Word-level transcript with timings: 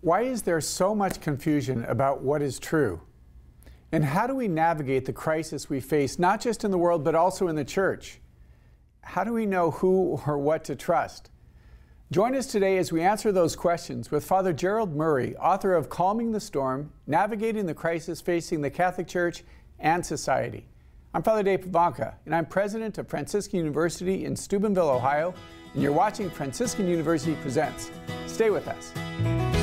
Why 0.00 0.22
is 0.22 0.42
there 0.42 0.60
so 0.60 0.94
much 0.94 1.20
confusion 1.20 1.84
about 1.86 2.22
what 2.22 2.40
is 2.40 2.60
true? 2.60 3.00
And 3.90 4.04
how 4.04 4.28
do 4.28 4.34
we 4.34 4.46
navigate 4.46 5.06
the 5.06 5.12
crisis 5.12 5.68
we 5.68 5.80
face, 5.80 6.20
not 6.20 6.40
just 6.40 6.62
in 6.62 6.70
the 6.70 6.78
world, 6.78 7.02
but 7.02 7.16
also 7.16 7.48
in 7.48 7.56
the 7.56 7.64
church? 7.64 8.20
How 9.02 9.24
do 9.24 9.32
we 9.32 9.44
know 9.44 9.72
who 9.72 10.20
or 10.24 10.38
what 10.38 10.62
to 10.64 10.76
trust? 10.76 11.30
Join 12.12 12.36
us 12.36 12.46
today 12.46 12.78
as 12.78 12.92
we 12.92 13.02
answer 13.02 13.32
those 13.32 13.56
questions 13.56 14.12
with 14.12 14.24
Father 14.24 14.52
Gerald 14.52 14.94
Murray, 14.94 15.34
author 15.36 15.74
of 15.74 15.88
Calming 15.88 16.30
the 16.30 16.40
Storm 16.40 16.92
Navigating 17.08 17.66
the 17.66 17.74
Crisis 17.74 18.20
Facing 18.20 18.60
the 18.60 18.70
Catholic 18.70 19.08
Church 19.08 19.42
and 19.80 20.06
Society. 20.06 20.68
I'm 21.12 21.24
Father 21.24 21.42
Dave 21.42 21.62
Pivonka, 21.62 22.14
and 22.24 22.36
I'm 22.36 22.46
president 22.46 22.98
of 22.98 23.08
Franciscan 23.08 23.58
University 23.58 24.26
in 24.26 24.36
Steubenville, 24.36 24.90
Ohio, 24.90 25.34
and 25.74 25.82
you're 25.82 25.90
watching 25.90 26.30
Franciscan 26.30 26.86
University 26.86 27.34
Presents. 27.42 27.90
Stay 28.26 28.50
with 28.50 28.68
us. 28.68 29.57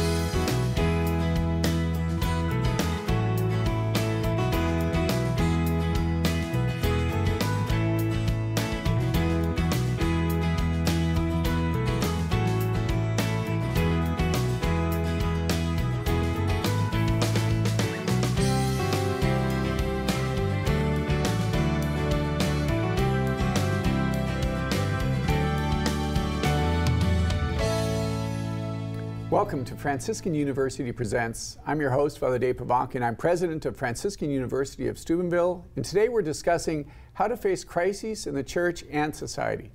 Franciscan 29.85 30.33
University 30.33 30.91
Presents. 30.91 31.59
I'm 31.67 31.79
your 31.79 31.91
host, 31.91 32.17
Father 32.17 32.39
Dave 32.39 32.59
and 32.59 33.05
I'm 33.05 33.15
president 33.15 33.67
of 33.67 33.77
Franciscan 33.77 34.31
University 34.31 34.87
of 34.87 34.97
Steubenville. 34.97 35.63
And 35.75 35.85
today 35.85 36.09
we're 36.09 36.23
discussing 36.23 36.91
how 37.13 37.27
to 37.27 37.37
face 37.37 37.63
crises 37.63 38.25
in 38.25 38.33
the 38.33 38.41
church 38.41 38.83
and 38.89 39.15
society. 39.15 39.69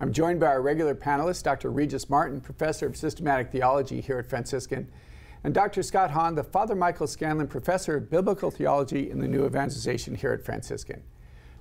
I'm 0.00 0.12
joined 0.12 0.38
by 0.38 0.46
our 0.46 0.62
regular 0.62 0.94
panelist, 0.94 1.42
Dr. 1.42 1.72
Regis 1.72 2.08
Martin, 2.08 2.40
professor 2.40 2.86
of 2.86 2.96
systematic 2.96 3.50
theology 3.50 4.00
here 4.00 4.20
at 4.20 4.30
Franciscan, 4.30 4.88
and 5.42 5.52
Dr. 5.52 5.82
Scott 5.82 6.12
Hahn, 6.12 6.36
the 6.36 6.44
Father 6.44 6.76
Michael 6.76 7.08
Scanlon 7.08 7.48
professor 7.48 7.96
of 7.96 8.08
biblical 8.08 8.52
theology 8.52 9.10
in 9.10 9.18
the 9.18 9.26
New 9.26 9.44
Evangelization 9.46 10.14
here 10.14 10.30
at 10.30 10.44
Franciscan. 10.44 11.02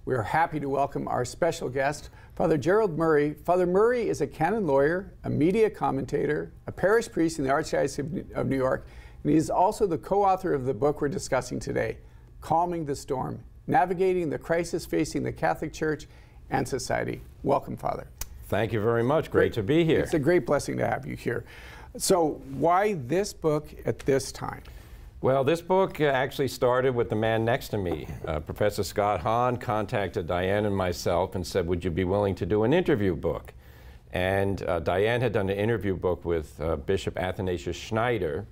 We 0.05 0.13
are 0.13 0.21
happy 0.21 0.59
to 0.59 0.69
welcome 0.69 1.07
our 1.07 1.25
special 1.25 1.69
guest, 1.69 2.11
Father 2.35 2.57
Gerald 2.57 2.97
Murray. 2.97 3.33
Father 3.45 3.65
Murray 3.65 4.09
is 4.09 4.19
a 4.19 4.27
canon 4.27 4.67
lawyer, 4.67 5.13
a 5.23 5.29
media 5.29 5.69
commentator, 5.69 6.51
a 6.67 6.71
parish 6.71 7.09
priest 7.09 7.39
in 7.39 7.45
the 7.45 7.49
Archdiocese 7.49 8.35
of 8.35 8.47
New 8.47 8.57
York, 8.57 8.85
and 9.23 9.31
he 9.31 9.37
is 9.37 9.49
also 9.49 9.87
the 9.87 9.97
co 9.97 10.21
author 10.23 10.53
of 10.53 10.65
the 10.65 10.73
book 10.73 10.99
we're 10.99 11.07
discussing 11.07 11.61
today, 11.61 11.97
Calming 12.41 12.85
the 12.85 12.95
Storm 12.95 13.39
Navigating 13.67 14.29
the 14.29 14.37
Crisis 14.37 14.85
Facing 14.85 15.23
the 15.23 15.31
Catholic 15.31 15.71
Church 15.71 16.07
and 16.49 16.67
Society. 16.67 17.21
Welcome, 17.41 17.77
Father. 17.77 18.05
Thank 18.47 18.73
you 18.73 18.81
very 18.81 19.03
much. 19.03 19.31
Great, 19.31 19.53
great 19.53 19.53
to 19.53 19.63
be 19.63 19.85
here. 19.85 20.01
It's 20.01 20.13
a 20.13 20.19
great 20.19 20.45
blessing 20.45 20.77
to 20.77 20.85
have 20.85 21.07
you 21.07 21.15
here. 21.15 21.45
So, 21.97 22.41
why 22.51 22.93
this 22.93 23.31
book 23.33 23.69
at 23.85 23.99
this 23.99 24.33
time? 24.33 24.61
Well, 25.25 25.43
this 25.43 25.59
book 25.59 25.99
uh, 25.99 26.03
actually 26.03 26.49
started 26.49 26.93
with 26.93 27.09
the 27.09 27.15
man 27.15 27.43
next 27.43 27.69
to 27.69 27.79
me. 27.79 28.07
Uh, 28.27 28.41
Professor 28.41 28.83
Scott 28.83 29.21
Hahn 29.21 29.57
contacted 29.57 30.27
Diane 30.27 30.67
and 30.67 30.77
myself 30.77 31.33
and 31.33 31.47
said, 31.47 31.65
Would 31.65 31.83
you 31.83 31.89
be 31.89 32.03
willing 32.03 32.35
to 32.35 32.45
do 32.45 32.63
an 32.63 32.73
interview 32.73 33.15
book? 33.15 33.51
And 34.13 34.61
uh, 34.61 34.81
Diane 34.81 35.21
had 35.21 35.33
done 35.33 35.49
an 35.49 35.57
interview 35.57 35.95
book 35.95 36.25
with 36.25 36.61
uh, 36.61 36.75
Bishop 36.75 37.17
Athanasius 37.17 37.75
Schneider 37.75 38.45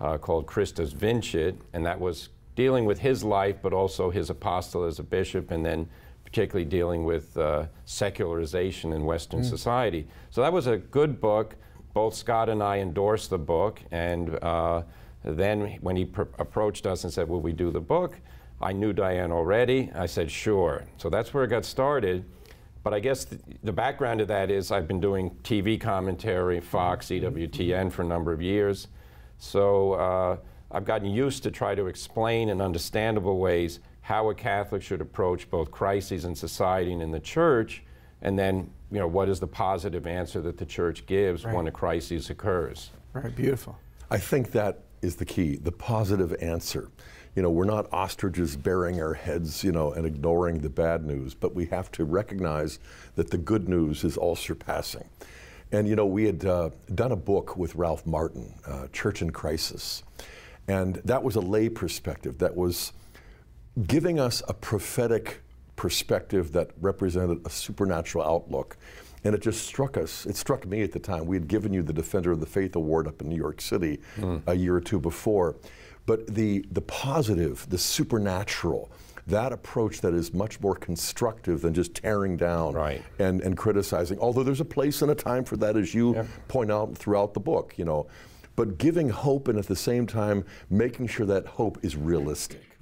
uh, 0.00 0.16
called 0.16 0.46
Christus 0.46 0.92
Vincit, 0.92 1.60
and 1.72 1.84
that 1.84 1.98
was 1.98 2.28
dealing 2.54 2.84
with 2.84 3.00
his 3.00 3.24
life, 3.24 3.56
but 3.60 3.72
also 3.72 4.08
his 4.08 4.30
apostle 4.30 4.84
as 4.84 5.00
a 5.00 5.02
bishop, 5.02 5.50
and 5.50 5.66
then 5.66 5.88
particularly 6.24 6.64
dealing 6.64 7.04
with 7.04 7.36
uh, 7.36 7.64
secularization 7.84 8.92
in 8.92 9.04
Western 9.04 9.40
mm. 9.40 9.44
society. 9.44 10.06
So 10.30 10.40
that 10.42 10.52
was 10.52 10.68
a 10.68 10.76
good 10.76 11.20
book. 11.20 11.56
Both 11.94 12.14
Scott 12.14 12.48
and 12.48 12.62
I 12.62 12.78
endorsed 12.78 13.30
the 13.30 13.38
book, 13.38 13.80
and 13.90 14.38
then, 15.24 15.78
when 15.80 15.96
he 15.96 16.04
pr- 16.04 16.22
approached 16.38 16.86
us 16.86 17.04
and 17.04 17.12
said, 17.12 17.28
Will 17.28 17.40
we 17.40 17.52
do 17.52 17.70
the 17.70 17.80
book? 17.80 18.18
I 18.60 18.72
knew 18.72 18.92
Diane 18.92 19.32
already. 19.32 19.90
I 19.94 20.06
said, 20.06 20.30
Sure. 20.30 20.84
So 20.96 21.08
that's 21.08 21.32
where 21.32 21.44
it 21.44 21.48
got 21.48 21.64
started. 21.64 22.24
But 22.82 22.94
I 22.94 23.00
guess 23.00 23.24
the, 23.24 23.38
the 23.62 23.72
background 23.72 24.20
of 24.20 24.28
that 24.28 24.50
is 24.50 24.72
I've 24.72 24.88
been 24.88 25.00
doing 25.00 25.30
TV 25.44 25.80
commentary, 25.80 26.60
Fox, 26.60 27.06
EWTN 27.06 27.92
for 27.92 28.02
a 28.02 28.06
number 28.06 28.32
of 28.32 28.42
years. 28.42 28.88
So 29.38 29.92
uh, 29.92 30.36
I've 30.70 30.84
gotten 30.84 31.08
used 31.08 31.42
to 31.44 31.50
try 31.50 31.74
to 31.74 31.86
explain 31.86 32.48
in 32.48 32.60
understandable 32.60 33.38
ways 33.38 33.80
how 34.00 34.30
a 34.30 34.34
Catholic 34.34 34.82
should 34.82 35.00
approach 35.00 35.48
both 35.48 35.70
crises 35.70 36.24
in 36.24 36.34
society 36.34 36.92
and 36.92 37.02
in 37.02 37.12
the 37.12 37.20
church, 37.20 37.84
and 38.20 38.36
then 38.36 38.70
you 38.90 38.98
know 38.98 39.06
what 39.06 39.28
is 39.28 39.38
the 39.38 39.46
positive 39.46 40.06
answer 40.06 40.40
that 40.40 40.58
the 40.58 40.66
church 40.66 41.06
gives 41.06 41.44
right. 41.44 41.54
when 41.54 41.66
a 41.68 41.70
crisis 41.70 42.30
occurs. 42.30 42.90
Right, 43.12 43.34
beautiful. 43.34 43.78
I 44.10 44.18
think 44.18 44.50
that 44.52 44.82
is 45.02 45.16
the 45.16 45.24
key, 45.24 45.56
the 45.56 45.72
positive 45.72 46.34
answer. 46.40 46.88
You 47.34 47.42
know, 47.42 47.50
we're 47.50 47.64
not 47.64 47.92
ostriches 47.92 48.56
burying 48.56 49.00
our 49.02 49.14
heads, 49.14 49.64
you 49.64 49.72
know, 49.72 49.92
and 49.92 50.06
ignoring 50.06 50.60
the 50.60 50.68
bad 50.70 51.04
news, 51.04 51.34
but 51.34 51.54
we 51.54 51.66
have 51.66 51.90
to 51.92 52.04
recognize 52.04 52.78
that 53.16 53.30
the 53.30 53.38
good 53.38 53.68
news 53.68 54.04
is 54.04 54.16
all 54.16 54.36
surpassing. 54.36 55.08
And, 55.72 55.88
you 55.88 55.96
know, 55.96 56.04
we 56.04 56.24
had 56.24 56.44
uh, 56.44 56.70
done 56.94 57.12
a 57.12 57.16
book 57.16 57.56
with 57.56 57.74
Ralph 57.74 58.06
Martin, 58.06 58.54
uh, 58.66 58.88
Church 58.92 59.22
in 59.22 59.30
Crisis. 59.30 60.02
And 60.68 60.96
that 61.04 61.22
was 61.22 61.36
a 61.36 61.40
lay 61.40 61.70
perspective 61.70 62.38
that 62.38 62.54
was 62.54 62.92
giving 63.86 64.20
us 64.20 64.42
a 64.46 64.54
prophetic 64.54 65.40
perspective 65.76 66.52
that 66.52 66.70
represented 66.80 67.40
a 67.46 67.50
supernatural 67.50 68.24
outlook. 68.24 68.76
And 69.24 69.34
it 69.34 69.40
just 69.40 69.66
struck 69.66 69.96
us, 69.96 70.26
it 70.26 70.36
struck 70.36 70.66
me 70.66 70.82
at 70.82 70.92
the 70.92 70.98
time. 70.98 71.26
We 71.26 71.36
had 71.36 71.46
given 71.46 71.72
you 71.72 71.82
the 71.82 71.92
Defender 71.92 72.32
of 72.32 72.40
the 72.40 72.46
Faith 72.46 72.74
Award 72.76 73.06
up 73.06 73.20
in 73.20 73.28
New 73.28 73.36
York 73.36 73.60
City 73.60 74.00
mm. 74.16 74.42
a 74.46 74.54
year 74.54 74.74
or 74.74 74.80
two 74.80 74.98
before. 74.98 75.56
But 76.06 76.26
the, 76.34 76.64
the 76.72 76.80
positive, 76.80 77.64
the 77.68 77.78
supernatural, 77.78 78.90
that 79.28 79.52
approach 79.52 80.00
that 80.00 80.14
is 80.14 80.34
much 80.34 80.60
more 80.60 80.74
constructive 80.74 81.62
than 81.62 81.72
just 81.72 81.94
tearing 81.94 82.36
down 82.36 82.74
right. 82.74 83.02
and, 83.20 83.40
and 83.40 83.56
criticizing. 83.56 84.18
Although 84.18 84.42
there's 84.42 84.60
a 84.60 84.64
place 84.64 85.02
and 85.02 85.12
a 85.12 85.14
time 85.14 85.44
for 85.44 85.56
that, 85.58 85.76
as 85.76 85.94
you 85.94 86.26
point 86.48 86.72
out 86.72 86.96
throughout 86.98 87.34
the 87.34 87.40
book, 87.40 87.74
you 87.76 87.84
know. 87.84 88.08
But 88.56 88.78
giving 88.78 89.08
hope 89.08 89.46
and 89.46 89.58
at 89.58 89.66
the 89.66 89.76
same 89.76 90.06
time 90.06 90.44
making 90.68 91.06
sure 91.06 91.24
that 91.26 91.46
hope 91.46 91.78
is 91.82 91.96
realistic. 91.96 92.72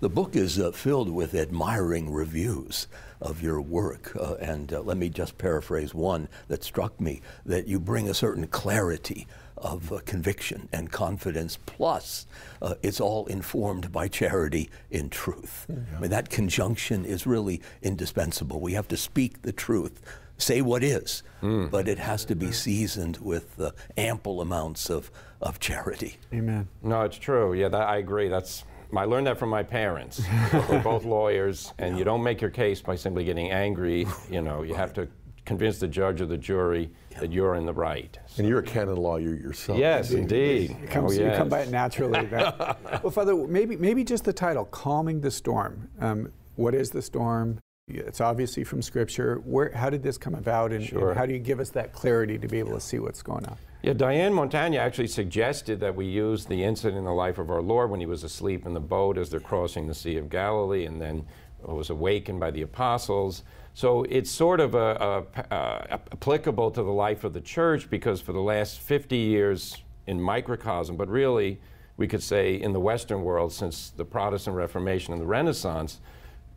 The 0.00 0.08
book 0.08 0.36
is 0.36 0.58
uh, 0.58 0.70
filled 0.72 1.10
with 1.10 1.34
admiring 1.34 2.10
reviews 2.10 2.86
of 3.20 3.42
your 3.42 3.60
work. 3.60 4.16
Uh, 4.16 4.34
and 4.34 4.72
uh, 4.72 4.80
let 4.80 4.96
me 4.96 5.08
just 5.08 5.38
paraphrase 5.38 5.94
one 5.94 6.28
that 6.48 6.64
struck 6.64 7.00
me 7.00 7.20
that 7.44 7.68
you 7.68 7.78
bring 7.78 8.08
a 8.08 8.14
certain 8.14 8.46
clarity 8.46 9.26
of 9.56 9.92
uh, 9.92 9.98
conviction 10.06 10.68
and 10.72 10.90
confidence, 10.90 11.58
plus 11.66 12.26
uh, 12.62 12.74
it's 12.82 13.00
all 13.00 13.26
informed 13.26 13.92
by 13.92 14.08
charity 14.08 14.70
in 14.90 15.10
truth. 15.10 15.66
Yeah. 15.68 15.76
I 15.96 16.00
mean, 16.00 16.10
that 16.10 16.30
conjunction 16.30 17.04
is 17.04 17.26
really 17.26 17.60
indispensable. 17.82 18.60
We 18.60 18.72
have 18.72 18.88
to 18.88 18.96
speak 18.96 19.42
the 19.42 19.52
truth. 19.52 20.00
Say 20.38 20.62
what 20.62 20.82
is, 20.82 21.22
mm. 21.42 21.70
but 21.70 21.86
it 21.86 21.98
has 21.98 22.24
to 22.24 22.34
be 22.34 22.50
seasoned 22.50 23.18
with 23.18 23.60
uh, 23.60 23.72
ample 23.98 24.40
amounts 24.40 24.88
of, 24.88 25.10
of 25.42 25.60
charity. 25.60 26.16
Amen. 26.32 26.66
No, 26.82 27.02
it's 27.02 27.18
true. 27.18 27.52
Yeah, 27.52 27.68
that, 27.68 27.86
I 27.86 27.98
agree. 27.98 28.28
That's 28.28 28.64
I 28.96 29.04
learned 29.04 29.26
that 29.26 29.38
from 29.38 29.48
my 29.48 29.62
parents. 29.62 30.22
They're 30.52 30.80
both 30.80 31.04
lawyers, 31.04 31.72
and 31.78 31.98
you 31.98 32.04
don't 32.04 32.22
make 32.22 32.40
your 32.40 32.50
case 32.50 32.80
by 32.80 32.96
simply 32.96 33.24
getting 33.24 33.50
angry. 33.50 34.06
You 34.30 34.42
know, 34.42 34.62
you 34.62 34.74
have 34.74 34.92
to 34.94 35.08
convince 35.44 35.78
the 35.78 35.88
judge 35.88 36.20
or 36.20 36.26
the 36.26 36.38
jury 36.38 36.90
that 37.18 37.32
you're 37.32 37.54
in 37.54 37.66
the 37.66 37.72
right. 37.72 38.18
And 38.36 38.46
you're 38.46 38.60
a 38.60 38.62
canon 38.62 38.96
lawyer 38.96 39.34
yourself. 39.34 39.78
Yes, 39.78 40.12
indeed. 40.12 40.76
It 40.82 40.90
comes, 40.90 41.18
oh, 41.18 41.20
yes. 41.22 41.32
You 41.32 41.38
come 41.38 41.48
by 41.48 41.60
it 41.60 41.70
naturally. 41.70 42.26
well, 42.32 43.10
Father, 43.10 43.34
maybe 43.34 43.76
maybe 43.76 44.04
just 44.04 44.24
the 44.24 44.32
title, 44.32 44.64
"Calming 44.66 45.20
the 45.20 45.30
Storm." 45.30 45.88
Um, 46.00 46.32
what 46.56 46.74
is 46.74 46.90
the 46.90 47.02
storm? 47.02 47.58
It's 47.88 48.20
obviously 48.20 48.62
from 48.64 48.82
Scripture. 48.82 49.36
Where, 49.44 49.72
how 49.72 49.90
did 49.90 50.02
this 50.02 50.18
come 50.18 50.34
about, 50.34 50.72
and, 50.72 50.84
sure. 50.84 51.10
and 51.10 51.18
how 51.18 51.26
do 51.26 51.32
you 51.32 51.38
give 51.38 51.58
us 51.58 51.70
that 51.70 51.92
clarity 51.92 52.38
to 52.38 52.46
be 52.46 52.58
able 52.58 52.74
to 52.74 52.80
see 52.80 52.98
what's 52.98 53.22
going 53.22 53.46
on? 53.46 53.56
Yeah, 53.82 53.94
Diane 53.94 54.34
Montagna 54.34 54.76
actually 54.76 55.06
suggested 55.06 55.80
that 55.80 55.96
we 55.96 56.04
use 56.04 56.44
the 56.44 56.62
incident 56.62 56.98
in 56.98 57.04
the 57.04 57.14
life 57.14 57.38
of 57.38 57.50
our 57.50 57.62
Lord 57.62 57.90
when 57.90 58.00
he 58.00 58.04
was 58.04 58.24
asleep 58.24 58.66
in 58.66 58.74
the 58.74 58.80
boat 58.80 59.16
as 59.16 59.30
they're 59.30 59.40
crossing 59.40 59.86
the 59.86 59.94
Sea 59.94 60.16
of 60.18 60.28
Galilee 60.28 60.84
and 60.84 61.00
then 61.00 61.26
was 61.62 61.88
awakened 61.88 62.40
by 62.40 62.50
the 62.50 62.60
apostles. 62.60 63.42
So 63.72 64.04
it's 64.10 64.30
sort 64.30 64.60
of 64.60 64.74
a, 64.74 65.24
a, 65.34 65.54
a, 65.54 66.00
applicable 66.12 66.70
to 66.72 66.82
the 66.82 66.90
life 66.90 67.24
of 67.24 67.32
the 67.32 67.40
church 67.40 67.88
because 67.88 68.20
for 68.20 68.34
the 68.34 68.40
last 68.40 68.80
50 68.80 69.16
years 69.16 69.78
in 70.06 70.20
microcosm, 70.20 70.96
but 70.96 71.08
really 71.08 71.58
we 71.96 72.06
could 72.06 72.22
say 72.22 72.56
in 72.56 72.74
the 72.74 72.80
Western 72.80 73.22
world 73.22 73.50
since 73.50 73.88
the 73.90 74.04
Protestant 74.04 74.56
Reformation 74.56 75.14
and 75.14 75.22
the 75.22 75.26
Renaissance, 75.26 76.00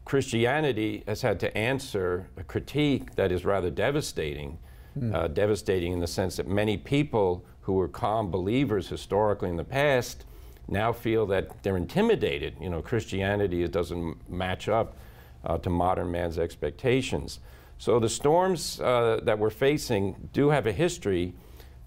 Christianity 0.03 1.03
has 1.07 1.21
had 1.21 1.39
to 1.39 1.57
answer 1.57 2.27
a 2.35 2.43
critique 2.43 3.15
that 3.15 3.31
is 3.31 3.45
rather 3.45 3.69
devastating 3.69 4.57
mm. 4.97 5.13
uh, 5.13 5.27
devastating 5.27 5.93
in 5.93 5.99
the 5.99 6.07
sense 6.07 6.35
that 6.37 6.47
many 6.47 6.77
people 6.77 7.45
who 7.61 7.73
were 7.73 7.87
calm 7.87 8.29
believers 8.29 8.89
historically 8.89 9.49
in 9.49 9.57
the 9.57 9.63
past 9.63 10.25
now 10.67 10.91
feel 10.93 11.25
that 11.27 11.61
they're 11.63 11.77
intimidated. 11.77 12.55
You 12.59 12.69
know, 12.69 12.81
Christianity 12.81 13.67
doesn't 13.67 14.29
match 14.29 14.69
up 14.69 14.95
uh, 15.43 15.57
to 15.59 15.69
modern 15.69 16.11
man's 16.11 16.37
expectations. 16.37 17.39
So 17.77 17.99
the 17.99 18.09
storms 18.09 18.79
uh, 18.79 19.19
that 19.23 19.37
we're 19.37 19.49
facing 19.49 20.29
do 20.31 20.49
have 20.49 20.67
a 20.67 20.71
history, 20.71 21.33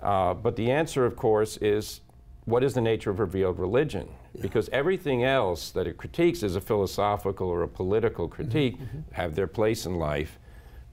uh, 0.02 0.34
but 0.34 0.56
the 0.56 0.70
answer, 0.70 1.06
of 1.06 1.16
course, 1.16 1.56
is 1.58 2.00
what 2.44 2.62
is 2.62 2.74
the 2.74 2.80
nature 2.80 3.10
of 3.10 3.18
revealed 3.18 3.58
religion? 3.58 4.08
Yeah. 4.34 4.42
Because 4.42 4.68
everything 4.70 5.24
else 5.24 5.70
that 5.70 5.86
it 5.86 5.96
critiques 5.96 6.42
is 6.42 6.54
a 6.54 6.60
philosophical 6.60 7.48
or 7.48 7.62
a 7.62 7.68
political 7.68 8.28
critique, 8.28 8.78
mm-hmm. 8.78 9.00
have 9.12 9.34
their 9.34 9.46
place 9.46 9.86
in 9.86 9.96
life. 9.96 10.38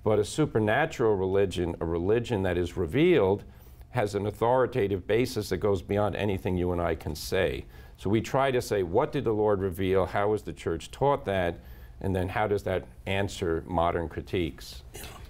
But 0.04 0.20
a 0.20 0.26
supernatural 0.26 1.16
religion, 1.16 1.76
a 1.80 1.86
religion 1.86 2.44
that 2.44 2.58
is 2.58 2.76
revealed, 2.76 3.44
has 3.92 4.16
an 4.16 4.26
authoritative 4.26 5.08
basis 5.08 5.50
that 5.50 5.58
goes 5.58 5.82
beyond 5.82 6.16
anything 6.16 6.58
you 6.58 6.72
and 6.72 6.82
I 6.82 6.96
can 6.96 7.16
say. 7.16 7.66
So 7.98 8.10
we 8.10 8.22
try 8.22 8.52
to 8.52 8.62
say, 8.62 8.84
what 8.84 9.12
did 9.12 9.24
the 9.24 9.34
Lord 9.34 9.60
reveal? 9.60 10.08
How 10.08 10.30
was 10.30 10.42
the 10.42 10.54
church 10.54 10.92
taught 10.92 11.26
that? 11.26 11.60
And 12.02 12.16
then 12.16 12.30
how 12.30 12.48
does 12.48 12.64
that 12.64 12.86
answer 13.06 13.64
modern 13.68 14.10
critiques? 14.10 14.82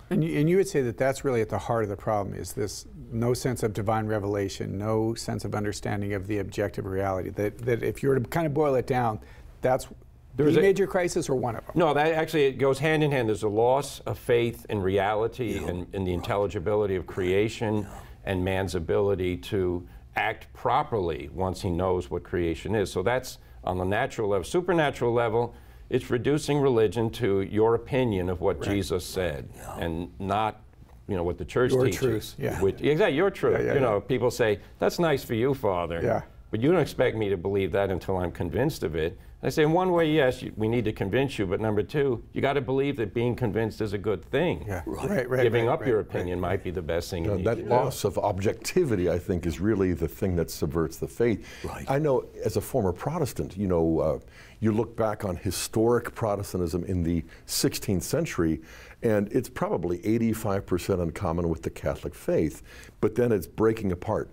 And 0.10 0.24
you, 0.24 0.40
and 0.40 0.50
you 0.50 0.58
would 0.58 0.68
say 0.68 0.82
that 0.82 0.98
that's 0.98 1.24
really 1.24 1.42
at 1.42 1.50
the 1.50 1.58
heart 1.58 1.84
of 1.84 1.90
the 1.90 1.98
problem 1.98 2.36
is 2.36 2.54
this 2.54 2.86
no 3.12 3.34
sense 3.34 3.64
of 3.64 3.74
divine 3.74 4.08
revelation, 4.08 4.78
no 4.78 5.14
sense 5.14 5.46
of 5.46 5.56
understanding 5.56 6.14
of 6.14 6.28
the 6.28 6.40
objective 6.40 6.86
reality. 6.86 7.30
That, 7.30 7.58
that 7.60 7.84
if 7.84 8.02
you 8.02 8.10
were 8.10 8.20
to 8.20 8.30
kind 8.30 8.48
of 8.48 8.54
boil 8.54 8.76
it 8.76 8.88
down, 8.88 9.20
that's 9.62 9.88
there's 10.36 10.56
the 10.56 10.60
a 10.60 10.64
major 10.64 10.88
crisis 10.88 11.30
or 11.30 11.36
one 11.36 11.56
of 11.56 11.66
them? 11.66 11.74
No, 11.76 11.94
that 11.94 12.14
actually 12.14 12.46
it 12.46 12.54
goes 12.54 12.80
hand 12.80 13.04
in 13.04 13.12
hand. 13.12 13.30
There's 13.30 13.44
a 13.44 13.48
loss 13.48 14.00
of 14.02 14.18
faith 14.18 14.66
in 14.70 14.82
reality 14.82 15.60
yeah. 15.60 15.68
and 15.68 15.88
in 15.94 16.04
the 16.04 16.14
intelligibility 16.14 16.96
of 16.96 17.06
creation. 17.06 17.84
Yeah 17.84 18.00
and 18.26 18.44
man's 18.44 18.76
ability 18.76 19.38
to 19.38 19.88
act 20.16 20.52
properly 20.54 21.30
once 21.34 21.62
he 21.62 21.70
knows 21.70 22.10
what 22.10 22.24
creation 22.24 22.76
is. 22.76 22.92
So 22.92 23.04
that's 23.04 23.40
on 23.64 23.78
the 23.78 23.86
natural 23.86 24.30
level. 24.30 24.44
Supernatural 24.44 25.14
level, 25.14 25.56
it's 25.90 26.10
reducing 26.10 26.60
religion 26.60 27.10
to 27.12 27.42
your 27.42 27.76
opinion 27.76 28.30
of 28.30 28.42
what 28.42 28.60
right. 28.60 28.70
Jesus 28.70 29.06
said 29.06 29.50
yeah. 29.56 29.78
and 29.78 30.12
not 30.20 30.62
you 31.08 31.18
know 31.18 31.24
what 31.24 31.38
the 31.38 31.46
church 31.46 31.74
your 31.74 31.84
teaches. 31.84 32.00
Truth. 32.00 32.36
Yeah. 32.40 32.62
Which, 32.62 32.80
exactly, 32.80 33.18
your 33.18 33.30
truth. 33.30 33.60
Yeah, 33.60 33.66
yeah, 33.66 33.74
you 33.74 33.80
know, 33.82 34.00
people 34.00 34.32
say, 34.32 34.60
that's 34.80 35.00
nice 35.00 35.22
for 35.22 35.34
you, 35.34 35.54
Father. 35.54 36.00
Yeah. 36.02 36.22
But 36.54 36.62
you 36.62 36.72
don't 36.72 36.82
expect 36.82 37.18
me 37.18 37.30
to 37.30 37.36
believe 37.36 37.72
that 37.72 37.90
until 37.90 38.18
I'm 38.18 38.32
convinced 38.32 38.84
of 38.84 38.96
it. 38.96 39.18
I 39.42 39.50
say, 39.50 39.64
in 39.64 39.72
one 39.72 39.92
way, 39.92 40.12
yes, 40.12 40.44
you, 40.44 40.54
we 40.56 40.68
need 40.68 40.86
to 40.86 40.94
convince 40.94 41.40
you, 41.40 41.48
but 41.48 41.60
number 41.60 41.82
two, 41.82 42.24
you 42.32 42.42
got 42.42 42.54
to 42.54 42.62
believe 42.62 42.96
that 42.98 43.12
being 43.12 43.36
convinced 43.36 43.82
is 43.82 43.94
a 43.94 43.98
good 43.98 44.24
thing. 44.24 44.64
Yeah, 44.68 44.84
right, 44.86 45.10
right. 45.10 45.30
right 45.30 45.42
Giving 45.42 45.66
right, 45.66 45.74
up 45.74 45.80
right, 45.80 45.90
your 45.90 46.00
opinion 46.00 46.40
might 46.40 46.64
be 46.64 46.70
the 46.70 46.84
best 46.84 47.10
thing. 47.10 47.26
You 47.26 47.42
that 47.42 47.68
loss 47.68 48.04
of 48.04 48.20
objectivity, 48.20 49.10
I 49.10 49.18
think, 49.18 49.48
is 49.48 49.60
really 49.60 49.94
the 49.94 50.08
thing 50.08 50.36
that 50.36 50.52
subverts 50.52 50.98
the 50.98 51.08
faith. 51.08 51.44
Right. 51.64 51.90
I 51.90 51.98
know, 51.98 52.28
as 52.46 52.56
a 52.56 52.62
former 52.62 52.94
Protestant, 52.94 53.58
you 53.58 53.68
know, 53.68 54.00
uh, 54.00 54.20
you 54.60 54.74
look 54.74 54.96
back 54.96 55.26
on 55.26 55.36
historic 55.36 56.14
Protestantism 56.14 56.84
in 56.84 57.02
the 57.02 57.26
16th 57.48 58.04
century, 58.04 58.62
and 59.02 59.28
it's 59.32 59.50
probably 59.50 59.98
85% 60.00 61.02
in 61.02 61.12
common 61.14 61.50
with 61.50 61.64
the 61.64 61.72
Catholic 61.72 62.14
faith, 62.14 62.62
but 63.02 63.16
then 63.16 63.32
it's 63.32 63.48
breaking 63.48 63.92
apart. 63.92 64.30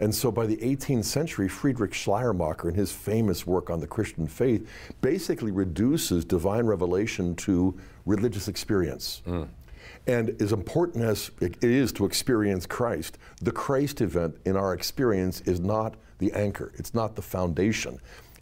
And 0.00 0.14
so 0.14 0.32
by 0.32 0.46
the 0.46 0.56
18th 0.56 1.04
century, 1.04 1.46
Friedrich 1.46 1.92
Schleiermacher, 1.92 2.70
in 2.70 2.74
his 2.74 2.90
famous 2.90 3.46
work 3.46 3.68
on 3.68 3.80
the 3.80 3.86
Christian 3.86 4.26
faith, 4.26 4.68
basically 5.02 5.50
reduces 5.50 6.24
divine 6.24 6.64
revelation 6.64 7.36
to 7.36 7.78
religious 8.06 8.48
experience. 8.48 9.22
Mm. 9.26 9.48
And 10.06 10.40
as 10.40 10.52
important 10.52 11.04
as 11.04 11.30
it 11.40 11.62
is 11.62 11.92
to 11.92 12.06
experience 12.06 12.64
Christ, 12.66 13.18
the 13.42 13.52
Christ 13.52 14.00
event 14.00 14.36
in 14.46 14.56
our 14.56 14.72
experience 14.72 15.42
is 15.42 15.60
not 15.60 15.96
the 16.18 16.32
anchor, 16.32 16.72
it's 16.76 16.94
not 16.94 17.14
the 17.14 17.22
foundation. 17.22 17.98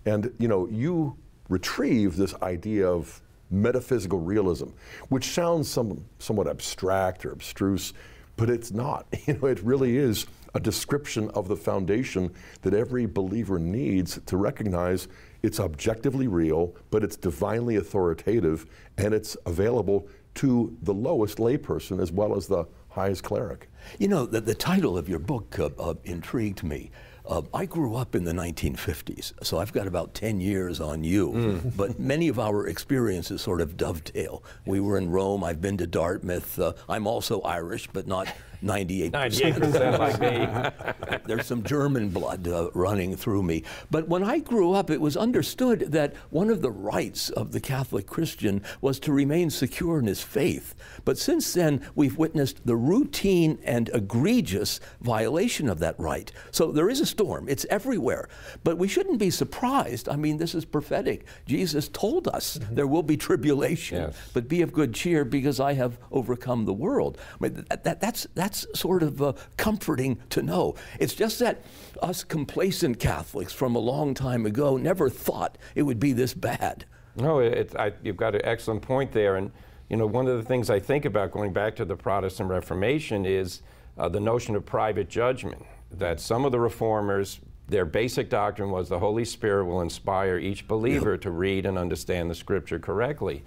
And 0.07 0.33
you 0.39 0.49
know, 0.49 0.69
you 0.69 1.17
retrieve 1.49 2.17
this 2.17 2.35
idea 2.43 2.89
of 2.89 3.21
metaphysical 3.51 4.21
realism, 4.21 4.69
which 5.09 5.27
sounds 5.27 5.69
some, 5.69 6.05
somewhat 6.19 6.47
abstract 6.47 7.25
or 7.25 7.33
abstruse, 7.33 7.95
but 8.37 8.49
it's 8.49 8.71
not. 8.71 9.07
You 9.27 9.35
know, 9.35 9.49
it 9.49 9.61
really 9.63 9.97
is 9.97 10.27
a 10.59 10.61
description 10.61 11.31
of 11.31 11.47
the 11.47 11.57
foundation 11.57 12.33
that 12.63 12.75
every 12.75 13.07
believer 13.07 13.61
needs 13.61 14.19
to 14.27 14.37
recognize 14.37 15.07
it's 15.41 15.61
objectively 15.61 16.27
real, 16.27 16.75
but 16.91 17.05
it's 17.05 17.17
divinely 17.17 17.77
authoritative, 17.77 18.67
and 18.97 19.15
it's 19.15 19.37
available 19.47 20.09
to 20.35 20.77
the 20.83 20.93
lowest 20.93 21.39
layperson 21.39 22.03
as 22.03 22.11
well 22.11 22.37
as 22.37 22.49
the 22.49 22.65
highest 22.89 23.23
cleric. 23.23 23.71
You 24.01 24.09
know, 24.09 24.27
the, 24.27 24.41
the 24.41 24.55
title 24.55 24.99
of 24.99 25.09
your 25.09 25.21
book 25.21 25.57
uh, 25.61 25.71
uh, 25.79 25.95
intrigued 26.03 26.65
me. 26.65 26.91
Uh, 27.25 27.43
I 27.55 27.67
grew 27.67 27.95
up 27.95 28.17
in 28.17 28.25
the 28.25 28.33
1950s, 28.33 29.33
so 29.45 29.59
I've 29.59 29.73
got 29.73 29.87
about 29.87 30.15
10 30.15 30.41
years 30.41 30.81
on 30.81 31.05
you. 31.05 31.31
Mm. 31.31 31.73
But 31.77 32.01
many 32.01 32.27
of 32.29 32.41
our 32.41 32.67
experiences 32.67 33.43
sort 33.43 33.61
of 33.61 33.77
dovetail. 33.77 34.43
We 34.67 34.81
were 34.81 34.99
in 34.99 35.11
Rome, 35.11 35.45
I've 35.45 35.61
been 35.61 35.77
to 35.77 35.87
Dartmouth. 35.87 36.59
Uh, 36.59 36.73
I'm 36.89 37.07
also 37.07 37.43
Irish, 37.43 37.87
but 37.93 38.09
not 38.09 38.29
98%. 38.63 39.11
98% 39.11 39.99
like 39.99 40.21
me. 40.21 41.19
There's 41.27 41.47
some 41.47 41.63
German 41.63 42.09
blood 42.09 42.49
uh, 42.49 42.71
running 42.75 43.17
through 43.17 43.43
me. 43.43 43.65
But 43.91 44.09
when 44.09 44.25
I 44.25 44.39
grew 44.39 44.73
up, 44.73 44.91
it 44.91 45.01
was 45.01 45.17
understood 45.17 45.93
that 45.93 46.15
one 46.31 46.51
of 46.51 46.63
the 46.63 46.71
rights 46.71 47.31
of 47.31 47.53
the 47.53 47.61
Catholic 47.61 48.07
Christian 48.07 48.63
was 48.81 48.99
to 49.01 49.13
remain 49.13 49.51
secure 49.51 49.99
in 49.99 50.07
his 50.07 50.23
faith. 50.23 50.75
But 51.05 51.19
since 51.19 51.53
then, 51.53 51.83
we've 51.95 52.17
witnessed 52.17 52.67
the 52.67 52.77
routine 52.77 53.59
and 53.65 53.91
egregious 53.95 54.81
violation 55.01 55.69
of 55.69 55.79
that 55.81 55.99
right. 55.99 56.31
So 56.51 56.73
there 56.73 56.91
is 56.91 57.01
a 57.01 57.07
storm, 57.07 57.49
it's 57.49 57.67
everywhere. 57.71 58.29
But 58.65 58.79
we 58.79 58.89
shouldn't 58.89 59.19
be 59.19 59.31
surprised. 59.31 60.09
I 60.09 60.17
mean, 60.17 60.39
this 60.39 60.55
is 60.55 60.65
prophetic. 60.65 61.27
Jesus 61.47 61.89
told 61.89 62.29
us 62.29 62.59
mm-hmm. 62.59 62.75
there 62.75 62.87
will 62.87 63.03
be 63.03 63.17
tribulation, 63.17 64.03
yes. 64.03 64.17
but 64.33 64.49
be 64.49 64.63
of 64.63 64.73
good 64.73 64.95
cheer 64.95 65.25
because 65.25 65.61
I 65.61 65.75
have 65.75 65.99
overcome 66.11 66.65
the 66.65 66.73
world. 66.73 67.19
I 67.41 67.45
mean, 67.45 67.67
that, 67.69 67.85
that, 67.85 68.01
that's, 68.01 68.27
that's 68.35 68.48
that's 68.49 68.67
sort 68.73 69.03
of 69.03 69.21
uh, 69.21 69.35
comforting 69.59 70.19
to 70.31 70.41
know. 70.41 70.75
It's 70.99 71.15
just 71.15 71.39
that 71.41 71.61
us 72.01 72.25
complacent 72.25 72.99
Catholics 72.99 73.53
from 73.53 73.77
a 73.77 73.79
long 73.79 74.15
time 74.15 74.47
ago 74.47 74.79
never 74.79 75.11
thought 75.11 75.59
it 75.75 75.83
would 75.83 76.01
be 76.01 76.15
this 76.15 76.33
bad. 76.33 76.87
No, 77.17 77.41
it, 77.41 77.75
I, 77.79 77.93
you've 78.03 78.17
got 78.17 78.35
an 78.35 78.41
excellent 78.45 78.81
point 78.81 79.13
there. 79.13 79.37
And, 79.37 79.51
you 79.91 79.99
know, 79.99 80.07
one 80.07 80.27
of 80.27 80.39
the 80.39 80.43
things 80.43 80.71
I 80.71 80.81
think 80.81 81.05
about 81.05 81.31
going 81.31 81.53
back 81.53 81.77
to 81.77 81.85
the 81.85 81.95
Protestant 81.95 82.49
Reformation 82.49 83.27
is 83.27 83.61
uh, 83.99 84.09
the 84.09 84.21
notion 84.21 84.57
of 84.57 84.65
private 84.65 85.11
judgment, 85.11 85.63
that 85.91 86.19
some 86.19 86.47
of 86.47 86.53
the 86.53 86.61
reformers 86.61 87.41
their 87.69 87.85
basic 87.85 88.31
doctrine 88.31 88.71
was 88.71 88.89
the 88.89 88.99
Holy 88.99 89.27
Spirit 89.27 89.67
will 89.67 89.83
inspire 89.83 90.39
each 90.39 90.67
believer 90.67 91.19
to 91.19 91.31
read 91.31 91.67
and 91.67 91.77
understand 91.77 92.31
the 92.31 92.35
Scripture 92.35 92.79
correctly. 92.79 93.45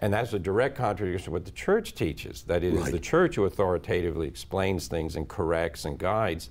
And 0.00 0.12
that's 0.12 0.32
a 0.32 0.38
direct 0.38 0.76
contradiction 0.76 1.24
to 1.24 1.30
what 1.32 1.44
the 1.44 1.50
church 1.50 1.94
teaches, 1.94 2.42
that 2.42 2.62
it 2.62 2.74
right. 2.74 2.86
is 2.86 2.92
the 2.92 3.00
church 3.00 3.34
who 3.34 3.44
authoritatively 3.44 4.28
explains 4.28 4.86
things 4.86 5.16
and 5.16 5.28
corrects 5.28 5.84
and 5.84 5.98
guides. 5.98 6.50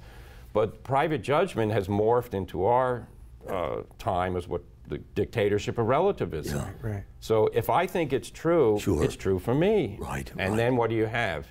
But 0.54 0.84
private 0.84 1.22
judgment 1.22 1.72
has 1.72 1.88
morphed 1.88 2.34
into 2.34 2.66
our 2.66 3.08
uh, 3.48 3.84
time 4.00 4.36
as 4.36 4.48
what 4.48 4.63
the 4.88 4.98
dictatorship 5.16 5.77
of 5.77 5.88
relativism. 5.88 6.60
Yeah, 6.60 6.89
right. 6.89 7.04
So 7.20 7.48
if 7.54 7.70
I 7.70 7.88
think 7.88 8.13
it's 8.13 8.30
true, 8.30 8.80
sure. 8.80 9.04
it's 9.04 9.16
true 9.16 9.39
for 9.39 9.54
me. 9.54 9.98
Right. 10.00 10.30
And 10.38 10.51
right. 10.51 10.58
then 10.58 10.75
what 10.75 10.89
do 10.89 10.96
you 10.96 11.06
have? 11.06 11.48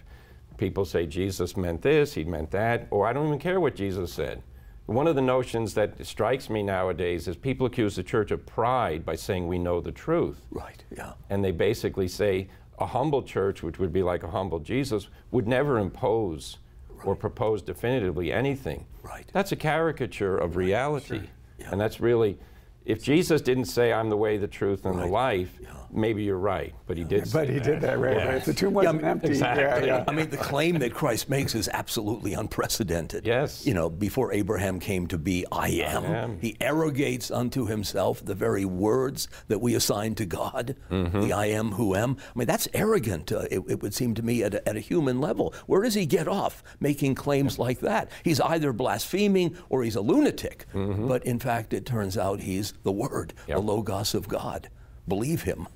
People 0.57 0.85
say 0.87 1.07
Jesus 1.07 1.57
meant 1.57 1.83
this, 1.83 2.15
he 2.15 2.25
meant 2.25 2.50
that, 2.53 2.87
or 2.91 3.07
I 3.07 3.12
don't 3.12 3.26
even 3.26 3.38
care 3.38 3.61
what 3.61 3.75
Jesus 3.75 4.12
said. 4.12 4.43
One 4.87 5.09
of 5.09 5.16
the 5.16 5.23
notions 5.23 5.75
that 5.75 6.05
strikes 6.07 6.49
me 6.49 6.62
nowadays 6.62 7.26
is 7.26 7.37
people 7.37 7.66
accuse 7.66 7.97
the 7.97 8.05
church 8.05 8.31
of 8.31 8.47
pride 8.47 9.05
by 9.05 9.16
saying 9.16 9.49
we 9.49 9.59
know 9.59 9.81
the 9.81 9.90
truth. 9.90 10.40
Right, 10.50 10.85
yeah. 10.97 11.14
And 11.28 11.45
they 11.45 11.50
basically 11.50 12.07
say 12.07 12.49
a 12.78 12.87
humble 12.87 13.23
church, 13.23 13.62
which 13.62 13.78
would 13.78 13.93
be 13.93 14.02
like 14.02 14.23
a 14.23 14.31
humble 14.31 14.61
Jesus, 14.61 15.09
would 15.33 15.49
never 15.49 15.78
impose 15.78 16.59
right. 16.88 17.07
or 17.07 17.16
propose 17.16 17.62
definitively 17.62 18.33
anything. 18.33 18.87
Right. 19.02 19.28
That's 19.33 19.50
a 19.50 19.57
caricature 19.57 20.37
of 20.37 20.57
right. 20.57 20.66
reality. 20.66 21.19
Sure. 21.19 21.26
Yeah. 21.59 21.69
And 21.73 21.81
that's 21.81 22.00
really 22.00 22.38
if 22.87 23.02
Jesus 23.02 23.43
didn't 23.43 23.64
say, 23.64 23.93
I'm 23.93 24.09
the 24.09 24.16
way, 24.16 24.37
the 24.37 24.47
truth, 24.47 24.87
and 24.87 24.97
right. 24.97 25.07
the 25.07 25.12
life, 25.12 25.59
yeah. 25.61 25.71
Maybe 25.97 26.23
you're 26.23 26.38
right. 26.38 26.75
But 26.87 26.99
he 26.99 27.05
did 27.05 27.33
But 27.33 27.49
he 27.49 27.55
that. 27.55 27.65
did 27.65 27.81
that, 27.81 27.99
right, 27.99 28.17
right. 28.17 28.45
The 28.45 28.55
tomb 28.55 28.75
wasn't 28.75 29.03
yeah, 29.03 29.11
empty. 29.11 29.29
Exactly. 29.29 29.88
Yeah, 29.88 30.05
I 30.07 30.12
mean, 30.12 30.31
the 30.31 30.37
claim 30.37 30.79
that 30.79 30.95
Christ 30.95 31.29
makes 31.29 31.55
is 31.55 31.69
absolutely 31.73 32.35
unprecedented. 32.35 33.26
Yes. 33.26 33.67
You 33.67 33.75
know, 33.75 33.88
before 33.88 34.33
Abraham 34.33 34.79
came 34.79 35.07
to 35.09 35.19
be, 35.19 35.45
I 35.50 35.69
am. 35.69 36.05
I 36.05 36.09
am. 36.09 36.38
He 36.41 36.57
arrogates 36.61 37.31
unto 37.31 37.67
himself 37.67 38.25
the 38.25 38.35
very 38.35 38.65
words 38.65 39.29
that 39.49 39.61
we 39.61 39.75
assign 39.75 40.15
to 40.17 40.26
God, 40.26 40.76
mm-hmm. 40.91 41.21
the 41.21 41.33
I 41.33 41.47
am 41.47 41.73
who 41.73 41.95
am. 41.95 42.17
I 42.35 42.38
mean, 42.38 42.47
that's 42.47 42.69
arrogant, 42.75 43.33
uh, 43.33 43.47
it, 43.50 43.62
it, 43.69 43.83
would 43.83 43.95
seem 43.95 44.15
to 44.15 44.23
me, 44.23 44.43
at 44.43 44.55
a, 44.55 44.69
at 44.69 44.76
a 44.76 44.81
human 44.81 45.21
level. 45.21 45.55
Where 45.67 45.83
does 45.83 45.95
he 45.95 46.07
get 46.07 46.29
off 46.29 46.62
making 46.81 47.15
claims 47.15 47.59
like 47.59 47.81
that? 47.81 48.11
He's 48.23 48.41
either 48.41 48.73
blaspheming 48.73 49.57
or 49.69 49.83
he's 49.83 49.97
a 49.97 50.00
lunatic. 50.00 50.67
Mm-hmm. 50.75 51.09
But 51.09 51.25
in 51.25 51.38
fact, 51.38 51.73
it 51.73 51.87
turns 51.87 52.19
out 52.19 52.41
he's 52.41 52.75
the 52.83 52.93
Word, 52.93 53.33
yep. 53.47 53.57
the 53.57 53.62
Logos 53.62 54.15
of 54.15 54.29
God. 54.29 54.69
Believe 55.09 55.43
him. 55.43 55.69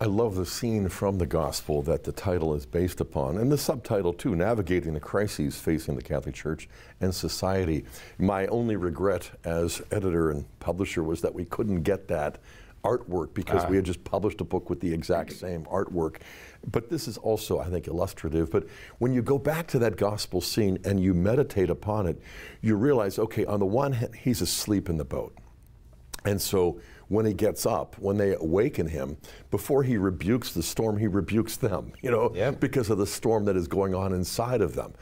I 0.00 0.06
love 0.06 0.34
the 0.34 0.44
scene 0.44 0.88
from 0.88 1.18
the 1.18 1.26
gospel 1.26 1.80
that 1.82 2.02
the 2.02 2.10
title 2.10 2.52
is 2.54 2.66
based 2.66 3.00
upon, 3.00 3.38
and 3.38 3.50
the 3.50 3.56
subtitle 3.56 4.12
too 4.12 4.34
Navigating 4.34 4.94
the 4.94 5.00
Crises 5.00 5.56
Facing 5.56 5.94
the 5.94 6.02
Catholic 6.02 6.34
Church 6.34 6.68
and 7.00 7.14
Society. 7.14 7.84
My 8.18 8.48
only 8.48 8.74
regret 8.74 9.30
as 9.44 9.80
editor 9.92 10.32
and 10.32 10.46
publisher 10.58 11.04
was 11.04 11.20
that 11.20 11.32
we 11.32 11.44
couldn't 11.44 11.82
get 11.82 12.08
that 12.08 12.38
artwork 12.82 13.34
because 13.34 13.68
we 13.68 13.76
had 13.76 13.84
ah. 13.84 13.86
just 13.86 14.02
published 14.02 14.40
a 14.40 14.44
book 14.44 14.68
with 14.68 14.80
the 14.80 14.92
exact 14.92 15.32
same 15.32 15.62
artwork. 15.66 16.16
But 16.70 16.90
this 16.90 17.06
is 17.06 17.16
also, 17.16 17.60
I 17.60 17.66
think, 17.70 17.86
illustrative. 17.86 18.50
But 18.50 18.66
when 18.98 19.14
you 19.14 19.22
go 19.22 19.38
back 19.38 19.68
to 19.68 19.78
that 19.78 19.96
gospel 19.96 20.40
scene 20.40 20.76
and 20.84 20.98
you 21.00 21.14
meditate 21.14 21.70
upon 21.70 22.08
it, 22.08 22.20
you 22.62 22.74
realize 22.74 23.18
okay, 23.20 23.44
on 23.44 23.60
the 23.60 23.66
one 23.66 23.92
hand, 23.92 24.16
he's 24.16 24.42
asleep 24.42 24.88
in 24.88 24.96
the 24.96 25.04
boat. 25.04 25.34
And 26.24 26.42
so 26.42 26.80
when 27.08 27.26
he 27.26 27.32
gets 27.34 27.66
up, 27.66 27.96
when 27.98 28.16
they 28.16 28.34
awaken 28.34 28.86
him, 28.88 29.16
before 29.50 29.82
he 29.82 29.96
rebukes 29.96 30.52
the 30.52 30.62
storm, 30.62 30.96
he 30.98 31.06
rebukes 31.06 31.56
them, 31.56 31.92
you 32.02 32.10
know, 32.10 32.32
Yep. 32.34 32.60
because 32.60 32.90
of 32.90 32.98
the 32.98 33.06
storm 33.06 33.44
that 33.46 33.56
is 33.56 33.68
going 33.68 33.94
on 33.94 34.12
inside 34.12 34.60
of 34.60 34.74
them. 34.74 34.92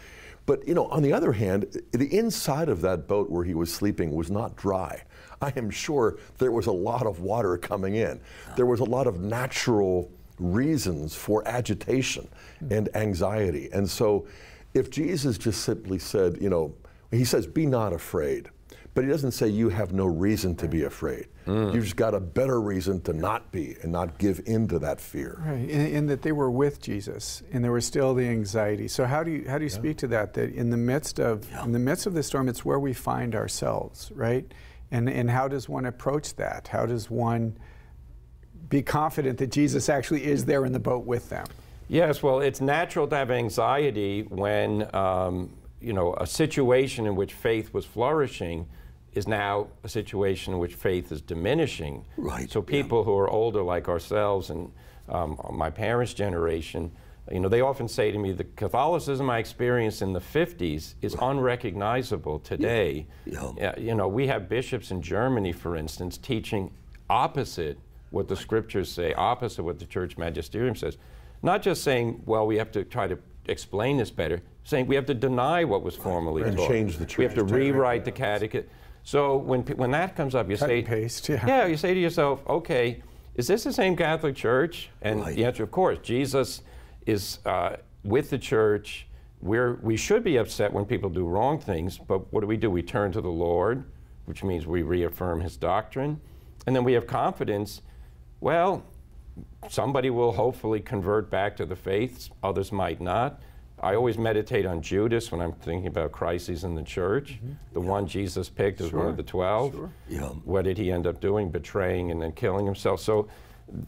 But, 0.44 0.66
you 0.66 0.74
know, 0.74 0.86
on 0.86 1.02
the 1.02 1.12
other 1.12 1.32
hand, 1.32 1.80
the 1.92 2.12
inside 2.16 2.68
of 2.68 2.80
that 2.80 3.06
boat 3.06 3.30
where 3.30 3.44
he 3.44 3.54
was 3.54 3.72
sleeping 3.72 4.10
was 4.12 4.28
not 4.30 4.56
dry. 4.56 5.02
I 5.40 5.52
am 5.56 5.70
sure 5.70 6.18
there 6.38 6.50
was 6.50 6.66
a 6.66 6.72
lot 6.72 7.06
of 7.06 7.20
water 7.20 7.56
coming 7.56 7.94
in. 7.94 8.20
There 8.56 8.66
was 8.66 8.80
a 8.80 8.84
lot 8.84 9.06
of 9.06 9.20
natural 9.20 10.10
reasons 10.40 11.14
for 11.14 11.46
agitation 11.46 12.26
and 12.70 12.88
anxiety. 12.96 13.68
And 13.72 13.88
so 13.88 14.26
if 14.74 14.90
Jesus 14.90 15.38
just 15.38 15.62
simply 15.62 15.98
said, 16.00 16.38
you 16.40 16.50
know, 16.50 16.74
he 17.12 17.24
says, 17.24 17.46
be 17.46 17.66
not 17.66 17.92
afraid. 17.92 18.48
But 18.94 19.04
he 19.04 19.10
doesn't 19.10 19.32
say 19.32 19.48
you 19.48 19.70
have 19.70 19.94
no 19.94 20.04
reason 20.04 20.54
to 20.56 20.68
be 20.68 20.82
afraid. 20.82 21.28
You've 21.46 21.84
just 21.84 21.96
got 21.96 22.14
a 22.14 22.20
better 22.20 22.60
reason 22.60 23.00
to 23.02 23.14
not 23.14 23.50
be 23.50 23.76
and 23.82 23.90
not 23.90 24.18
give 24.18 24.42
in 24.44 24.68
to 24.68 24.78
that 24.80 25.00
fear. 25.00 25.42
Right, 25.44 25.68
in, 25.68 25.86
in 25.86 26.06
that 26.06 26.22
they 26.22 26.32
were 26.32 26.50
with 26.50 26.80
Jesus, 26.80 27.42
and 27.50 27.64
there 27.64 27.72
was 27.72 27.86
still 27.86 28.14
the 28.14 28.26
anxiety. 28.26 28.86
So 28.88 29.06
how 29.06 29.24
do 29.24 29.30
you 29.30 29.48
how 29.48 29.56
do 29.58 29.64
you 29.64 29.70
speak 29.70 29.96
to 29.98 30.06
that? 30.08 30.34
That 30.34 30.52
in 30.52 30.70
the 30.70 30.76
midst 30.76 31.18
of 31.18 31.50
in 31.64 31.72
the 31.72 31.78
midst 31.78 32.06
of 32.06 32.14
the 32.14 32.22
storm, 32.22 32.48
it's 32.48 32.64
where 32.64 32.78
we 32.78 32.92
find 32.92 33.34
ourselves, 33.34 34.12
right? 34.14 34.52
And 34.90 35.08
and 35.08 35.30
how 35.30 35.48
does 35.48 35.68
one 35.68 35.86
approach 35.86 36.36
that? 36.36 36.68
How 36.68 36.84
does 36.84 37.10
one 37.10 37.56
be 38.68 38.82
confident 38.82 39.38
that 39.38 39.50
Jesus 39.50 39.88
actually 39.88 40.24
is 40.24 40.44
there 40.44 40.64
in 40.66 40.72
the 40.72 40.80
boat 40.80 41.06
with 41.06 41.30
them? 41.30 41.46
Yes, 41.88 42.22
well, 42.22 42.40
it's 42.40 42.60
natural 42.60 43.08
to 43.08 43.16
have 43.16 43.30
anxiety 43.30 44.22
when 44.22 44.94
um, 44.94 45.54
you 45.80 45.94
know 45.94 46.14
a 46.14 46.26
situation 46.26 47.06
in 47.06 47.16
which 47.16 47.32
faith 47.32 47.72
was 47.74 47.84
flourishing 47.84 48.68
is 49.14 49.28
now 49.28 49.68
a 49.84 49.88
situation 49.88 50.54
in 50.54 50.58
which 50.58 50.74
faith 50.74 51.12
is 51.12 51.20
diminishing. 51.20 52.04
Right, 52.16 52.50
So 52.50 52.60
yeah. 52.60 52.70
people 52.82 53.04
who 53.04 53.16
are 53.16 53.28
older, 53.28 53.62
like 53.62 53.88
ourselves 53.88 54.50
and 54.50 54.72
um, 55.08 55.38
my 55.52 55.70
parents' 55.70 56.14
generation, 56.14 56.90
you 57.30 57.40
know, 57.40 57.48
they 57.48 57.60
often 57.60 57.88
say 57.88 58.10
to 58.10 58.18
me, 58.18 58.32
the 58.32 58.44
Catholicism 58.56 59.28
I 59.30 59.38
experienced 59.38 60.02
in 60.02 60.12
the 60.12 60.20
50s 60.20 60.94
is 61.02 61.14
unrecognizable 61.20 62.38
today. 62.40 63.06
Yeah. 63.26 63.52
Yeah, 63.56 63.78
you 63.78 63.94
know, 63.94 64.08
we 64.08 64.26
have 64.28 64.48
bishops 64.48 64.90
in 64.90 65.02
Germany, 65.02 65.52
for 65.52 65.76
instance, 65.76 66.16
teaching 66.16 66.72
opposite 67.10 67.78
what 68.10 68.28
the 68.28 68.36
scriptures 68.36 68.90
say, 68.90 69.12
opposite 69.14 69.62
what 69.62 69.78
the 69.78 69.86
church 69.86 70.16
magisterium 70.18 70.74
says. 70.74 70.96
Not 71.42 71.62
just 71.62 71.82
saying, 71.84 72.22
well, 72.24 72.46
we 72.46 72.56
have 72.56 72.70
to 72.72 72.84
try 72.84 73.06
to 73.08 73.18
explain 73.46 73.96
this 73.96 74.10
better, 74.10 74.40
saying 74.64 74.86
we 74.86 74.94
have 74.94 75.06
to 75.06 75.14
deny 75.14 75.64
what 75.64 75.82
was 75.82 75.96
formerly 75.96 76.42
And 76.42 76.56
taught. 76.56 76.68
change 76.68 76.98
the 76.98 77.04
church. 77.06 77.18
We 77.18 77.24
have 77.24 77.34
to 77.34 77.44
rewrite 77.44 78.04
the 78.04 78.12
catechism. 78.12 78.68
So 79.04 79.36
when, 79.36 79.62
when 79.62 79.90
that 79.92 80.14
comes 80.16 80.34
up, 80.34 80.48
you 80.48 80.56
Cut 80.56 80.68
say, 80.68 80.82
paste, 80.82 81.28
yeah. 81.28 81.44
yeah, 81.46 81.66
you 81.66 81.76
say 81.76 81.92
to 81.94 82.00
yourself, 82.00 82.40
okay, 82.48 83.02
is 83.34 83.46
this 83.46 83.64
the 83.64 83.72
same 83.72 83.96
Catholic 83.96 84.36
Church? 84.36 84.90
And 85.00 85.20
Right. 85.20 85.34
the 85.34 85.44
answer, 85.44 85.62
of 85.64 85.70
course, 85.70 85.98
Jesus 86.02 86.62
is 87.06 87.38
uh, 87.44 87.76
with 88.04 88.30
the 88.30 88.38
church. 88.38 89.06
We're, 89.40 89.74
we 89.82 89.96
should 89.96 90.22
be 90.22 90.36
upset 90.36 90.72
when 90.72 90.84
people 90.84 91.10
do 91.10 91.26
wrong 91.26 91.58
things, 91.58 91.98
but 91.98 92.32
what 92.32 92.42
do 92.42 92.46
we 92.46 92.56
do? 92.56 92.70
We 92.70 92.82
turn 92.82 93.10
to 93.12 93.20
the 93.20 93.30
Lord, 93.30 93.84
which 94.26 94.44
means 94.44 94.66
we 94.66 94.82
reaffirm 94.82 95.40
his 95.40 95.56
doctrine. 95.56 96.20
And 96.66 96.76
then 96.76 96.84
we 96.84 96.92
have 96.92 97.08
confidence. 97.08 97.82
Well, 98.40 98.84
somebody 99.68 100.10
will 100.10 100.32
hopefully 100.32 100.78
convert 100.78 101.28
back 101.28 101.56
to 101.56 101.66
the 101.66 101.74
faith, 101.74 102.28
others 102.42 102.70
might 102.70 103.00
not. 103.00 103.42
I 103.82 103.96
always 103.96 104.16
meditate 104.16 104.64
on 104.64 104.80
Judas 104.80 105.32
when 105.32 105.40
I'm 105.40 105.52
thinking 105.52 105.88
about 105.88 106.12
crises 106.12 106.62
in 106.62 106.76
the 106.76 106.82
church. 106.82 107.34
Mm-hmm. 107.34 107.52
The 107.72 107.80
one 107.80 108.06
Jesus 108.06 108.48
picked 108.48 108.80
as 108.80 108.92
one 108.92 109.08
of 109.08 109.16
the 109.16 109.24
12. 109.24 109.90
Yeah. 110.08 110.20
What 110.44 110.62
did 110.64 110.78
he 110.78 110.92
end 110.92 111.06
up 111.06 111.20
doing? 111.20 111.50
Betraying 111.50 112.12
and 112.12 112.22
then 112.22 112.32
killing 112.32 112.64
himself. 112.64 113.00
So 113.00 113.28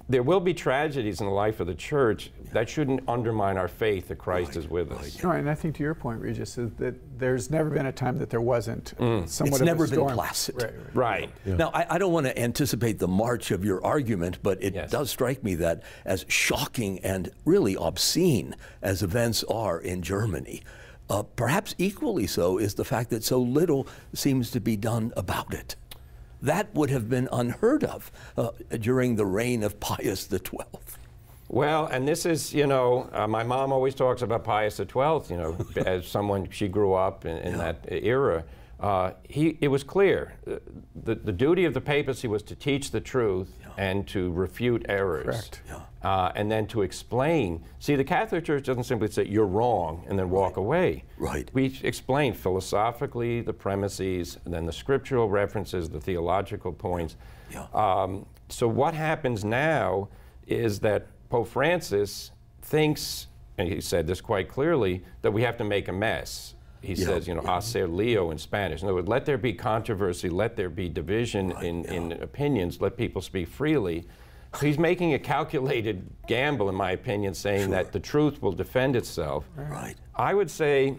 there 0.09 0.23
will 0.23 0.41
be 0.41 0.55
tragedies 0.55 1.21
in 1.21 1.27
the 1.27 1.33
life 1.33 1.61
of 1.61 1.67
the 1.67 1.75
church 1.75 2.31
that 2.53 2.69
shouldn't 2.69 3.01
undermine 3.09 3.57
our 3.59 3.69
faith 3.69 4.09
that 4.09 4.17
Christ 4.17 4.57
is 4.57 4.69
with 4.69 4.91
us. 4.93 5.23
No, 5.23 5.31
and 5.33 5.51
I 5.51 5.55
think 5.55 5.75
to 5.77 5.83
your 5.83 5.95
point, 5.95 6.21
Regis, 6.21 6.57
is 6.57 6.71
that 6.79 6.95
there's 7.19 7.51
never 7.51 7.69
been 7.69 7.87
a 7.87 7.93
time 7.93 8.19
that 8.19 8.31
there 8.31 8.41
wasn't 8.41 8.95
somewhat 8.97 9.25
It's 9.25 9.41
of 9.41 9.61
a 9.61 9.65
never 9.65 9.87
been 9.87 10.07
placid. 10.07 10.55
Right, 10.63 10.73
right. 10.95 11.31
Right. 11.45 11.59
Now, 11.59 11.71
I, 11.75 11.87
I 11.91 11.99
don't 11.99 12.13
want 12.13 12.27
to 12.27 12.39
anticipate 12.39 12.99
the 12.99 13.09
march 13.09 13.51
of 13.51 13.65
your 13.65 13.85
argument, 13.85 14.39
but 14.43 14.63
it 14.63 14.75
Yes. 14.75 14.91
does 14.91 15.11
strike 15.11 15.45
me 15.45 15.55
that 15.57 15.83
as 16.05 16.25
shocking 16.29 16.99
and 17.01 17.31
really 17.45 17.77
obscene 17.77 18.57
as 18.81 19.03
events 19.03 19.45
are 19.45 19.79
in 19.79 20.01
Germany, 20.03 20.63
uh, 21.11 21.23
perhaps 21.23 21.75
equally 21.77 22.27
so 22.27 22.57
is 22.59 22.75
the 22.75 22.85
fact 22.85 23.11
that 23.11 23.23
so 23.23 23.39
little 23.39 23.87
seems 24.15 24.51
to 24.53 24.61
be 24.61 24.77
done 24.77 25.13
about 25.17 25.53
it. 25.53 25.77
That 26.45 26.75
would 26.75 26.91
have 26.91 27.09
been 27.09 27.27
unheard 27.33 27.85
of 27.85 28.13
uh, 28.37 28.51
during 28.81 29.17
the 29.17 29.25
reign 29.25 29.63
of 29.63 29.81
Pius 29.81 30.29
XII. 30.29 30.41
Well, 31.49 31.87
and 31.87 32.07
this 32.07 32.27
is, 32.27 32.53
you 32.53 32.67
know, 32.67 33.09
uh, 33.13 33.27
my 33.27 33.43
mom 33.43 33.73
always 33.73 33.95
talks 33.95 34.21
about 34.23 34.45
Pius 34.45 34.77
XII, 34.77 34.85
you 34.93 35.37
know, 35.39 35.57
as 35.87 36.07
someone, 36.07 36.49
she 36.51 36.69
grew 36.69 36.93
up 36.95 37.25
in, 37.25 37.39
in 37.39 37.57
that 37.59 37.79
era. 37.91 38.45
Uh, 38.79 39.13
he, 39.27 39.57
it 39.63 39.69
was 39.69 39.83
clear. 39.85 40.35
uh, 40.47 40.57
The, 41.05 41.15
the 41.15 41.33
duty 41.33 41.65
of 41.65 41.73
the 41.73 41.81
papacy 41.81 42.29
was 42.29 42.43
to 42.45 42.55
teach 42.55 42.91
the 42.91 43.01
truth 43.01 43.51
and 43.79 44.07
to 44.09 44.31
refute 44.33 44.85
errors. 44.89 45.25
Correct. 45.25 45.61
Uh, 46.05 46.31
and 46.35 46.53
then 46.53 46.67
to 46.67 46.83
explain. 46.83 47.65
See, 47.79 47.97
the 47.97 48.05
Catholic 48.05 48.45
Church 48.45 48.65
doesn't 48.65 48.85
simply 48.85 49.09
say, 49.09 49.25
you're 49.27 49.47
wrong, 49.47 50.05
and 50.07 50.19
then 50.19 50.29
walk 50.29 50.59
away. 50.59 51.05
Right. 51.17 51.51
We 51.55 51.81
explain 51.83 52.35
philosophically 52.35 53.41
the 53.41 53.55
premises, 53.55 54.39
and 54.45 54.53
then 54.53 54.67
the 54.67 54.73
scriptural 54.73 55.31
references, 55.31 55.89
the 55.89 56.01
theological 56.01 56.73
points. 56.75 57.17
Yeah. 57.51 57.67
Um, 57.73 58.27
so 58.51 58.69
what 58.69 58.93
happens 58.93 59.47
now 59.47 60.09
is 60.47 60.81
that 60.81 61.07
Pope 61.31 61.49
Francis 61.49 62.33
thinks, 62.61 63.29
and 63.57 63.67
he 63.67 63.81
said 63.81 64.07
this 64.07 64.21
quite 64.21 64.49
clearly, 64.51 65.03
that 65.23 65.33
we 65.33 65.41
have 65.41 65.57
to 65.57 65.65
make 65.65 65.89
a 65.89 65.93
mess. 65.93 66.55
He 66.83 66.93
Yeah, 66.93 67.07
says, 67.07 67.27
you 67.27 67.35
know, 67.35 67.41
hacer 67.41 67.89
lío 67.89 68.31
in 68.31 68.37
Spanish. 68.37 68.83
In 68.83 68.89
other 68.89 68.97
words, 68.97 69.09
let 69.09 69.25
there 69.25 69.39
be 69.39 69.55
controversy, 69.55 70.29
let 70.29 70.55
there 70.55 70.69
be 70.69 70.91
division 70.91 71.51
in, 71.63 71.87
in 71.87 72.13
opinions, 72.21 72.83
let 72.83 72.99
people 72.99 73.23
speak 73.23 73.49
freely. 73.49 74.05
He's 74.61 74.79
making 74.79 75.15
a 75.15 75.19
calculated 75.19 76.09
gamble, 76.27 76.69
in 76.69 76.75
my 76.75 76.93
opinion, 76.93 77.35
saying 77.35 77.71
that 77.71 77.93
the 77.93 78.01
truth 78.01 78.41
will 78.43 78.53
defend 78.53 78.97
itself. 78.97 79.45
Right. 79.57 79.95
I 80.15 80.35
would 80.35 80.51
say 80.51 80.97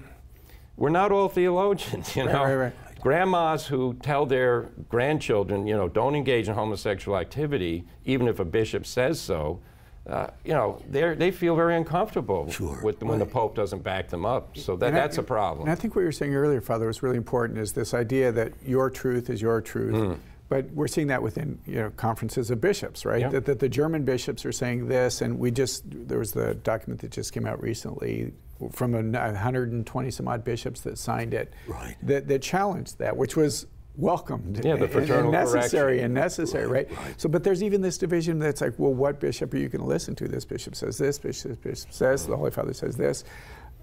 we're 0.77 0.89
not 0.89 1.11
all 1.11 1.29
theologians, 1.29 2.15
you 2.15 2.25
know. 2.25 2.43
right, 2.43 2.55
right. 2.55 2.73
Grandmas 3.01 3.67
who 3.67 3.93
tell 4.01 4.25
their 4.25 4.69
grandchildren, 4.89 5.67
you 5.67 5.75
know, 5.77 5.87
don't 5.87 6.15
engage 6.15 6.47
in 6.47 6.55
homosexual 6.55 7.17
activity, 7.17 7.83
even 8.05 8.27
if 8.27 8.39
a 8.39 8.45
bishop 8.45 8.85
says 8.85 9.19
so. 9.19 9.59
Uh, 10.07 10.27
you 10.43 10.53
know, 10.53 10.79
they 10.89 11.15
they 11.15 11.31
feel 11.31 11.55
very 11.55 11.75
uncomfortable 11.75 12.47
Sure, 12.51 12.79
with 12.83 13.01
when 13.01 13.17
the 13.17 13.25
Pope 13.25 13.55
doesn't 13.55 13.83
back 13.83 14.07
them 14.07 14.23
up. 14.23 14.55
So 14.55 14.75
that, 14.75 14.87
I- 14.87 14.91
that's 14.91 15.17
a 15.17 15.23
problem. 15.23 15.67
And 15.67 15.71
I 15.71 15.75
think 15.75 15.95
what 15.95 16.01
you 16.01 16.05
were 16.07 16.11
saying 16.11 16.35
earlier, 16.35 16.61
Father, 16.61 16.85
was 16.87 17.01
really 17.01 17.17
important 17.17 17.57
is 17.59 17.73
this 17.73 17.93
idea 17.95 18.31
that 18.31 18.53
your 18.63 18.89
truth 18.91 19.29
is 19.31 19.41
your 19.41 19.61
truth. 19.61 19.95
Hmm. 19.95 20.13
But 20.47 20.69
we're 20.71 20.87
seeing 20.87 21.07
that 21.07 21.23
within 21.23 21.59
you 21.65 21.75
know 21.75 21.89
conferences 21.91 22.51
of 22.51 22.61
bishops, 22.61 23.03
right? 23.05 23.29
That, 23.31 23.45
that 23.45 23.59
the 23.59 23.69
German 23.69 24.03
bishops 24.05 24.45
are 24.45 24.51
saying 24.51 24.87
this, 24.87 25.21
and 25.21 25.39
we 25.39 25.49
just 25.51 25.83
there 25.87 26.19
was 26.19 26.31
the 26.33 26.53
document 26.55 27.01
that 27.01 27.11
just 27.11 27.33
came 27.33 27.45
out 27.47 27.61
recently 27.61 28.31
from 28.71 28.93
a 28.95 28.99
n- 28.99 29.11
120 29.13 30.11
some 30.11 30.27
odd 30.27 30.43
bishops 30.43 30.81
that 30.81 30.97
signed 30.97 31.33
it, 31.33 31.51
Right. 31.67 31.95
That, 32.03 32.27
that 32.29 32.41
challenged 32.41 32.99
that, 32.99 33.17
which 33.17 33.35
was 33.35 33.67
welcomed 33.97 34.63
Yeah, 34.63 34.77
the 34.77 34.87
fraternal 34.87 35.23
and 35.25 35.31
necessary 35.33 35.93
correction. 35.97 36.05
and 36.05 36.13
necessary, 36.13 36.67
right, 36.67 36.89
So, 37.17 37.27
but 37.27 37.43
there's 37.43 37.61
even 37.63 37.81
this 37.81 37.97
division 37.97 38.39
that's 38.39 38.61
like, 38.61 38.73
well, 38.77 38.93
what 38.93 39.19
bishop 39.19 39.53
are 39.53 39.57
you 39.57 39.67
going 39.67 39.81
to 39.81 39.87
listen 39.87 40.15
to? 40.15 40.27
This 40.29 40.45
bishop 40.45 40.73
says 40.75 40.97
this, 40.97 41.19
bishop, 41.19 41.61
bishop 41.63 41.91
says, 41.91 42.25
the 42.27 42.37
Holy 42.37 42.51
Father 42.51 42.73
says 42.73 42.95
this. 42.95 43.25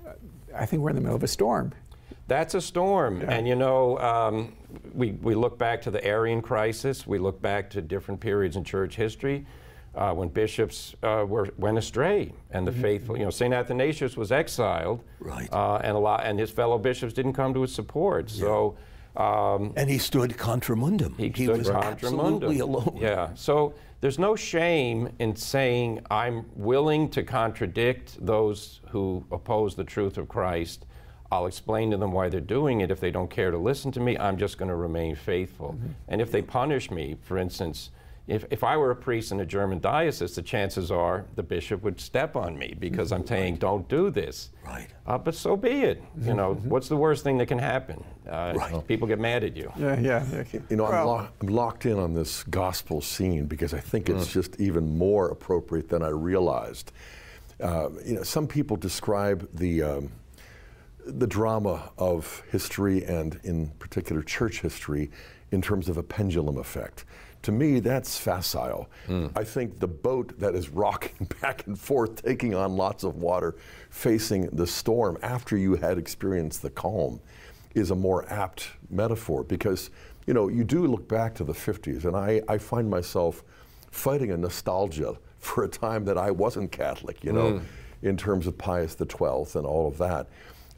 Uh, 0.06 0.12
I 0.56 0.64
think 0.64 0.82
we're 0.82 0.90
in 0.90 0.96
the 0.96 1.02
middle 1.02 1.16
of 1.16 1.22
a 1.22 1.28
storm. 1.28 1.72
That's 2.28 2.54
a 2.54 2.60
storm. 2.60 3.22
And 3.22 3.46
you 3.46 3.54
know, 3.54 3.98
um, 3.98 4.54
we, 4.94 5.12
we 5.12 5.34
look 5.34 5.58
back 5.58 5.82
to 5.82 5.90
the 5.90 6.04
Arian 6.04 6.40
crisis, 6.40 7.06
we 7.06 7.18
look 7.18 7.42
back 7.42 7.68
to 7.70 7.80
different 7.82 8.20
periods 8.20 8.56
in 8.56 8.64
church 8.64 8.96
history 8.96 9.46
uh, 9.94 10.12
when 10.12 10.28
bishops 10.28 10.94
uh, 11.02 11.24
were, 11.28 11.48
went 11.58 11.76
astray 11.76 12.32
and 12.50 12.66
the 12.66 12.72
faithful, 12.72 13.18
you 13.18 13.24
know, 13.24 13.30
St. 13.30 13.52
Athanasius 13.52 14.16
was 14.16 14.32
exiled. 14.32 15.02
Right. 15.20 15.52
Uh, 15.52 15.76
and, 15.84 15.96
a 15.96 16.00
lot, 16.00 16.24
and 16.24 16.38
his 16.38 16.50
fellow 16.50 16.78
bishops 16.78 17.12
didn't 17.12 17.34
come 17.34 17.52
to 17.54 17.62
his 17.62 17.74
support. 17.74 18.30
So 18.30 18.76
Um, 19.16 19.74
and 19.76 19.90
he 19.90 19.98
stood 19.98 20.38
contra 20.38 20.74
mundum. 20.74 21.14
he, 21.18 21.28
he 21.28 21.48
was 21.48 21.68
absolutely 21.68 22.60
alone. 22.60 22.96
Yeah. 22.98 23.34
So 23.34 23.74
there's 24.00 24.18
no 24.18 24.34
shame 24.34 25.10
in 25.18 25.36
saying 25.36 26.00
I'm 26.10 26.46
willing 26.56 27.10
to 27.10 27.22
contradict 27.22 28.24
those 28.24 28.80
who 28.88 29.24
oppose 29.30 29.74
the 29.74 29.84
truth 29.84 30.16
of 30.16 30.28
Christ. 30.28 30.86
I'll 31.32 31.46
explain 31.46 31.90
to 31.92 31.96
them 31.96 32.12
why 32.12 32.28
they're 32.28 32.40
doing 32.42 32.82
it. 32.82 32.90
If 32.90 33.00
they 33.00 33.10
don't 33.10 33.30
care 33.30 33.50
to 33.50 33.56
listen 33.56 33.90
to 33.92 34.00
me, 34.00 34.18
I'm 34.18 34.36
just 34.36 34.58
going 34.58 34.68
to 34.68 34.74
remain 34.76 35.14
faithful. 35.16 35.72
Mm-hmm. 35.72 35.86
And 36.08 36.20
if 36.20 36.30
they 36.30 36.42
punish 36.42 36.90
me, 36.90 37.16
for 37.22 37.38
instance, 37.38 37.90
if, 38.26 38.44
if 38.50 38.62
I 38.62 38.76
were 38.76 38.90
a 38.90 38.96
priest 38.96 39.32
in 39.32 39.40
a 39.40 39.46
German 39.46 39.80
diocese, 39.80 40.34
the 40.34 40.42
chances 40.42 40.90
are 40.90 41.24
the 41.34 41.42
bishop 41.42 41.82
would 41.84 41.98
step 41.98 42.36
on 42.36 42.58
me 42.58 42.76
because 42.78 43.12
I'm 43.12 43.26
saying, 43.26 43.56
don't 43.56 43.88
do 43.88 44.10
this. 44.10 44.50
Right. 44.66 44.88
Uh, 45.06 45.16
but 45.16 45.34
so 45.34 45.56
be 45.56 45.70
it. 45.70 46.02
You 46.20 46.34
know, 46.34 46.52
what's 46.64 46.88
the 46.88 46.98
worst 46.98 47.24
thing 47.24 47.38
that 47.38 47.46
can 47.46 47.58
happen? 47.58 48.04
Uh, 48.28 48.52
Right. 48.54 48.86
People 48.86 49.08
get 49.08 49.18
mad 49.18 49.42
at 49.42 49.56
you. 49.56 49.72
Yeah, 49.78 49.98
yeah. 49.98 50.26
yeah. 50.30 50.60
You 50.68 50.76
know, 50.76 50.84
I'm, 50.86 51.06
lo- 51.06 51.28
I'm 51.40 51.48
locked 51.48 51.86
in 51.86 51.98
on 51.98 52.12
this 52.12 52.42
gospel 52.44 53.00
scene 53.00 53.46
because 53.46 53.72
I 53.72 53.80
think 53.80 54.10
it's 54.10 54.30
just 54.30 54.60
even 54.60 54.98
more 54.98 55.30
appropriate 55.30 55.88
than 55.88 56.02
I 56.02 56.08
realized. 56.08 56.92
Uh, 57.58 57.88
you 58.04 58.16
know, 58.16 58.22
some 58.22 58.46
people 58.46 58.76
describe 58.76 59.48
the 59.54 59.82
um, 59.82 60.12
the 61.06 61.26
drama 61.26 61.90
of 61.98 62.42
history 62.50 63.04
and, 63.04 63.40
in 63.44 63.68
particular, 63.78 64.22
church 64.22 64.60
history, 64.60 65.10
in 65.50 65.60
terms 65.60 65.88
of 65.88 65.96
a 65.96 66.02
pendulum 66.02 66.56
effect. 66.58 67.04
To 67.42 67.52
me, 67.52 67.80
that's 67.80 68.18
facile. 68.18 68.88
Hmm. 69.06 69.26
I 69.34 69.44
think 69.44 69.80
the 69.80 69.88
boat 69.88 70.38
that 70.38 70.54
is 70.54 70.70
rocking 70.70 71.28
back 71.40 71.66
and 71.66 71.78
forth, 71.78 72.22
taking 72.22 72.54
on 72.54 72.76
lots 72.76 73.04
of 73.04 73.16
water, 73.16 73.56
facing 73.90 74.46
the 74.52 74.66
storm 74.66 75.18
after 75.22 75.56
you 75.56 75.74
had 75.74 75.98
experienced 75.98 76.62
the 76.62 76.70
calm, 76.70 77.20
is 77.74 77.90
a 77.90 77.96
more 77.96 78.30
apt 78.30 78.68
metaphor 78.90 79.42
because 79.42 79.90
you 80.26 80.34
know 80.34 80.48
you 80.48 80.62
do 80.62 80.86
look 80.86 81.08
back 81.08 81.34
to 81.34 81.42
the 81.42 81.54
50s 81.54 82.04
and 82.04 82.14
I, 82.14 82.42
I 82.46 82.58
find 82.58 82.88
myself 82.88 83.42
fighting 83.90 84.30
a 84.30 84.36
nostalgia 84.36 85.16
for 85.38 85.64
a 85.64 85.68
time 85.68 86.04
that 86.04 86.18
I 86.18 86.30
wasn't 86.30 86.70
Catholic, 86.70 87.24
you 87.24 87.32
know, 87.32 87.58
hmm. 87.58 88.06
in 88.06 88.16
terms 88.16 88.46
of 88.46 88.56
Pius 88.56 88.96
XII 88.96 89.58
and 89.58 89.66
all 89.66 89.88
of 89.88 89.98
that. 89.98 90.28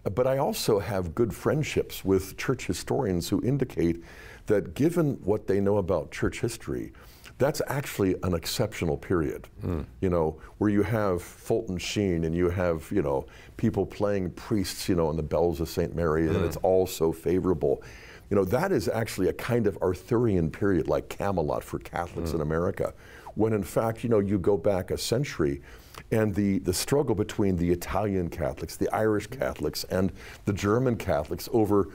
But 0.05 0.27
I 0.27 0.39
also 0.39 0.79
have 0.79 1.15
good 1.15 1.35
friendships 1.35 2.05
with 2.05 2.37
church 2.37 2.67
historians 2.67 3.29
who 3.29 3.43
indicate 3.43 4.03
that 4.47 4.75
given 4.75 5.15
what 5.25 5.47
they 5.47 5.61
know 5.61 5.79
about 5.79 6.11
church 6.11 6.41
history, 6.41 6.93
that's 7.39 7.63
actually 7.67 8.15
an 8.23 8.35
exceptional 8.35 8.97
period. 8.97 9.49
Hmm. 9.63 9.83
You 10.01 10.11
know, 10.11 10.41
where 10.59 10.71
you 10.71 10.83
have 10.83 11.23
Fulton 11.23 11.79
Sheen 11.79 12.25
and 12.25 12.35
you 12.35 12.51
have, 12.51 12.91
you 12.93 13.03
know, 13.03 13.27
people 13.57 13.87
playing 13.87 14.31
priests, 14.31 14.89
you 14.89 14.95
know, 14.95 15.09
on 15.09 15.17
the 15.17 15.23
bells 15.23 15.61
of 15.61 15.69
St. 15.69 15.95
Mary, 15.97 16.29
and 16.29 16.37
hmm. 16.37 16.45
it's 16.45 16.57
all 16.59 16.87
so 16.87 17.13
favorable. 17.13 17.83
You 18.31 18.37
know, 18.37 18.45
that 18.47 18.73
is 18.73 18.89
actually 18.89 19.29
a 19.29 19.33
kind 19.33 19.67
of 19.67 19.77
Arthurian 19.79 20.51
period 20.51 20.87
like 20.87 21.09
Camelot 21.09 21.65
for 21.65 21.79
Catholics 21.79 22.31
hmm. 22.31 22.37
in 22.37 22.43
America, 22.43 22.93
when 23.35 23.53
in 23.53 23.65
fact, 23.65 24.05
you 24.05 24.11
know, 24.11 24.21
you 24.21 24.39
go 24.39 24.57
back 24.57 24.91
a 24.91 24.99
century 24.99 25.63
and 26.11 26.35
the, 26.35 26.59
the 26.61 26.75
struggle 26.75 27.15
between 27.15 27.57
the 27.57 27.71
Italian 27.71 28.29
Catholics, 28.29 28.77
the 28.77 28.89
Irish 28.91 29.29
mm. 29.29 29.39
Catholics, 29.39 29.85
and 29.85 30.13
the 30.45 30.53
German 30.53 30.97
Catholics 30.97 31.49
over, 31.53 31.89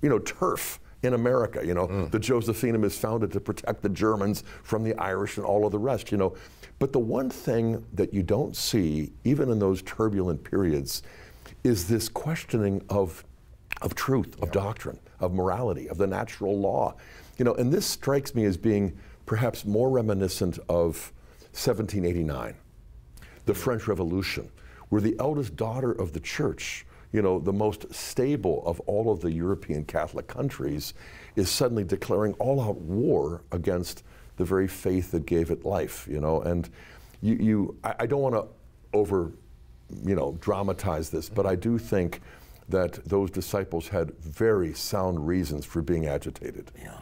you 0.00 0.08
know, 0.08 0.18
turf 0.18 0.80
in 1.02 1.14
America. 1.14 1.64
You 1.64 1.74
know, 1.74 1.88
mm. 1.88 2.10
the 2.10 2.18
Josephinum 2.18 2.84
is 2.84 2.96
founded 2.96 3.32
to 3.32 3.40
protect 3.40 3.82
the 3.82 3.88
Germans 3.88 4.44
from 4.62 4.84
the 4.84 4.94
Irish 4.96 5.36
and 5.36 5.46
all 5.46 5.66
of 5.66 5.72
the 5.72 5.78
rest. 5.78 6.12
You 6.12 6.18
know, 6.18 6.36
but 6.78 6.92
the 6.92 6.98
one 6.98 7.30
thing 7.30 7.84
that 7.92 8.12
you 8.12 8.22
don't 8.22 8.56
see, 8.56 9.12
even 9.24 9.50
in 9.50 9.58
those 9.58 9.82
turbulent 9.82 10.42
periods, 10.44 11.02
is 11.64 11.88
this 11.88 12.08
questioning 12.08 12.84
of 12.88 13.24
of 13.80 13.94
truth, 13.96 14.40
of 14.40 14.52
doctrine, 14.52 14.98
of 15.18 15.34
morality, 15.34 15.88
of 15.88 15.98
the 15.98 16.06
natural 16.06 16.56
law. 16.56 16.94
You 17.36 17.44
know, 17.44 17.54
and 17.54 17.72
this 17.72 17.84
strikes 17.84 18.32
me 18.32 18.44
as 18.44 18.56
being 18.56 18.96
perhaps 19.26 19.64
more 19.64 19.90
reminiscent 19.90 20.58
of 20.68 21.12
1789 21.52 22.54
the 23.46 23.54
French 23.54 23.88
Revolution, 23.88 24.50
where 24.88 25.00
the 25.00 25.16
eldest 25.18 25.56
daughter 25.56 25.92
of 25.92 26.12
the 26.12 26.20
church, 26.20 26.86
you 27.12 27.22
know, 27.22 27.38
the 27.38 27.52
most 27.52 27.92
stable 27.94 28.62
of 28.66 28.80
all 28.80 29.10
of 29.10 29.20
the 29.20 29.32
European 29.32 29.84
Catholic 29.84 30.26
countries, 30.26 30.94
is 31.36 31.50
suddenly 31.50 31.84
declaring 31.84 32.34
all 32.34 32.60
out 32.60 32.80
war 32.80 33.42
against 33.52 34.04
the 34.36 34.44
very 34.44 34.68
faith 34.68 35.10
that 35.10 35.26
gave 35.26 35.50
it 35.50 35.64
life, 35.64 36.08
you 36.10 36.20
know. 36.20 36.42
And 36.42 36.68
you, 37.20 37.34
you 37.36 37.78
I, 37.84 37.94
I 38.00 38.06
don't 38.06 38.20
want 38.20 38.34
to 38.34 38.46
over, 38.92 39.32
you 40.04 40.14
know, 40.14 40.36
dramatize 40.40 41.10
this, 41.10 41.28
but 41.28 41.46
I 41.46 41.54
do 41.54 41.78
think 41.78 42.20
that 42.68 43.04
those 43.04 43.30
disciples 43.30 43.88
had 43.88 44.16
very 44.20 44.72
sound 44.72 45.26
reasons 45.26 45.66
for 45.66 45.82
being 45.82 46.06
agitated. 46.06 46.70
Yeah. 46.78 46.98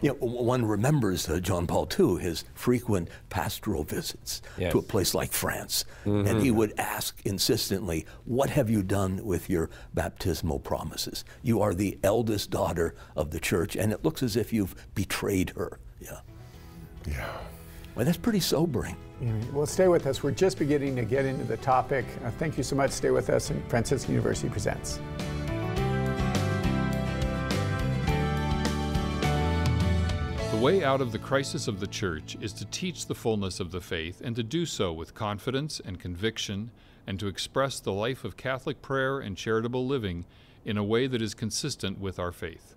You 0.00 0.10
know, 0.10 0.14
one 0.26 0.64
remembers 0.64 1.28
uh, 1.28 1.38
John 1.40 1.66
Paul 1.66 1.88
II, 1.98 2.16
his 2.22 2.44
frequent 2.54 3.08
pastoral 3.28 3.84
visits 3.84 4.42
Yes. 4.56 4.72
to 4.72 4.78
a 4.78 4.82
place 4.82 5.14
like 5.14 5.32
France. 5.32 5.84
And 6.04 6.40
he 6.42 6.50
would 6.50 6.72
ask 6.78 7.20
insistently, 7.24 8.06
What 8.24 8.50
have 8.50 8.70
you 8.70 8.82
done 8.82 9.24
with 9.24 9.50
your 9.50 9.70
baptismal 9.94 10.60
promises? 10.60 11.24
You 11.42 11.60
are 11.62 11.74
the 11.74 11.98
eldest 12.02 12.50
daughter 12.50 12.94
of 13.16 13.30
the 13.30 13.40
church, 13.40 13.76
and 13.76 13.92
it 13.92 14.04
looks 14.04 14.22
as 14.22 14.36
if 14.36 14.52
you've 14.52 14.74
betrayed 14.94 15.50
her. 15.50 15.78
Yeah. 16.00 16.20
Yeah. 17.06 17.28
Well, 17.94 18.06
that's 18.06 18.16
pretty 18.18 18.40
sobering. 18.40 18.96
Well, 19.52 19.66
stay 19.66 19.86
with 19.86 20.06
us. 20.06 20.22
We're 20.22 20.32
just 20.32 20.58
beginning 20.58 20.96
to 20.96 21.04
get 21.04 21.24
into 21.26 21.44
the 21.44 21.58
topic. 21.58 22.04
Uh, 22.24 22.30
thank 22.38 22.56
you 22.56 22.64
so 22.64 22.74
much. 22.74 22.90
Stay 22.90 23.10
with 23.10 23.30
us, 23.30 23.50
and 23.50 23.62
Franciscan 23.68 24.12
University 24.14 24.48
presents. 24.48 24.98
Way 30.62 30.84
out 30.84 31.00
of 31.00 31.10
the 31.10 31.18
crisis 31.18 31.66
of 31.66 31.80
the 31.80 31.88
church 31.88 32.36
is 32.40 32.52
to 32.52 32.64
teach 32.66 33.06
the 33.06 33.16
fullness 33.16 33.58
of 33.58 33.72
the 33.72 33.80
faith 33.80 34.20
and 34.24 34.36
to 34.36 34.44
do 34.44 34.64
so 34.64 34.92
with 34.92 35.12
confidence 35.12 35.80
and 35.84 35.98
conviction 35.98 36.70
and 37.04 37.18
to 37.18 37.26
express 37.26 37.80
the 37.80 37.92
life 37.92 38.22
of 38.22 38.36
Catholic 38.36 38.80
prayer 38.80 39.18
and 39.18 39.36
charitable 39.36 39.84
living 39.84 40.24
in 40.64 40.76
a 40.76 40.84
way 40.84 41.08
that 41.08 41.20
is 41.20 41.34
consistent 41.34 41.98
with 41.98 42.20
our 42.20 42.30
faith. 42.30 42.76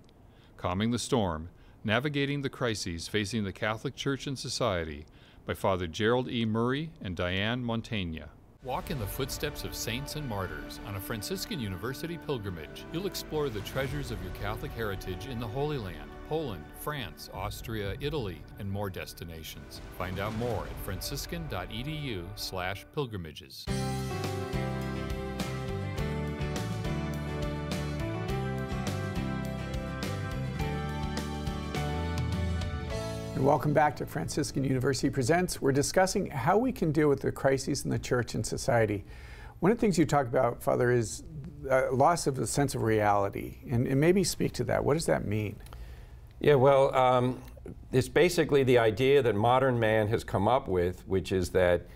Calming 0.57 0.89
the 0.89 0.97
Storm 0.97 1.49
Navigating 1.83 2.41
the 2.41 2.49
Crises 2.49 3.07
Facing 3.07 3.43
the 3.43 3.53
Catholic 3.53 3.95
Church 3.95 4.25
and 4.25 4.39
Society 4.39 5.05
by 5.45 5.53
Father 5.53 5.85
Gerald 5.85 6.27
E. 6.27 6.43
Murray 6.43 6.89
and 7.03 7.15
Diane 7.15 7.63
Montagna. 7.63 8.29
Walk 8.63 8.89
in 8.89 8.97
the 8.97 9.05
footsteps 9.05 9.63
of 9.63 9.75
saints 9.75 10.15
and 10.15 10.27
martyrs 10.27 10.79
on 10.87 10.95
a 10.95 10.99
Franciscan 10.99 11.59
University 11.59 12.17
pilgrimage. 12.17 12.83
You'll 12.91 13.05
explore 13.05 13.47
the 13.47 13.61
treasures 13.61 14.09
of 14.09 14.19
your 14.23 14.33
Catholic 14.33 14.71
heritage 14.71 15.27
in 15.27 15.39
the 15.39 15.45
Holy 15.45 15.77
Land, 15.77 16.09
Poland, 16.27 16.63
France, 16.79 17.29
Austria, 17.33 17.95
Italy, 17.99 18.41
and 18.57 18.71
more 18.71 18.89
destinations. 18.89 19.81
Find 19.97 20.19
out 20.19 20.35
more 20.37 20.63
at 20.63 20.83
franciscan.edu/slash 20.83 22.85
pilgrimages. 22.93 23.65
Welcome 33.37 33.73
back 33.73 33.95
to 33.97 34.05
Franciscan 34.07 34.63
University 34.63 35.11
Presents. 35.11 35.61
We're 35.61 35.71
discussing 35.71 36.31
how 36.31 36.57
we 36.57 36.71
can 36.71 36.91
deal 36.91 37.09
with 37.09 37.21
the 37.21 37.31
crises 37.31 37.83
in 37.83 37.91
the 37.91 37.99
church 37.99 38.33
and 38.33 38.43
society. 38.43 39.05
One 39.59 39.71
of 39.71 39.77
the 39.77 39.81
things 39.81 39.99
you 39.99 40.05
talk 40.05 40.25
about, 40.25 40.63
Father, 40.63 40.91
is 40.91 41.23
uh, 41.69 41.91
loss 41.91 42.25
of 42.25 42.39
a 42.39 42.47
sense 42.47 42.73
of 42.73 42.81
reality. 42.81 43.59
And, 43.69 43.85
and 43.85 44.01
maybe 44.01 44.23
speak 44.23 44.53
to 44.53 44.63
that. 44.63 44.83
What 44.83 44.95
does 44.95 45.05
that 45.05 45.27
mean? 45.27 45.57
Yeah, 46.39 46.55
well, 46.55 46.93
um, 46.95 47.41
it's 47.91 48.09
basically 48.09 48.63
the 48.63 48.77
idea 48.77 49.21
that 49.21 49.35
modern 49.35 49.79
man 49.79 50.07
has 50.09 50.23
come 50.23 50.47
up 50.47 50.67
with, 50.67 51.07
which 51.07 51.31
is 51.31 51.49
that 51.51 51.87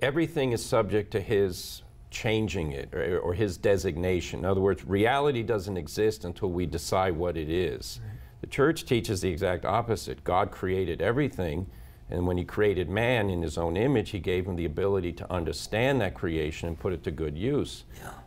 everything 0.00 0.52
is 0.52 0.64
subject 0.64 1.10
to 1.12 1.20
his 1.20 1.82
changing 2.10 2.72
it 2.72 2.92
or, 2.94 3.18
or 3.18 3.34
his 3.34 3.56
designation. 3.56 4.40
In 4.40 4.44
other 4.44 4.60
words, 4.60 4.84
reality 4.84 5.42
doesn't 5.42 5.76
exist 5.76 6.24
until 6.24 6.50
we 6.50 6.66
decide 6.66 7.16
what 7.16 7.36
it 7.36 7.50
is. 7.50 8.00
The 8.40 8.46
church 8.46 8.84
teaches 8.84 9.20
the 9.20 9.30
exact 9.30 9.64
opposite. 9.64 10.22
God 10.24 10.50
created 10.50 11.02
everything, 11.02 11.66
and 12.10 12.26
when 12.26 12.38
He 12.38 12.44
created 12.44 12.88
man 12.88 13.30
in 13.30 13.42
His 13.42 13.58
own 13.58 13.76
image, 13.76 14.10
He 14.10 14.20
gave 14.20 14.46
him 14.46 14.56
the 14.56 14.64
ability 14.64 15.12
to 15.14 15.32
understand 15.32 16.00
that 16.00 16.14
creation 16.14 16.68
and 16.68 16.78
put 16.78 16.92
it 16.92 17.02
to 17.04 17.10
good 17.10 17.36
use. 17.36 17.84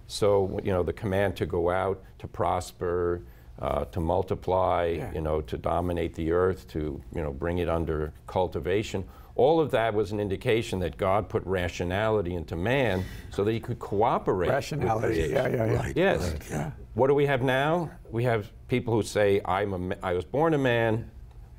So, 0.08 0.60
you 0.64 0.72
know, 0.72 0.84
the 0.84 0.94
command 0.94 1.38
to 1.38 1.46
go 1.46 1.70
out, 1.70 2.04
to 2.20 2.28
prosper, 2.28 3.24
uh, 3.62 3.86
to 3.86 4.00
multiply, 4.00 4.96
Yeah. 4.98 5.14
you 5.14 5.22
know, 5.22 5.42
to 5.42 5.58
dominate 5.58 6.16
the 6.16 6.32
earth, 6.32 6.68
to, 6.70 7.02
you 7.14 7.22
know, 7.22 7.32
bring 7.32 7.60
it 7.60 7.70
under 7.70 8.12
cultivation. 8.28 9.04
All 9.36 9.60
of 9.62 9.72
that 9.72 9.94
was 9.94 10.12
an 10.12 10.20
indication 10.20 10.80
that 10.80 10.98
God 10.98 11.30
put 11.30 11.44
rationality 11.46 12.34
into 12.34 12.56
man 12.56 13.06
so 13.30 13.44
that 13.44 13.52
he 13.52 13.60
could 13.60 13.80
cooperate. 13.80 14.50
Rationality. 14.50 15.14
creation. 15.16 15.32
Yeah, 15.36 15.48
yeah, 15.48 15.66
yeah. 15.72 15.80
Right. 15.80 15.98
Yes. 15.98 16.32
right, 16.32 16.42
yeah. 16.50 16.72
What 16.96 17.08
do 17.08 17.14
we 17.14 17.26
have 17.28 17.42
now? 17.42 17.90
We 18.10 18.24
have 18.26 18.52
people 18.68 18.94
who 18.94 19.04
say, 19.04 19.40
I'm 19.46 19.74
a 19.74 19.78
ma- 19.78 19.96
I 20.04 20.14
was 20.14 20.26
born 20.26 20.54
a 20.54 20.58
man, 20.58 21.10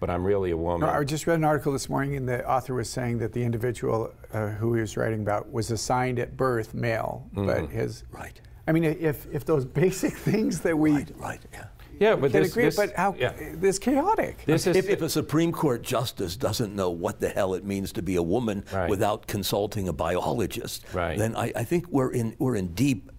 but 0.00 0.10
I'm 0.10 0.22
really 0.24 0.50
a 0.50 0.56
woman. 0.56 0.86
No, 0.86 0.92
I 0.92 1.02
just 1.04 1.26
read 1.26 1.38
an 1.38 1.44
article 1.44 1.72
this 1.72 1.88
morning, 1.88 2.16
and 2.16 2.28
the 2.28 2.46
author 2.48 2.74
was 2.74 2.90
saying 2.90 3.18
that 3.18 3.32
the 3.32 3.42
individual 3.42 4.12
uh, 4.34 4.48
who 4.48 4.74
he 4.74 4.80
was 4.82 4.96
writing 4.96 5.22
about 5.22 5.50
was 5.50 5.70
assigned 5.70 6.18
at 6.18 6.36
birth 6.36 6.74
male, 6.74 7.24
but 7.32 7.70
his. 7.70 8.04
Right. 8.10 8.38
I 8.68 8.72
mean, 8.72 8.84
if, 8.84 9.26
if 9.32 9.44
those 9.44 9.64
basic 9.82 10.12
things 10.12 10.60
that 10.60 10.76
we 10.78 10.92
Right, 10.92 11.10
right, 11.16 11.40
yeah. 11.52 11.64
Yeah, 12.02 12.16
but 12.16 12.32
can 12.32 12.42
this- 12.42 12.50
agree, 12.50 12.64
this- 12.64 12.76
but 12.76 12.92
how 12.96 13.14
yeah. 13.18 13.32
this 13.54 13.78
chaotic. 13.78 14.44
This 14.44 14.66
is 14.66 14.76
If, 14.76 14.88
if 14.88 15.02
a 15.02 15.08
Supreme 15.08 15.52
Court 15.52 15.82
justice 15.82 16.36
doesn't 16.36 16.74
know 16.74 16.90
what 16.90 17.20
the 17.20 17.28
hell 17.28 17.54
it 17.54 17.64
means 17.64 17.92
to 17.92 18.02
be 18.02 18.16
a 18.16 18.22
woman 18.22 18.64
Right. 18.72 18.90
without 18.90 19.26
consulting 19.28 19.86
a 19.88 19.92
biologist, 19.92 20.84
Right. 20.92 21.16
then 21.16 21.36
I, 21.36 21.52
I 21.54 21.64
think 21.64 21.86
we're 21.88 22.10
in 22.10 22.34
we're 22.38 22.56
in 22.56 22.68
deep 22.74 23.10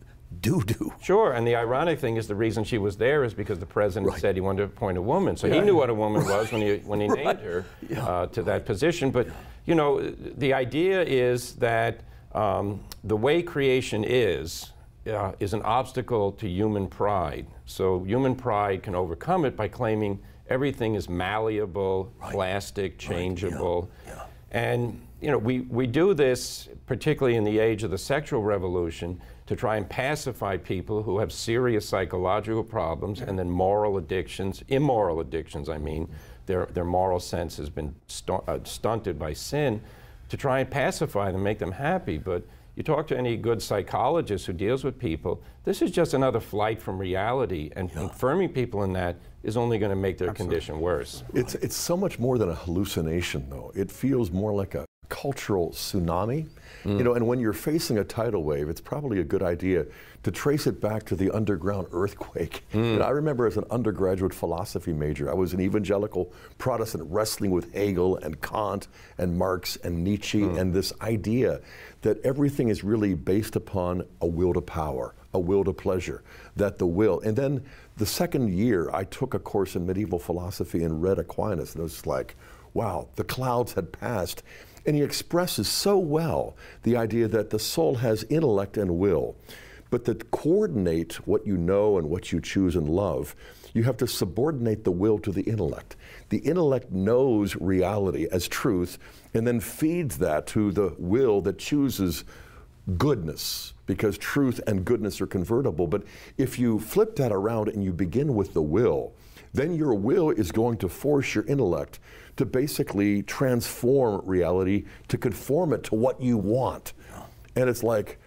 doo 0.41 0.61
doo. 0.63 0.91
Sure, 1.01 1.31
and 1.31 1.47
the 1.47 1.55
ironic 1.55 1.99
thing 1.99 2.17
is 2.17 2.27
the 2.27 2.35
reason 2.35 2.63
she 2.65 2.77
was 2.77 2.97
there 2.97 3.23
is 3.23 3.33
because 3.33 3.59
the 3.59 3.65
president 3.65 4.11
Right. 4.11 4.19
said 4.19 4.35
he 4.35 4.41
wanted 4.41 4.57
to 4.57 4.63
appoint 4.65 4.97
a 4.97 5.01
woman. 5.01 5.37
So 5.37 5.47
he 5.49 5.61
knew 5.61 5.75
what 5.75 5.89
a 5.89 5.93
woman 5.93 6.25
was 6.25 6.51
when 6.51 6.61
he 6.61 6.77
when 6.91 6.99
he 6.99 7.07
named 7.07 7.39
her 7.39 7.65
uh, 7.97 8.25
to 8.27 8.43
that 8.43 8.65
position. 8.65 9.11
But 9.11 9.27
you 9.65 9.75
know, 9.75 10.01
the 10.37 10.53
idea 10.53 11.03
is 11.03 11.53
that 11.55 12.01
um, 12.33 12.81
the 13.05 13.15
way 13.15 13.41
creation 13.43 14.03
is 14.03 14.71
uh, 15.07 15.33
is 15.39 15.53
an 15.53 15.61
obstacle 15.63 16.31
to 16.33 16.47
human 16.47 16.87
pride. 16.87 17.45
So 17.65 18.03
human 18.03 18.35
pride 18.35 18.83
can 18.83 18.95
overcome 18.95 19.45
it 19.45 19.55
by 19.55 19.67
claiming 19.67 20.19
everything 20.49 20.95
is 20.95 21.09
malleable, 21.09 22.13
plastic, 22.31 22.97
changeable. 22.97 23.89
And 24.51 25.01
you 25.19 25.31
know, 25.31 25.37
we, 25.37 25.61
we 25.61 25.87
do 25.87 26.13
this 26.13 26.67
particularly 26.85 27.37
in 27.37 27.43
the 27.43 27.59
age 27.59 27.83
of 27.83 27.91
the 27.91 27.97
sexual 27.97 28.43
revolution 28.43 29.19
to 29.45 29.55
try 29.55 29.77
and 29.77 29.89
pacify 29.89 30.57
people 30.57 31.03
who 31.03 31.19
have 31.19 31.31
serious 31.31 31.87
psychological 31.87 32.63
problems 32.63 33.21
and 33.21 33.37
then 33.37 33.49
moral 33.49 33.97
addictions, 33.97 34.63
immoral 34.67 35.19
addictions, 35.19 35.69
I 35.69 35.77
mean. 35.77 36.09
Their, 36.45 36.65
their 36.67 36.83
moral 36.83 37.21
sense 37.21 37.55
has 37.55 37.69
been 37.69 37.95
stu- 38.07 38.43
uh, 38.47 38.59
stunted 38.65 39.17
by 39.17 39.31
sin 39.31 39.81
to 40.27 40.35
try 40.35 40.59
and 40.59 40.69
pacify 40.69 41.31
them, 41.31 41.41
make 41.41 41.59
them 41.59 41.71
happy. 41.71 42.17
But 42.17 42.43
you 42.75 42.83
talk 42.83 43.07
to 43.07 43.17
any 43.17 43.37
good 43.37 43.61
psychologist 43.61 44.45
who 44.45 44.53
deals 44.53 44.83
with 44.83 44.97
people, 44.97 45.43
this 45.63 45.81
is 45.81 45.91
just 45.91 46.13
another 46.13 46.39
flight 46.39 46.81
from 46.81 46.97
reality, 46.97 47.71
and 47.75 47.91
confirming 47.91 48.49
people 48.49 48.83
in 48.83 48.93
that 48.93 49.17
is 49.43 49.57
only 49.57 49.77
going 49.77 49.91
to 49.91 49.95
make 49.95 50.17
their 50.17 50.33
condition 50.33 50.79
worse. 50.79 51.23
It's, 51.33 51.55
it's 51.55 51.75
so 51.75 51.95
much 51.95 52.17
more 52.19 52.37
than 52.37 52.49
a 52.49 52.55
hallucination, 52.55 53.49
though. 53.49 53.71
It 53.75 53.91
feels 53.91 54.31
more 54.31 54.53
like 54.53 54.75
a 54.75 54.85
cultural 55.13 55.69
tsunami. 55.69 56.47
You 56.85 56.91
mm. 56.91 57.03
know, 57.03 57.13
and 57.13 57.27
when 57.27 57.39
you're 57.39 57.53
facing 57.53 57.99
a 57.99 58.03
tidal 58.03 58.43
wave, 58.43 58.67
it's 58.67 58.81
probably 58.81 59.19
a 59.19 59.23
good 59.23 59.43
idea 59.43 59.85
to 60.23 60.31
trace 60.31 60.65
it 60.65 60.81
back 60.81 61.05
to 61.05 61.15
the 61.15 61.29
underground 61.29 61.87
earthquake. 61.91 62.63
Mm. 62.73 62.93
You 62.93 62.99
know, 62.99 63.05
I 63.05 63.11
remember 63.11 63.45
as 63.45 63.55
an 63.55 63.63
undergraduate 63.69 64.33
philosophy 64.33 64.91
major, 64.91 65.29
I 65.29 65.35
was 65.35 65.53
an 65.53 65.61
evangelical 65.61 66.33
Protestant 66.57 67.05
wrestling 67.09 67.51
with 67.51 67.71
Hegel 67.73 68.17
and 68.17 68.41
Kant 68.41 68.87
and 69.19 69.37
Marx 69.37 69.77
and 69.83 70.03
Nietzsche 70.03 70.41
mm. 70.41 70.59
and 70.59 70.73
this 70.73 70.91
idea 71.01 71.61
that 72.01 72.19
everything 72.25 72.69
is 72.69 72.83
really 72.83 73.13
based 73.13 73.55
upon 73.55 74.03
a 74.21 74.27
will 74.27 74.53
to 74.53 74.61
power, 74.61 75.13
a 75.35 75.39
will 75.39 75.63
to 75.63 75.73
pleasure, 75.73 76.23
that 76.55 76.79
the 76.79 76.87
will. 76.87 77.21
And 77.21 77.37
then 77.37 77.63
the 77.97 78.05
second 78.07 78.51
year, 78.51 78.89
I 78.91 79.03
took 79.03 79.35
a 79.35 79.39
course 79.39 79.75
in 79.75 79.85
medieval 79.85 80.19
philosophy 80.19 80.83
and 80.83 81.03
read 81.03 81.19
Aquinas, 81.19 81.75
and 81.75 81.81
it 81.81 81.83
was 81.83 82.07
like, 82.07 82.35
wow, 82.73 83.07
the 83.15 83.23
clouds 83.23 83.73
had 83.73 83.91
passed. 83.91 84.41
And 84.85 84.95
he 84.95 85.01
expresses 85.01 85.67
so 85.67 85.97
well 85.97 86.55
the 86.83 86.97
idea 86.97 87.27
that 87.27 87.49
the 87.49 87.59
soul 87.59 87.95
has 87.95 88.23
intellect 88.29 88.77
and 88.77 88.97
will, 88.97 89.35
but 89.89 90.05
that 90.05 90.31
coordinate 90.31 91.25
what 91.27 91.47
you 91.47 91.57
know 91.57 91.97
and 91.97 92.09
what 92.09 92.31
you 92.31 92.41
choose 92.41 92.75
and 92.75 92.89
love, 92.89 93.35
you 93.73 93.83
have 93.83 93.97
to 93.97 94.07
subordinate 94.07 94.83
the 94.83 94.91
will 94.91 95.17
to 95.19 95.31
the 95.31 95.43
intellect. 95.43 95.95
The 96.29 96.39
intellect 96.39 96.91
knows 96.91 97.55
reality 97.55 98.27
as 98.31 98.47
truth 98.47 98.97
and 99.33 99.47
then 99.47 99.59
feeds 99.59 100.17
that 100.19 100.47
to 100.47 100.71
the 100.71 100.95
will 100.97 101.41
that 101.41 101.57
chooses 101.57 102.23
goodness 102.97 103.73
because 103.85 104.17
truth 104.17 104.59
and 104.67 104.85
goodness 104.85 105.21
are 105.21 105.27
convertible. 105.27 105.87
But 105.87 106.03
if 106.37 106.59
you 106.59 106.79
flip 106.79 107.15
that 107.15 107.31
around 107.31 107.69
and 107.69 107.83
you 107.83 107.93
begin 107.93 108.35
with 108.35 108.53
the 108.53 108.61
will, 108.61 109.13
then 109.53 109.73
your 109.73 109.93
will 109.93 110.31
is 110.31 110.51
going 110.51 110.77
to 110.77 110.89
force 110.89 111.35
your 111.35 111.45
intellect 111.45 111.99
to 112.37 112.45
basically 112.45 113.23
transform 113.23 114.21
reality 114.25 114.85
to 115.07 115.17
conform 115.17 115.73
it 115.73 115.83
to 115.83 115.95
what 115.95 116.21
you 116.21 116.37
want. 116.37 116.93
And 117.55 117.69
it's 117.69 117.83
like 117.83 118.19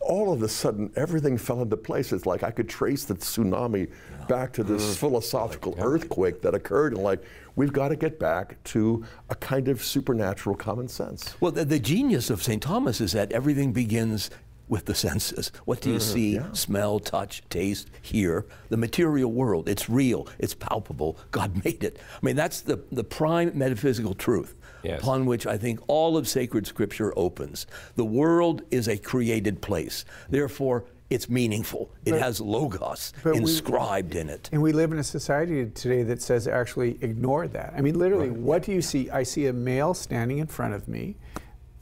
all 0.00 0.32
of 0.32 0.42
a 0.42 0.48
sudden 0.48 0.92
everything 0.96 1.38
fell 1.38 1.62
into 1.62 1.76
place. 1.76 2.12
It's 2.12 2.26
like 2.26 2.42
I 2.42 2.50
could 2.50 2.68
trace 2.68 3.04
the 3.04 3.14
tsunami 3.14 3.90
back 4.28 4.52
to 4.54 4.64
this 4.64 4.82
mm-hmm. 4.82 4.92
philosophical 4.94 5.76
earthquake 5.78 6.42
that 6.42 6.54
occurred 6.54 6.94
and 6.94 7.02
like 7.02 7.22
we've 7.54 7.72
got 7.72 7.88
to 7.88 7.96
get 7.96 8.18
back 8.18 8.62
to 8.64 9.04
a 9.30 9.34
kind 9.36 9.68
of 9.68 9.82
supernatural 9.82 10.56
common 10.56 10.88
sense. 10.88 11.34
Well, 11.40 11.52
the, 11.52 11.64
the 11.64 11.78
genius 11.78 12.30
of 12.30 12.42
St. 12.42 12.62
Thomas 12.62 13.00
is 13.00 13.12
that 13.12 13.30
everything 13.32 13.72
begins 13.72 14.30
with 14.72 14.86
the 14.86 14.94
senses. 14.94 15.52
What 15.66 15.82
do 15.82 15.90
you 15.90 15.98
mm-hmm. 15.98 16.14
see, 16.14 16.40
smell, 16.54 16.98
touch, 16.98 17.42
taste, 17.50 17.90
hear? 18.00 18.46
The 18.70 18.78
material 18.78 19.30
world. 19.30 19.68
It's 19.68 19.90
real, 19.90 20.26
it's 20.38 20.54
palpable. 20.54 21.18
God 21.30 21.62
made 21.64 21.84
it. 21.84 21.98
I 22.00 22.24
mean, 22.24 22.36
that's 22.36 22.62
the, 22.62 22.82
the 22.90 23.04
prime 23.04 23.52
metaphysical 23.54 24.14
truth 24.14 24.56
Yes. 24.82 25.00
upon 25.00 25.26
which 25.26 25.46
I 25.46 25.58
think 25.58 25.78
all 25.86 26.16
of 26.16 26.26
sacred 26.26 26.66
scripture 26.66 27.12
opens. 27.16 27.68
The 27.94 28.04
world 28.04 28.62
is 28.72 28.88
a 28.88 28.98
created 28.98 29.62
place. 29.62 30.04
Therefore, 30.28 30.86
it's 31.08 31.28
meaningful. 31.28 31.92
It 32.04 32.14
has 32.14 32.40
logos 32.40 33.12
but 33.22 33.34
we- 33.34 33.40
inscribed 33.40 34.16
in 34.16 34.28
it. 34.28 34.48
And 34.50 34.60
we 34.60 34.72
live 34.72 34.90
in 34.90 34.98
a 34.98 35.04
society 35.04 35.66
today 35.66 36.02
that 36.02 36.20
says 36.20 36.48
actually 36.48 36.98
ignore 37.00 37.46
that. 37.46 37.74
I 37.76 37.80
mean, 37.80 37.96
literally, 37.96 38.30
what 38.30 38.64
do 38.64 38.72
you 38.72 38.82
see? 38.82 39.08
I 39.10 39.22
see 39.22 39.46
a 39.46 39.52
male 39.52 39.94
standing 39.94 40.38
in 40.38 40.48
front 40.48 40.74
of 40.74 40.88
me, 40.88 41.14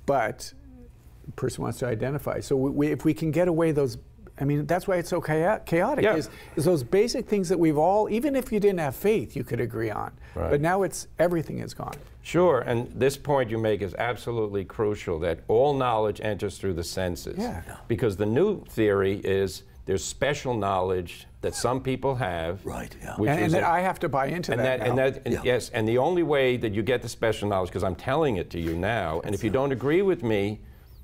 but 0.05 0.53
the 0.53 0.60
person 1.37 1.63
wants 1.63 1.79
to 1.79 1.87
identify. 1.87 2.41
So 2.41 2.57
we, 2.57 2.71
we, 2.71 2.87
if 2.89 3.05
we 3.05 3.15
can 3.15 3.31
get 3.31 3.49
away 3.49 3.73
those, 3.73 3.99
I 4.39 4.45
mean, 4.45 4.67
that's 4.67 4.89
why 4.89 4.97
it's 4.97 5.11
so 5.11 5.21
chaotic. 5.21 6.03
Yeah. 6.05 6.17
Is, 6.17 6.31
is 6.57 6.65
those 6.65 6.83
basic 6.83 7.29
things 7.29 7.49
that 7.51 7.59
we've 7.59 7.77
all, 7.79 8.09
even 8.11 8.35
if 8.37 8.51
you 8.53 8.59
didn't 8.61 8.81
have 8.81 8.97
faith, 8.97 9.37
you 9.37 9.45
could 9.45 9.61
agree 9.61 9.91
on. 9.91 10.13
Right. 10.35 10.51
But 10.51 10.61
now 10.61 10.83
it's 10.83 11.09
everything 11.19 11.59
is 11.59 11.75
gone. 11.75 11.95
Sure, 12.23 12.61
and 12.61 12.91
this 12.95 13.17
point 13.17 13.51
you 13.51 13.59
make 13.59 13.81
is 13.83 13.95
absolutely 13.95 14.65
crucial 14.65 15.19
that 15.21 15.41
all 15.49 15.75
knowledge 15.75 16.21
enters 16.23 16.59
through 16.59 16.75
the 16.75 16.85
senses. 16.85 17.37
Yeah. 17.39 17.63
Because 17.89 18.17
the 18.17 18.27
new 18.27 18.63
theory 18.67 19.21
is 19.25 19.63
there's 19.87 20.05
special 20.05 20.55
knowledge 20.55 21.27
that 21.41 21.55
some 21.55 21.83
people 21.83 22.15
have. 22.15 22.65
Right, 22.65 22.95
yeah. 23.03 23.17
which 23.17 23.31
And, 23.31 23.39
and 23.39 23.47
is 23.47 23.53
that 23.53 23.63
a- 23.63 23.69
I 23.69 23.81
have 23.81 23.99
to 24.01 24.09
buy 24.09 24.27
into 24.27 24.53
and 24.53 24.61
that. 24.61 24.81
that, 24.81 24.89
and 24.89 24.99
that 24.99 25.23
and 25.25 25.35
Yeah. 25.35 25.41
yes, 25.43 25.71
and 25.71 25.89
the 25.89 25.97
only 25.99 26.23
way 26.23 26.57
that 26.59 26.73
you 26.75 26.83
get 26.83 27.01
the 27.03 27.09
special 27.09 27.49
knowledge, 27.49 27.71
because 27.71 27.83
I'm 27.83 27.97
telling 27.97 28.37
it 28.37 28.51
to 28.51 28.61
you 28.61 28.77
now, 28.77 29.21
and 29.25 29.35
if 29.35 29.43
you 29.43 29.51
don't 29.51 29.73
agree 29.73 30.03
with 30.03 30.23
me, 30.23 30.61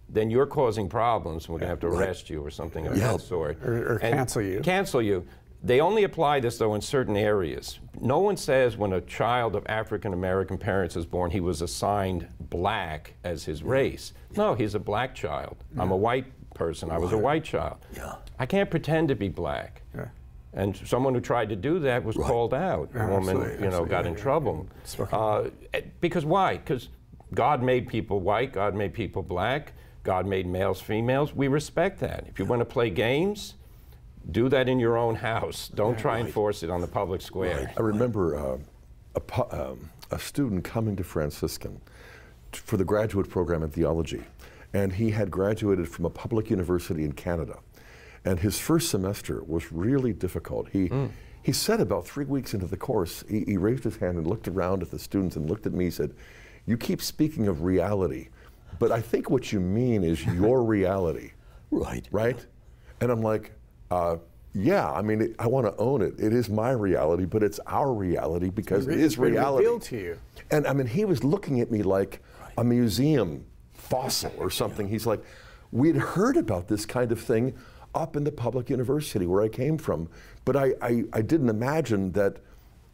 then 0.09 0.31
you're 0.31 0.47
causing 0.47 0.89
problems, 0.89 1.45
and 1.47 1.55
we're 1.55 1.59
going 1.61 1.67
to 1.69 1.71
have 1.71 1.81
to 1.81 1.89
arrest 1.89 2.31
you 2.31 2.41
or 2.45 2.51
something 2.51 2.87
of 2.87 2.97
Yeah. 2.97 3.13
that 3.13 3.21
sort. 3.21 3.59
Or- 3.65 3.95
or 3.95 3.99
cancel 3.99 4.43
you. 4.43 4.61
Cancel 4.61 5.03
you. 5.03 5.25
They 5.63 5.81
only 5.81 6.05
apply 6.05 6.41
this, 6.41 6.59
though, 6.59 6.75
in 6.75 6.81
certain 6.81 7.17
areas. 7.17 7.81
No 8.01 8.21
one 8.21 8.37
says 8.37 8.77
when 8.77 8.93
a 8.93 9.01
child 9.01 9.57
of 9.57 9.65
African 9.69 10.13
American 10.13 10.59
parents 10.59 10.95
is 10.97 11.07
born, 11.07 11.31
he 11.33 11.41
was 11.41 11.61
assigned 11.61 12.29
black 12.51 13.15
as 13.25 13.45
his 13.45 13.63
race. 13.65 14.13
No, 14.37 14.55
he's 14.55 14.75
a 14.75 14.79
black 14.79 15.15
child. 15.15 15.57
I'm 15.77 15.91
a 15.91 15.97
white 15.97 16.27
person. 16.55 16.91
I 16.91 16.99
was 16.99 17.13
a 17.13 17.19
white 17.19 17.43
child. 17.43 17.79
Yeah. 17.97 18.15
I 18.39 18.47
can't 18.47 18.71
pretend 18.71 19.09
to 19.09 19.15
be 19.17 19.29
black. 19.29 19.83
Yeah. 19.95 20.07
And 20.53 20.77
someone 20.87 21.15
who 21.15 21.21
tried 21.21 21.49
to 21.49 21.57
do 21.57 21.81
that 21.81 22.05
was 22.05 22.17
called 22.17 22.55
out. 22.55 22.91
A 22.95 22.99
Yeah, 22.99 23.09
woman, 23.11 23.37
absolutely, 23.37 23.65
you 23.65 23.71
know, 23.71 23.85
got 23.85 24.07
in 24.07 24.13
yeah, 24.13 24.19
trouble. 24.21 24.67
Uh, 25.13 25.45
eh, 25.75 25.81
because 26.01 26.25
why? 26.25 26.59
Because 26.59 26.89
God 27.35 27.63
made 27.63 27.89
people 27.89 28.21
white, 28.21 28.53
God 28.53 28.75
made 28.75 28.95
people 28.95 29.23
black, 29.23 29.73
God 30.07 30.25
made 30.25 30.47
males, 30.47 30.81
females. 30.81 31.35
We 31.35 31.49
respect 31.49 31.99
that. 31.99 32.27
If 32.29 32.39
you 32.39 32.45
want 32.45 32.61
to 32.61 32.65
play 32.65 32.91
games, 32.91 33.55
do 34.31 34.49
that 34.49 34.69
in 34.69 34.79
your 34.79 34.97
own 34.97 35.17
house. 35.17 35.69
Don't 35.75 35.99
try 35.99 36.19
and 36.19 36.33
force 36.33 36.63
it 36.63 36.71
on 36.71 36.81
the 36.81 36.87
public 36.87 37.21
square. 37.21 37.73
I 37.77 37.81
remember 37.81 38.37
uh, 38.37 38.59
a, 39.17 39.21
pu- 39.21 39.51
um, 39.51 39.91
a 40.13 40.19
student 40.21 40.63
coming 40.63 40.95
to 40.95 41.03
Franciscan 41.03 41.81
for 42.53 42.77
the 42.77 42.85
graduate 42.85 43.29
program 43.29 43.65
in 43.65 43.71
theology, 43.71 44.23
and 44.73 44.93
he 44.93 45.11
had 45.11 45.29
graduated 45.29 45.89
from 45.89 46.05
a 46.05 46.11
public 46.11 46.51
university 46.51 47.05
in 47.05 47.11
Canada. 47.11 47.59
And 48.25 48.39
his 48.39 48.61
first 48.61 48.91
semester 48.91 49.43
was 49.43 49.73
really 49.73 50.13
difficult. 50.13 50.69
He, 50.69 50.89
he 51.43 51.51
said 51.53 51.81
about 51.81 52.07
three 52.07 52.25
weeks 52.25 52.55
into 52.55 52.67
the 52.67 52.77
course, 52.77 53.25
he, 53.29 53.45
he 53.45 53.57
raised 53.57 53.83
his 53.83 53.97
hand 53.97 54.19
and 54.19 54.27
looked 54.27 54.47
around 54.47 54.83
at 54.83 54.93
the 54.93 55.01
students 55.01 55.35
and 55.35 55.51
looked 55.51 55.67
at 55.67 55.73
me 55.73 55.87
and 55.87 55.95
said, 55.95 56.15
You 56.65 56.77
keep 56.77 57.03
speaking 57.03 57.49
of 57.49 57.63
reality, 57.63 58.29
but 58.79 58.93
I 58.93 59.01
think 59.01 59.31
what 59.31 59.53
you 59.53 59.61
mean 59.61 60.05
is 60.05 60.25
your 60.27 60.63
reality 60.63 61.33
Right. 61.71 62.07
right? 62.11 62.45
And 63.01 63.11
I'm 63.11 63.23
like, 63.23 63.53
uh, 63.91 64.17
yeah, 64.55 64.91
I 64.91 65.03
mean, 65.03 65.35
I 65.39 65.47
want 65.49 65.67
to 65.67 65.77
own 65.77 66.01
it. 66.01 66.15
It 66.19 66.33
is 66.33 66.49
my 66.49 66.71
reality, 66.71 67.27
but 67.27 67.43
it's 67.43 67.61
our 67.67 67.93
reality 67.93 68.49
because 68.49 68.87
it 68.87 68.99
is 68.99 69.19
reality. 69.19 69.65
revealed 69.65 69.83
to 69.83 69.97
you. 69.97 70.19
And 70.51 70.67
I 70.67 70.73
mean, 70.73 70.87
he 70.87 71.05
was 71.05 71.23
looking 71.25 71.61
at 71.61 71.71
me 71.71 71.83
like 71.83 72.23
a 72.57 72.65
museum 72.65 73.45
fossil 73.75 74.33
or 74.39 74.49
something. 74.49 74.89
He's 74.89 75.07
like, 75.07 75.23
we'd 75.73 75.97
heard 75.97 76.37
about 76.39 76.69
this 76.69 76.87
kind 76.87 77.13
of 77.13 77.21
thing 77.21 77.55
up 77.95 78.17
in 78.17 78.25
the 78.25 78.33
public 78.33 78.71
university 78.71 79.27
where 79.27 79.43
I 79.43 79.49
came 79.49 79.77
from, 79.77 80.09
but 80.45 80.57
I, 80.57 80.73
I, 80.81 81.05
I 81.13 81.21
didn't 81.23 81.49
imagine 81.51 82.13
that 82.13 82.39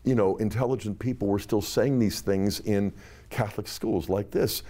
you 0.05 0.15
know, 0.17 0.37
intelligent 0.39 0.99
people 0.99 1.29
were 1.29 1.39
still 1.39 1.63
saying 1.63 1.99
these 1.99 2.21
things 2.21 2.59
in 2.61 2.93
Catholic 3.31 3.69
schools 3.69 4.09
like 4.09 4.33
this. 4.33 4.63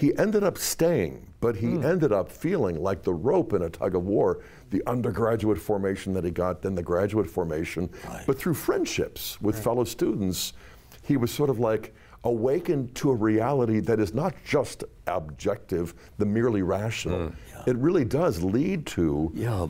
He 0.00 0.16
ended 0.16 0.42
up 0.42 0.56
staying, 0.56 1.26
but 1.40 1.56
he 1.56 1.66
mm. 1.66 1.84
ended 1.84 2.10
up 2.10 2.32
feeling 2.32 2.82
like 2.82 3.02
the 3.02 3.12
rope 3.12 3.52
in 3.52 3.60
a 3.60 3.68
tug 3.68 3.94
of 3.94 4.04
war, 4.04 4.40
the 4.70 4.82
undergraduate 4.86 5.58
formation 5.58 6.14
that 6.14 6.24
he 6.24 6.30
got, 6.30 6.62
then 6.62 6.74
the 6.74 6.82
graduate 6.82 7.28
formation. 7.28 7.90
Right. 8.08 8.24
But 8.26 8.38
through 8.38 8.54
friendships 8.54 9.38
with 9.42 9.56
right. 9.56 9.64
fellow 9.64 9.84
students, 9.84 10.54
he 11.02 11.18
was 11.18 11.30
sort 11.30 11.50
of 11.50 11.58
like 11.58 11.94
awakened 12.24 12.94
to 12.94 13.10
a 13.10 13.14
reality 13.14 13.80
that 13.80 14.00
is 14.00 14.14
not 14.14 14.34
just 14.42 14.84
objective, 15.06 15.92
the 16.16 16.24
merely 16.24 16.62
rational. 16.62 17.18
Mm. 17.18 17.34
Yeah. 17.50 17.62
It 17.66 17.76
really 17.76 18.06
does 18.06 18.42
lead 18.42 18.86
to 18.86 19.30
yeah 19.34 19.66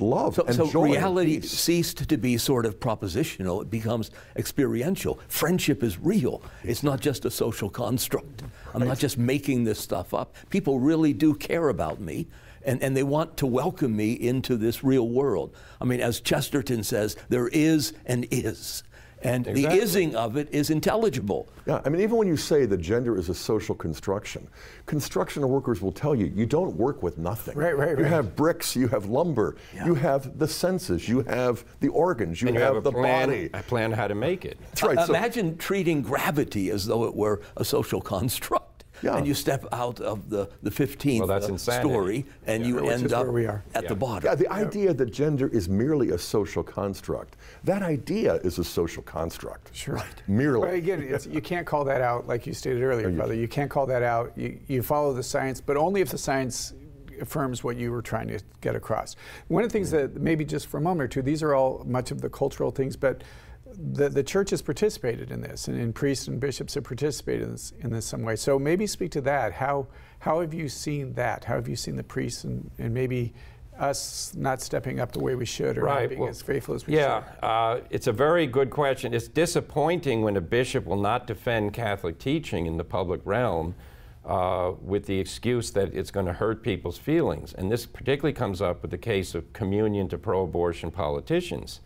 love 0.00 0.34
so, 0.34 0.44
and 0.46 0.56
so 0.56 0.82
reality 0.82 1.40
ceased 1.40 2.08
to 2.08 2.16
be 2.16 2.36
sort 2.36 2.66
of 2.66 2.80
propositional 2.80 3.62
it 3.62 3.70
becomes 3.70 4.10
experiential 4.34 5.20
friendship 5.28 5.84
is 5.84 6.00
real 6.00 6.42
it's 6.64 6.82
not 6.82 6.98
just 6.98 7.24
a 7.24 7.30
social 7.30 7.70
construct 7.70 8.42
i'm 8.74 8.80
right. 8.82 8.88
not 8.88 8.98
just 8.98 9.16
making 9.16 9.64
this 9.64 9.78
stuff 9.78 10.12
up. 10.12 10.34
People 10.50 10.78
really 10.78 11.12
do 11.12 11.34
care 11.34 11.68
about 11.68 12.00
me 12.00 12.26
and, 12.64 12.82
and 12.82 12.96
they 12.96 13.02
want 13.02 13.36
to 13.36 13.46
welcome 13.46 13.94
me 13.94 14.12
into 14.12 14.56
this 14.56 14.82
real 14.82 15.08
world. 15.08 15.54
I 15.80 15.84
mean 15.84 16.00
as 16.00 16.20
chesterton 16.20 16.82
says 16.82 17.16
there 17.28 17.48
is 17.48 17.92
and 18.04 18.26
is 18.30 18.82
and 19.24 19.46
exactly. 19.46 19.62
the 19.78 19.82
ising 19.82 20.16
of 20.16 20.36
it 20.36 20.48
is 20.52 20.70
intelligible. 20.70 21.48
Yeah, 21.66 21.80
I 21.84 21.88
mean, 21.88 22.02
even 22.02 22.16
when 22.16 22.28
you 22.28 22.36
say 22.36 22.66
that 22.66 22.76
gender 22.76 23.18
is 23.18 23.30
a 23.30 23.34
social 23.34 23.74
construction, 23.74 24.46
construction 24.86 25.48
workers 25.48 25.80
will 25.80 25.92
tell 25.92 26.14
you 26.14 26.26
you 26.26 26.46
don't 26.46 26.76
work 26.76 27.02
with 27.02 27.16
nothing. 27.16 27.56
Right, 27.56 27.76
right, 27.76 27.96
right. 27.96 27.98
You 27.98 28.04
have 28.04 28.36
bricks, 28.36 28.76
you 28.76 28.86
have 28.88 29.06
lumber, 29.06 29.56
yeah. 29.74 29.86
you 29.86 29.94
have 29.94 30.38
the 30.38 30.46
senses, 30.46 31.08
you 31.08 31.22
have 31.22 31.64
the 31.80 31.88
organs, 31.88 32.42
you, 32.42 32.48
have, 32.48 32.54
you 32.54 32.60
have, 32.60 32.84
the 32.84 32.92
plan, 32.92 33.28
body. 33.28 33.50
I 33.54 33.62
plan 33.62 33.92
how 33.92 34.06
to 34.06 34.14
make 34.14 34.44
it. 34.44 34.58
That's 34.60 34.82
right. 34.82 34.98
Uh, 34.98 35.06
so 35.06 35.14
imagine 35.14 35.56
treating 35.56 36.02
gravity 36.02 36.70
as 36.70 36.86
though 36.86 37.04
it 37.04 37.14
were 37.14 37.40
a 37.56 37.64
social 37.64 38.00
construct. 38.00 38.73
Yeah. 39.02 39.16
And 39.16 39.26
you 39.26 39.34
step 39.34 39.64
out 39.72 40.00
of 40.00 40.30
the, 40.30 40.48
the 40.62 40.70
15th 40.70 41.18
well, 41.20 41.28
that's 41.28 41.62
story 41.62 42.24
and 42.46 42.62
yeah, 42.62 42.68
you 42.68 42.88
end 42.88 43.12
up 43.12 43.26
at 43.74 43.82
yeah. 43.82 43.88
the 43.88 43.94
bottom. 43.94 44.28
Yeah, 44.28 44.34
the 44.34 44.50
idea 44.50 44.94
that 44.94 45.12
gender 45.12 45.48
is 45.48 45.68
merely 45.68 46.10
a 46.10 46.18
social 46.18 46.62
construct, 46.62 47.36
that 47.64 47.82
idea 47.82 48.34
is 48.36 48.58
a 48.58 48.64
social 48.64 49.02
construct. 49.02 49.74
Sure. 49.74 49.94
Right. 49.96 50.22
Merely. 50.26 50.60
But 50.60 50.74
again, 50.74 51.18
you 51.30 51.40
can't 51.40 51.66
call 51.66 51.84
that 51.84 52.00
out 52.00 52.26
like 52.26 52.46
you 52.46 52.54
stated 52.54 52.82
earlier, 52.82 53.08
oh, 53.08 53.10
you, 53.10 53.18
Father. 53.18 53.34
You 53.34 53.48
can't 53.48 53.70
call 53.70 53.86
that 53.86 54.02
out. 54.02 54.32
You, 54.36 54.58
you 54.68 54.82
follow 54.82 55.12
the 55.12 55.22
science, 55.22 55.60
but 55.60 55.76
only 55.76 56.00
if 56.00 56.10
the 56.10 56.18
science 56.18 56.74
affirms 57.20 57.62
what 57.62 57.76
you 57.76 57.92
were 57.92 58.02
trying 58.02 58.28
to 58.28 58.40
get 58.60 58.74
across. 58.74 59.16
One 59.48 59.62
of 59.62 59.70
the 59.70 59.72
things 59.72 59.92
mm-hmm. 59.92 60.14
that 60.14 60.20
maybe 60.20 60.44
just 60.44 60.66
for 60.66 60.78
a 60.78 60.80
moment 60.80 61.04
or 61.04 61.08
two, 61.08 61.22
these 61.22 61.42
are 61.42 61.54
all 61.54 61.84
much 61.86 62.10
of 62.10 62.20
the 62.20 62.28
cultural 62.28 62.70
things, 62.70 62.96
but 62.96 63.22
the, 63.66 64.08
the 64.08 64.22
church 64.22 64.50
has 64.50 64.62
participated 64.62 65.30
in 65.30 65.40
this, 65.40 65.68
and, 65.68 65.80
and 65.80 65.94
priests 65.94 66.28
and 66.28 66.40
bishops 66.40 66.74
have 66.74 66.84
participated 66.84 67.42
in 67.42 67.52
this, 67.52 67.72
in 67.80 67.90
this 67.90 68.06
some 68.06 68.22
way. 68.22 68.36
So 68.36 68.58
maybe 68.58 68.86
speak 68.86 69.10
to 69.12 69.20
that. 69.22 69.52
How, 69.52 69.86
how 70.20 70.40
have 70.40 70.54
you 70.54 70.68
seen 70.68 71.14
that? 71.14 71.44
How 71.44 71.54
have 71.54 71.68
you 71.68 71.76
seen 71.76 71.96
the 71.96 72.02
priests 72.02 72.44
and, 72.44 72.70
and 72.78 72.92
maybe 72.92 73.32
us 73.78 74.32
not 74.36 74.62
stepping 74.62 75.00
up 75.00 75.12
the 75.12 75.18
way 75.18 75.34
we 75.34 75.44
should 75.44 75.76
or 75.76 75.82
right. 75.82 76.02
not 76.02 76.08
being 76.08 76.20
well, 76.20 76.30
as 76.30 76.42
faithful 76.42 76.74
as 76.74 76.86
we 76.86 76.94
yeah, 76.94 77.24
should? 77.24 77.32
Yeah, 77.42 77.48
uh, 77.48 77.80
it's 77.90 78.06
a 78.06 78.12
very 78.12 78.46
good 78.46 78.70
question. 78.70 79.12
It's 79.14 79.28
disappointing 79.28 80.22
when 80.22 80.36
a 80.36 80.40
bishop 80.40 80.84
will 80.84 81.00
not 81.00 81.26
defend 81.26 81.72
Catholic 81.72 82.18
teaching 82.18 82.66
in 82.66 82.76
the 82.76 82.84
public 82.84 83.20
realm 83.24 83.74
uh, 84.24 84.72
with 84.80 85.06
the 85.06 85.18
excuse 85.18 85.70
that 85.72 85.92
it's 85.94 86.10
going 86.10 86.26
to 86.26 86.32
hurt 86.32 86.62
people's 86.62 86.98
feelings. 86.98 87.52
And 87.52 87.70
this 87.70 87.84
particularly 87.84 88.32
comes 88.32 88.62
up 88.62 88.82
with 88.82 88.90
the 88.90 88.98
case 88.98 89.34
of 89.34 89.52
communion 89.52 90.08
to 90.08 90.18
pro 90.18 90.44
abortion 90.44 90.90
politicians. 90.90 91.80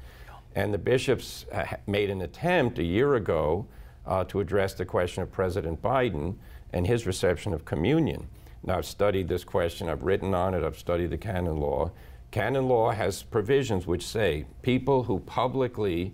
And 0.54 0.72
the 0.72 0.78
bishops 0.78 1.46
made 1.87 2.11
an 2.11 2.22
attempt 2.22 2.78
a 2.78 2.84
year 2.84 3.14
ago 3.14 3.66
uh, 4.06 4.24
to 4.24 4.40
address 4.40 4.74
the 4.74 4.84
question 4.84 5.22
of 5.22 5.30
President 5.30 5.80
Biden 5.82 6.37
and 6.72 6.87
his 6.87 7.06
reception 7.06 7.52
of 7.52 7.64
communion. 7.64 8.26
Now, 8.64 8.78
I've 8.78 8.87
studied 8.87 9.28
this 9.28 9.44
question, 9.44 9.88
I've 9.88 10.02
written 10.02 10.34
on 10.34 10.54
it, 10.54 10.64
I've 10.64 10.78
studied 10.78 11.11
the 11.11 11.18
canon 11.18 11.58
law. 11.58 11.92
Canon 12.30 12.68
law 12.68 12.90
has 12.90 13.22
provisions 13.22 13.87
which 13.87 14.06
say 14.06 14.46
people 14.62 15.04
who 15.04 15.20
publicly 15.20 16.12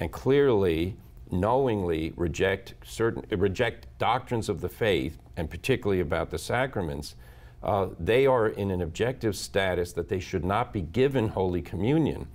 and 0.00 0.10
clearly, 0.10 0.96
knowingly 1.30 2.12
reject 2.16 2.74
certain 2.84 3.24
reject 3.38 3.86
doctrines 3.98 4.48
of 4.48 4.60
the 4.60 4.68
faith, 4.68 5.18
and 5.36 5.48
particularly 5.48 6.00
about 6.00 6.30
the 6.30 6.38
sacraments, 6.38 7.14
uh, 7.62 7.88
they 7.98 8.26
are 8.26 8.48
in 8.48 8.70
an 8.70 8.82
objective 8.82 9.34
status 9.34 9.92
that 9.92 10.08
they 10.08 10.20
should 10.20 10.44
not 10.44 10.72
be 10.72 10.82
given 10.82 11.28
Holy 11.28 11.62
Communion 11.62 12.26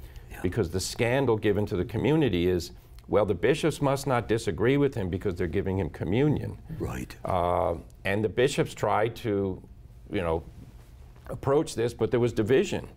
because 0.41 0.69
the 0.69 0.80
scandal 0.80 1.38
given 1.38 1.65
to 1.67 1.75
the 1.75 1.86
community 1.86 2.47
is 2.47 2.71
well, 3.10 3.25
the 3.25 3.34
bishops 3.34 3.82
must 3.82 4.06
not 4.06 4.28
disagree 4.28 4.78
with 4.78 4.93
him 4.93 5.10
because 5.10 5.34
they're 5.34 5.47
giving 5.47 5.80
him 5.80 5.89
communion. 5.89 6.60
Right. 6.78 7.15
Uh, 7.25 7.75
and 8.06 8.23
the 8.23 8.30
bishops 8.30 8.75
tried 8.75 9.15
to, 9.17 9.62
you 10.12 10.21
know, 10.21 10.43
approach 11.28 11.73
this, 11.73 11.91
but 11.91 12.12
there 12.12 12.19
was 12.19 12.34
division. 12.34 12.88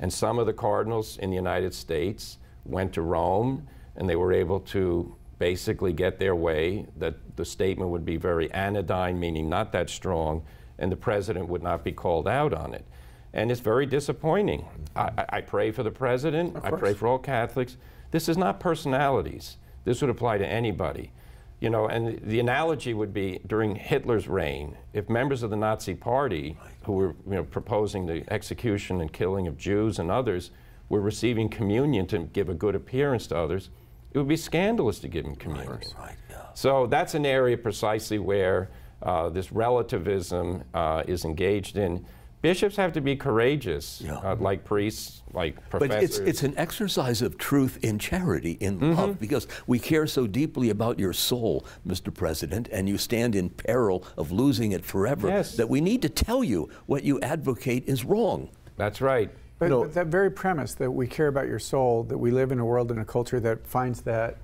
And 0.00 0.12
some 0.12 0.40
of 0.40 0.46
the 0.46 0.52
cardinals 0.52 1.18
in 1.18 1.30
the 1.30 1.36
United 1.36 1.72
States 1.72 2.38
went 2.64 2.92
to 2.94 3.02
Rome 3.02 3.68
and 3.94 4.08
they 4.08 4.16
were 4.16 4.32
able 4.32 4.58
to 4.60 5.14
basically 5.38 5.92
get 5.92 6.18
their 6.18 6.34
way, 6.34 6.86
that 6.96 7.14
the 7.36 7.44
statement 7.44 7.90
would 7.90 8.04
be 8.04 8.16
very 8.16 8.52
anodyne, 8.52 9.18
meaning 9.20 9.48
not 9.48 9.72
that 9.72 9.88
strong, 9.88 10.42
and 10.78 10.90
the 10.90 10.96
president 10.96 11.48
would 11.48 11.62
not 11.62 11.84
be 11.84 11.92
called 11.92 12.26
out 12.26 12.52
on 12.52 12.74
it 12.74 12.84
and 13.32 13.50
it's 13.50 13.60
very 13.60 13.86
disappointing. 13.86 14.64
I, 14.96 15.24
I 15.28 15.40
pray 15.40 15.70
for 15.70 15.82
the 15.82 15.90
president. 15.90 16.56
I 16.62 16.70
pray 16.70 16.94
for 16.94 17.06
all 17.06 17.18
Catholics. 17.18 17.76
This 18.10 18.28
is 18.28 18.36
not 18.36 18.60
personalities. 18.60 19.56
This 19.84 20.00
would 20.00 20.10
apply 20.10 20.38
to 20.38 20.46
anybody. 20.46 21.12
You 21.60 21.68
know, 21.68 21.88
and 21.88 22.20
the 22.22 22.40
analogy 22.40 22.94
would 22.94 23.12
be 23.12 23.40
during 23.46 23.76
Hitler's 23.76 24.26
reign, 24.26 24.76
if 24.94 25.10
members 25.10 25.42
of 25.42 25.50
the 25.50 25.56
Nazi 25.56 25.94
Party, 25.94 26.56
who 26.84 26.92
were 26.92 27.14
you 27.26 27.34
know, 27.34 27.44
proposing 27.44 28.06
the 28.06 28.24
execution 28.32 29.00
and 29.00 29.12
killing 29.12 29.46
of 29.46 29.58
Jews 29.58 29.98
and 29.98 30.10
others, 30.10 30.50
were 30.88 31.00
receiving 31.00 31.48
communion 31.48 32.06
to 32.06 32.20
give 32.20 32.48
a 32.48 32.54
good 32.54 32.74
appearance 32.74 33.26
to 33.28 33.36
others, 33.36 33.68
it 34.12 34.18
would 34.18 34.26
be 34.26 34.36
scandalous 34.36 34.98
to 35.00 35.08
give 35.08 35.24
them 35.24 35.36
communion. 35.36 35.72
Right, 35.72 35.94
right, 35.98 36.16
yeah. 36.30 36.36
So 36.54 36.86
that's 36.86 37.14
an 37.14 37.26
area 37.26 37.56
precisely 37.56 38.18
where 38.18 38.70
uh, 39.02 39.28
this 39.28 39.52
relativism 39.52 40.64
uh, 40.74 41.04
is 41.06 41.24
engaged 41.24 41.76
in. 41.76 42.04
Bishops 42.42 42.76
have 42.76 42.94
to 42.94 43.02
be 43.02 43.16
courageous, 43.16 44.00
yeah. 44.02 44.14
uh, 44.14 44.34
like 44.36 44.64
priests, 44.64 45.22
like 45.34 45.56
professors. 45.68 45.94
But 45.94 46.02
it's, 46.02 46.18
it's 46.18 46.42
an 46.42 46.54
exercise 46.56 47.20
of 47.20 47.36
truth 47.36 47.78
in 47.82 47.98
charity, 47.98 48.52
in 48.60 48.80
mm-hmm. 48.80 48.98
love, 48.98 49.20
because 49.20 49.46
we 49.66 49.78
care 49.78 50.06
so 50.06 50.26
deeply 50.26 50.70
about 50.70 50.98
your 50.98 51.12
soul, 51.12 51.66
Mr. 51.86 52.12
President, 52.12 52.66
and 52.72 52.88
you 52.88 52.96
stand 52.96 53.34
in 53.34 53.50
peril 53.50 54.06
of 54.16 54.32
losing 54.32 54.72
it 54.72 54.86
forever, 54.86 55.28
yes. 55.28 55.54
that 55.56 55.68
we 55.68 55.82
need 55.82 56.00
to 56.00 56.08
tell 56.08 56.42
you 56.42 56.70
what 56.86 57.04
you 57.04 57.20
advocate 57.20 57.84
is 57.86 58.06
wrong. 58.06 58.48
That's 58.78 59.02
right. 59.02 59.30
But, 59.58 59.66
you 59.66 59.70
know, 59.72 59.82
but 59.82 59.92
that 59.92 60.06
very 60.06 60.30
premise 60.30 60.72
that 60.76 60.90
we 60.90 61.06
care 61.06 61.28
about 61.28 61.46
your 61.46 61.58
soul, 61.58 62.04
that 62.04 62.16
we 62.16 62.30
live 62.30 62.52
in 62.52 62.58
a 62.58 62.64
world 62.64 62.90
and 62.90 63.00
a 63.00 63.04
culture 63.04 63.38
that 63.40 63.66
finds 63.66 64.00
that 64.02 64.38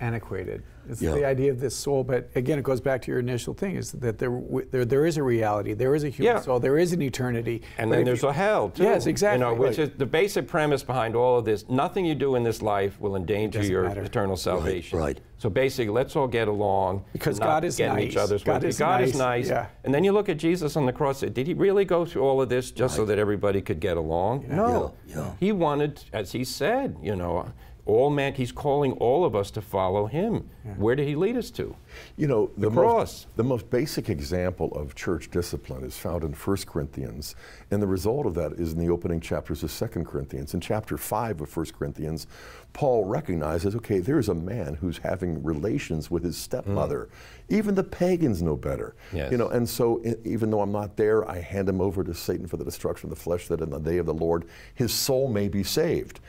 antiquated. 0.00 0.62
It's 0.88 1.00
yeah. 1.00 1.12
the 1.12 1.24
idea 1.24 1.50
of 1.50 1.60
this 1.60 1.74
soul, 1.74 2.04
but 2.04 2.28
again, 2.34 2.58
it 2.58 2.62
goes 2.62 2.80
back 2.80 3.00
to 3.02 3.10
your 3.10 3.20
initial 3.20 3.54
thing: 3.54 3.76
is 3.76 3.92
that 3.92 4.18
there 4.18 4.42
there, 4.70 4.84
there 4.84 5.06
is 5.06 5.16
a 5.16 5.22
reality, 5.22 5.72
there 5.72 5.94
is 5.94 6.04
a 6.04 6.10
human 6.10 6.36
yeah. 6.36 6.42
soul, 6.42 6.60
there 6.60 6.76
is 6.76 6.92
an 6.92 7.00
eternity, 7.00 7.62
and 7.78 7.90
then 7.90 8.04
there's 8.04 8.22
you, 8.22 8.28
a 8.28 8.32
hell 8.32 8.68
too. 8.68 8.82
Yes, 8.82 9.06
exactly. 9.06 9.38
You 9.38 9.54
know, 9.54 9.58
which 9.58 9.78
right. 9.78 9.88
is 9.88 9.96
the 9.96 10.06
basic 10.06 10.46
premise 10.46 10.82
behind 10.82 11.16
all 11.16 11.38
of 11.38 11.44
this. 11.46 11.68
Nothing 11.68 12.04
you 12.04 12.14
do 12.14 12.34
in 12.34 12.42
this 12.42 12.60
life 12.60 13.00
will 13.00 13.16
endanger 13.16 13.64
your 13.64 13.84
matter. 13.84 14.02
eternal 14.02 14.36
salvation. 14.36 14.98
Right, 14.98 15.04
right. 15.04 15.20
So 15.38 15.48
basically, 15.48 15.92
let's 15.92 16.16
all 16.16 16.28
get 16.28 16.48
along 16.48 17.04
because 17.12 17.38
God 17.38 17.64
is 17.64 17.78
nice. 17.78 18.02
Each 18.02 18.16
other's 18.16 18.44
God, 18.44 18.62
is, 18.64 18.78
God 18.78 19.00
nice. 19.00 19.10
is 19.10 19.16
nice. 19.16 19.48
Yeah. 19.48 19.66
And 19.84 19.94
then 19.94 20.04
you 20.04 20.12
look 20.12 20.28
at 20.28 20.36
Jesus 20.36 20.76
on 20.76 20.84
the 20.84 20.92
cross. 20.92 21.20
Did 21.20 21.46
he 21.46 21.54
really 21.54 21.84
go 21.84 22.04
through 22.04 22.22
all 22.22 22.42
of 22.42 22.48
this 22.48 22.70
just 22.70 22.92
right. 22.92 22.96
so 22.96 23.04
that 23.06 23.18
everybody 23.18 23.62
could 23.62 23.80
get 23.80 23.96
along? 23.96 24.42
Yeah. 24.42 24.56
No. 24.56 25.36
He 25.40 25.52
wanted, 25.52 26.02
as 26.12 26.32
he 26.32 26.44
said, 26.44 26.96
you 27.02 27.16
know 27.16 27.52
all 27.86 28.08
man 28.10 28.34
he's 28.34 28.52
calling 28.52 28.92
all 28.92 29.24
of 29.24 29.36
us 29.36 29.50
to 29.52 29.60
follow 29.60 30.06
him. 30.06 30.48
Yeah. 30.64 30.72
where 30.74 30.96
did 30.96 31.06
he 31.06 31.14
lead 31.14 31.36
us 31.36 31.50
to? 31.52 31.76
You 32.16 32.26
know 32.26 32.50
the, 32.56 32.70
the 32.70 32.74
cross. 32.74 33.26
most, 33.26 33.36
the 33.36 33.44
most 33.44 33.70
basic 33.70 34.08
example 34.08 34.72
of 34.72 34.94
church 34.94 35.30
discipline 35.30 35.84
is 35.84 35.96
found 35.96 36.24
in 36.24 36.32
1 36.32 36.56
corinthians 36.66 37.36
and 37.70 37.82
the 37.82 37.86
result 37.86 38.24
of 38.26 38.34
that 38.34 38.52
is 38.52 38.72
in 38.72 38.78
the 38.78 38.88
opening 38.88 39.20
chapters 39.20 39.62
of 39.62 39.70
2 39.70 40.04
corinthians. 40.04 40.54
In 40.54 40.60
chapter 40.60 40.96
5 40.96 41.42
of 41.42 41.56
1 41.56 41.66
corinthians 41.78 42.26
paul 42.72 43.04
recognizes 43.04 43.76
okay 43.76 43.98
there's 44.00 44.28
a 44.28 44.34
man 44.34 44.74
who's 44.74 44.98
having 44.98 45.42
relations 45.42 46.10
with 46.10 46.24
his 46.24 46.36
stepmother. 46.36 47.08
Mm. 47.50 47.56
even 47.56 47.74
the 47.74 47.84
pagans 47.84 48.42
know 48.42 48.56
better. 48.56 48.96
Yes. 49.12 49.30
you 49.30 49.36
know 49.38 49.48
and 49.48 49.68
so 49.68 50.02
even 50.24 50.50
though 50.50 50.62
i'm 50.62 50.72
not 50.72 50.96
there 50.96 51.28
i 51.30 51.38
hand 51.40 51.68
him 51.68 51.80
over 51.80 52.02
to 52.02 52.14
satan 52.14 52.46
for 52.46 52.56
the 52.56 52.64
destruction 52.64 53.10
of 53.10 53.16
the 53.16 53.22
flesh 53.22 53.48
that 53.48 53.60
in 53.60 53.70
the 53.70 53.78
day 53.78 53.98
of 53.98 54.06
the 54.06 54.14
lord 54.14 54.46
his 54.74 54.92
soul 54.92 55.28
may 55.28 55.48
be 55.48 55.62
saved 55.62 56.20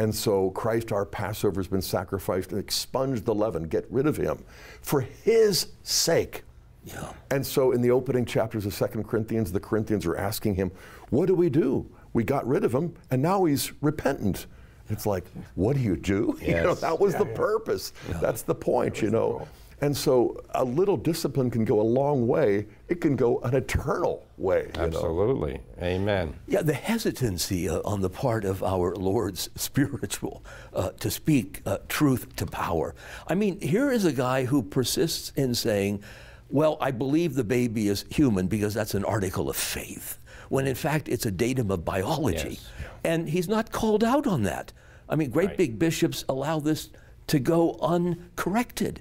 and 0.00 0.14
so 0.14 0.50
Christ, 0.52 0.92
our 0.92 1.04
Passover, 1.04 1.60
has 1.60 1.68
been 1.68 1.82
sacrificed 1.82 2.52
and 2.52 2.58
expunged 2.58 3.26
the 3.26 3.34
leaven, 3.34 3.64
get 3.64 3.84
rid 3.90 4.06
of 4.06 4.16
him 4.16 4.42
for 4.80 5.02
his 5.02 5.68
sake. 5.82 6.42
Yeah. 6.86 7.12
And 7.30 7.46
so 7.46 7.72
in 7.72 7.82
the 7.82 7.90
opening 7.90 8.24
chapters 8.24 8.64
of 8.64 8.72
Second 8.72 9.06
Corinthians, 9.06 9.52
the 9.52 9.60
Corinthians 9.60 10.06
are 10.06 10.16
asking 10.16 10.54
him, 10.54 10.70
What 11.10 11.26
do 11.26 11.34
we 11.34 11.50
do? 11.50 11.86
We 12.14 12.24
got 12.24 12.48
rid 12.48 12.64
of 12.64 12.74
him, 12.74 12.94
and 13.10 13.20
now 13.20 13.44
he's 13.44 13.72
repentant. 13.82 14.46
It's 14.88 15.04
like, 15.04 15.24
what 15.54 15.76
do 15.76 15.82
you 15.82 15.96
do? 15.96 16.36
You 16.42 16.54
know, 16.54 16.74
that 16.74 16.98
was 16.98 17.14
the 17.14 17.26
purpose. 17.26 17.92
That's 18.20 18.42
the 18.42 18.54
point, 18.54 19.02
you 19.02 19.10
know. 19.10 19.46
And 19.82 19.96
so 19.96 20.42
a 20.54 20.64
little 20.64 20.96
discipline 20.98 21.50
can 21.50 21.64
go 21.64 21.80
a 21.80 21.82
long 21.82 22.26
way. 22.26 22.66
It 22.88 23.00
can 23.00 23.16
go 23.16 23.38
an 23.40 23.54
eternal 23.54 24.26
way. 24.36 24.66
you 24.74 24.80
know. 24.80 24.86
Absolutely. 24.86 25.60
Amen. 25.80 26.34
Yeah, 26.46 26.60
the 26.62 26.74
hesitancy 26.74 27.68
uh, 27.68 27.80
on 27.84 28.02
the 28.02 28.10
part 28.10 28.44
of 28.44 28.62
our 28.62 28.94
Lord's 28.94 29.48
spiritual 29.56 30.44
uh, 30.74 30.90
to 31.00 31.10
speak 31.10 31.62
uh, 31.64 31.78
truth 31.88 32.36
to 32.36 32.46
power. 32.46 32.94
I 33.26 33.34
mean, 33.34 33.58
here 33.60 33.90
is 33.90 34.04
a 34.04 34.12
guy 34.12 34.44
who 34.44 34.62
persists 34.62 35.32
in 35.34 35.54
saying, 35.54 36.02
Well, 36.50 36.76
I 36.80 36.90
believe 36.90 37.34
the 37.34 37.44
baby 37.44 37.88
is 37.88 38.04
human 38.10 38.48
because 38.48 38.74
that's 38.74 38.94
an 38.94 39.04
article 39.06 39.48
of 39.48 39.56
faith, 39.56 40.18
when 40.50 40.66
in 40.66 40.74
fact 40.74 41.08
it's 41.08 41.24
a 41.24 41.30
datum 41.30 41.70
of 41.70 41.86
biology. 41.86 42.50
Yes. 42.60 42.68
And 43.02 43.28
he's 43.30 43.48
not 43.48 43.72
called 43.72 44.04
out 44.04 44.26
on 44.26 44.42
that. 44.42 44.72
I 45.08 45.16
mean, 45.16 45.30
great 45.30 45.48
Right. 45.48 45.56
big 45.56 45.78
bishops 45.78 46.24
allow 46.28 46.60
this 46.60 46.90
to 47.28 47.38
go 47.38 47.78
uncorrected. 47.80 49.00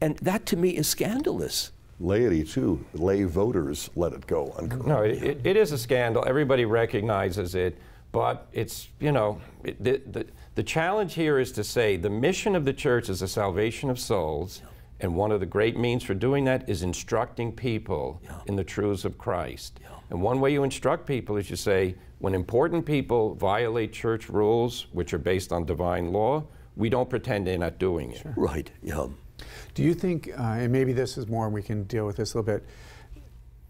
And 0.00 0.16
that 0.18 0.46
to 0.46 0.56
me 0.56 0.70
is 0.70 0.88
scandalous. 0.88 1.72
Laity, 1.98 2.44
too, 2.44 2.84
lay 2.92 3.24
voters 3.24 3.88
let 3.96 4.12
it 4.12 4.26
go. 4.26 4.54
uncorrected. 4.58 4.86
No, 4.86 5.02
it, 5.02 5.22
it, 5.22 5.40
it 5.44 5.56
is 5.56 5.72
a 5.72 5.78
scandal. 5.78 6.24
Everybody 6.26 6.66
recognizes 6.66 7.54
it, 7.54 7.78
but 8.12 8.48
it's, 8.52 8.88
you 9.00 9.12
know, 9.12 9.40
it, 9.64 9.82
the, 9.82 10.02
the, 10.10 10.26
the 10.56 10.62
challenge 10.62 11.14
here 11.14 11.38
is 11.38 11.52
to 11.52 11.64
say 11.64 11.96
the 11.96 12.10
mission 12.10 12.54
of 12.54 12.66
the 12.66 12.72
church 12.74 13.08
is 13.08 13.20
the 13.20 13.28
salvation 13.28 13.88
of 13.88 13.98
souls, 13.98 14.60
and 15.00 15.14
one 15.14 15.32
of 15.32 15.40
the 15.40 15.46
great 15.46 15.78
means 15.78 16.02
for 16.02 16.14
doing 16.14 16.44
that 16.44 16.68
is 16.68 16.82
instructing 16.82 17.52
people 17.52 18.20
in 18.46 18.56
the 18.56 18.64
truths 18.64 19.04
of 19.04 19.16
Christ. 19.18 19.80
And 20.10 20.22
one 20.22 20.40
way 20.40 20.52
you 20.52 20.62
instruct 20.64 21.06
people 21.06 21.36
is 21.36 21.50
you 21.50 21.56
say, 21.56 21.94
when 22.18 22.34
important 22.34 22.86
people 22.86 23.34
violate 23.34 23.92
church 23.92 24.28
rules, 24.28 24.86
which 24.92 25.12
are 25.12 25.18
based 25.18 25.52
on 25.52 25.64
divine 25.64 26.12
law, 26.12 26.44
we 26.76 26.88
don't 26.88 27.10
pretend 27.10 27.46
they're 27.46 27.58
not 27.58 27.78
doing 27.78 28.12
it. 28.12 28.22
Right, 28.36 28.70
yeah. 28.82 29.08
Do 29.74 29.82
you 29.82 29.94
think, 29.94 30.30
uh, 30.38 30.42
and 30.42 30.72
maybe 30.72 30.92
this 30.92 31.18
is 31.18 31.26
more, 31.28 31.44
and 31.46 31.54
we 31.54 31.62
can 31.62 31.84
deal 31.84 32.06
with 32.06 32.16
this 32.16 32.34
a 32.34 32.38
little 32.38 32.54
bit. 32.58 32.64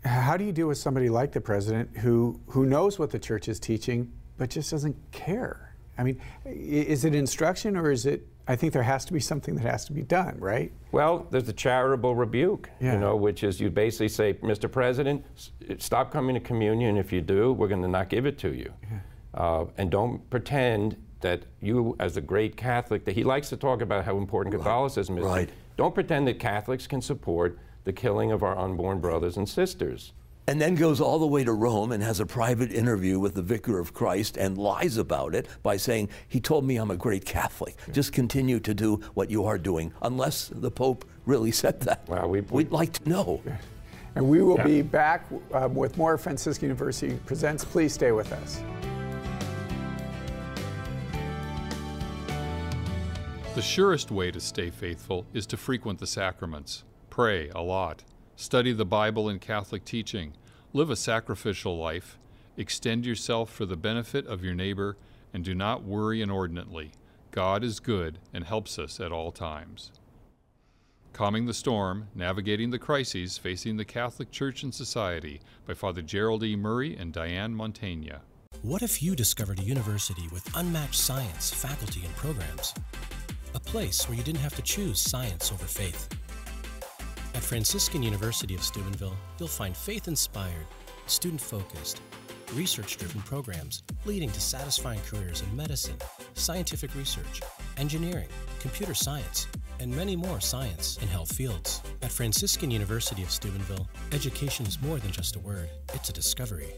How 0.04 0.36
do 0.36 0.44
you 0.44 0.52
deal 0.52 0.68
with 0.68 0.78
somebody 0.78 1.08
like 1.08 1.32
the 1.32 1.40
president 1.40 1.96
who 1.98 2.40
who 2.48 2.64
knows 2.66 2.98
what 2.98 3.10
the 3.10 3.18
church 3.18 3.48
is 3.48 3.58
teaching, 3.58 4.12
but 4.38 4.50
just 4.50 4.70
doesn't 4.70 4.96
care? 5.10 5.74
I 5.98 6.04
mean, 6.04 6.20
is 6.44 7.04
it 7.04 7.14
instruction 7.14 7.76
or 7.76 7.90
is 7.90 8.06
it? 8.06 8.26
I 8.48 8.54
think 8.54 8.72
there 8.72 8.84
has 8.84 9.04
to 9.06 9.12
be 9.12 9.18
something 9.18 9.56
that 9.56 9.62
has 9.62 9.84
to 9.86 9.92
be 9.92 10.02
done, 10.02 10.36
right? 10.38 10.70
Well, 10.92 11.26
there's 11.32 11.44
the 11.44 11.52
charitable 11.52 12.14
rebuke, 12.14 12.70
Yeah. 12.80 12.92
you 12.92 13.00
know, 13.00 13.16
which 13.16 13.42
is 13.42 13.60
you 13.60 13.70
basically 13.70 14.08
say, 14.08 14.34
Mr. 14.34 14.70
President, 14.70 15.24
s- 15.36 15.50
stop 15.78 16.12
coming 16.12 16.34
to 16.34 16.40
communion. 16.40 16.96
If 16.96 17.12
you 17.12 17.20
do, 17.22 17.52
we're 17.52 17.66
going 17.66 17.82
to 17.82 17.88
not 17.88 18.08
give 18.08 18.24
it 18.24 18.38
to 18.38 18.54
you. 18.54 18.72
Uh, 19.34 19.64
and 19.78 19.90
don't 19.90 20.30
pretend 20.30 20.96
that 21.20 21.42
you, 21.60 21.96
as 21.98 22.16
a 22.16 22.20
great 22.20 22.56
Catholic, 22.56 23.04
that 23.04 23.14
he 23.14 23.24
likes 23.24 23.48
to 23.50 23.56
talk 23.56 23.80
about 23.80 24.04
how 24.04 24.16
important 24.18 24.54
Catholicism 24.54 25.18
is. 25.18 25.24
right. 25.24 25.50
Don't 25.76 25.94
pretend 25.94 26.26
that 26.28 26.38
Catholics 26.38 26.86
can 26.86 27.00
support 27.02 27.58
the 27.84 27.92
killing 27.92 28.32
of 28.32 28.42
our 28.42 28.56
unborn 28.58 28.98
brothers 29.00 29.36
and 29.36 29.48
sisters. 29.48 30.12
and 30.48 30.60
then 30.60 30.74
goes 30.76 31.00
all 31.00 31.18
the 31.18 31.26
way 31.26 31.42
to 31.42 31.52
Rome 31.52 31.90
and 31.92 32.02
has 32.02 32.20
a 32.20 32.26
private 32.26 32.72
interview 32.72 33.18
with 33.18 33.34
the 33.34 33.42
vicar 33.42 33.78
of 33.80 33.92
Christ 33.92 34.36
and 34.36 34.56
lies 34.56 34.96
about 34.96 35.34
it 35.34 35.48
by 35.62 35.76
saying, 35.76 36.08
He 36.28 36.38
told 36.40 36.64
me 36.64 36.76
I'm 36.76 36.90
a 36.92 36.96
great 36.96 37.24
Catholic. 37.24 37.76
Just 37.92 38.12
continue 38.12 38.60
to 38.60 38.72
do 38.72 38.96
what 39.14 39.28
you 39.30 39.44
are 39.44 39.58
doing, 39.58 39.92
unless 40.02 40.48
the 40.54 40.70
Pope 40.70 41.04
really 41.26 41.50
said 41.50 41.80
that. 41.80 42.08
Well, 42.08 42.28
we- 42.28 42.40
We'd 42.42 42.70
like 42.72 42.92
to 42.94 43.08
know. 43.08 43.42
And 44.14 44.28
we 44.28 44.40
will 44.42 44.56
be 44.58 44.80
back 44.82 45.26
um, 45.52 45.74
with 45.74 45.98
more 45.98 46.16
Franciscan 46.16 46.66
University 46.68 47.18
Presents. 47.26 47.64
Please 47.64 47.92
stay 47.92 48.12
with 48.12 48.32
us. 48.32 48.62
The 53.56 53.62
surest 53.62 54.10
way 54.10 54.30
to 54.32 54.38
stay 54.38 54.68
faithful 54.68 55.24
is 55.32 55.46
to 55.46 55.56
frequent 55.56 55.98
the 55.98 56.06
sacraments, 56.06 56.84
pray 57.08 57.48
a 57.54 57.62
lot, 57.62 58.04
study 58.36 58.74
the 58.74 58.84
Bible 58.84 59.30
and 59.30 59.40
Catholic 59.40 59.82
teaching, 59.82 60.34
live 60.74 60.90
a 60.90 60.94
sacrificial 60.94 61.78
life, 61.78 62.18
extend 62.58 63.06
yourself 63.06 63.50
for 63.50 63.64
the 63.64 63.74
benefit 63.74 64.26
of 64.26 64.44
your 64.44 64.52
neighbor, 64.52 64.98
and 65.32 65.42
do 65.42 65.54
not 65.54 65.84
worry 65.84 66.20
inordinately. 66.20 66.92
God 67.30 67.64
is 67.64 67.80
good 67.80 68.18
and 68.30 68.44
helps 68.44 68.78
us 68.78 69.00
at 69.00 69.10
all 69.10 69.32
times. 69.32 69.90
Calming 71.14 71.46
the 71.46 71.54
Storm 71.54 72.08
Navigating 72.14 72.68
the 72.68 72.78
Crises 72.78 73.38
Facing 73.38 73.78
the 73.78 73.86
Catholic 73.86 74.30
Church 74.30 74.64
and 74.64 74.74
Society 74.74 75.40
by 75.66 75.72
Father 75.72 76.02
Gerald 76.02 76.44
E. 76.44 76.56
Murray 76.56 76.94
and 76.94 77.10
Diane 77.10 77.54
Montagna. 77.54 78.18
What 78.60 78.82
if 78.82 79.02
you 79.02 79.16
discovered 79.16 79.60
a 79.60 79.64
university 79.64 80.28
with 80.30 80.46
unmatched 80.54 81.00
science, 81.00 81.50
faculty, 81.54 82.04
and 82.04 82.14
programs? 82.16 82.74
Place 83.66 84.08
where 84.08 84.16
you 84.16 84.22
didn't 84.22 84.40
have 84.40 84.54
to 84.54 84.62
choose 84.62 85.00
science 85.00 85.50
over 85.50 85.64
faith. 85.64 86.08
At 87.34 87.42
Franciscan 87.42 88.00
University 88.00 88.54
of 88.54 88.62
Steubenville, 88.62 89.16
you'll 89.38 89.48
find 89.48 89.76
faith 89.76 90.06
inspired, 90.06 90.66
student 91.06 91.40
focused, 91.40 92.00
research 92.54 92.96
driven 92.96 93.20
programs 93.22 93.82
leading 94.04 94.30
to 94.30 94.40
satisfying 94.40 95.00
careers 95.10 95.42
in 95.42 95.56
medicine, 95.56 95.96
scientific 96.34 96.94
research, 96.94 97.42
engineering, 97.76 98.28
computer 98.60 98.94
science, 98.94 99.48
and 99.80 99.94
many 99.94 100.14
more 100.14 100.40
science 100.40 100.96
and 101.00 101.10
health 101.10 101.34
fields. 101.34 101.82
At 102.02 102.12
Franciscan 102.12 102.70
University 102.70 103.24
of 103.24 103.30
Steubenville, 103.32 103.88
education 104.12 104.64
is 104.64 104.80
more 104.80 104.98
than 104.98 105.10
just 105.10 105.34
a 105.34 105.40
word, 105.40 105.68
it's 105.92 106.08
a 106.08 106.12
discovery. 106.12 106.72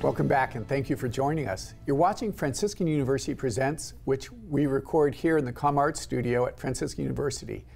Welcome 0.00 0.28
back 0.28 0.54
and 0.54 0.66
thank 0.66 0.88
you 0.88 0.94
for 0.94 1.08
joining 1.08 1.48
us. 1.48 1.74
You're 1.84 1.96
watching 1.96 2.32
Franciscan 2.32 2.86
University 2.86 3.34
Presents, 3.34 3.94
which 4.04 4.30
we 4.48 4.66
record 4.66 5.12
here 5.12 5.38
in 5.38 5.44
the 5.44 5.52
ComArt 5.52 5.96
studio 5.96 6.46
at 6.46 6.56
Franciscan 6.56 7.02
University. 7.02 7.66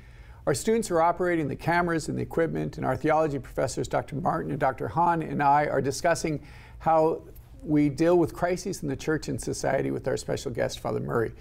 Our 0.46 0.54
students 0.54 0.88
are 0.92 1.02
operating 1.02 1.48
the 1.48 1.56
cameras 1.56 2.08
and 2.08 2.16
the 2.16 2.22
equipment, 2.22 2.76
and 2.76 2.86
our 2.86 2.96
theology 2.96 3.40
professors, 3.40 3.88
Dr. 3.88 4.14
Martin 4.14 4.52
and 4.52 4.60
Dr. 4.60 4.86
Hahn, 4.86 5.20
and 5.20 5.42
I 5.42 5.66
are 5.66 5.80
discussing 5.80 6.40
how 6.78 7.22
we 7.60 7.88
deal 7.88 8.16
with 8.16 8.32
crises 8.34 8.84
in 8.84 8.88
the 8.88 8.96
church 8.96 9.26
and 9.26 9.40
society 9.40 9.90
with 9.90 10.06
our 10.06 10.16
special 10.16 10.52
guest, 10.52 10.78
Father 10.78 11.00
Murray. 11.00 11.32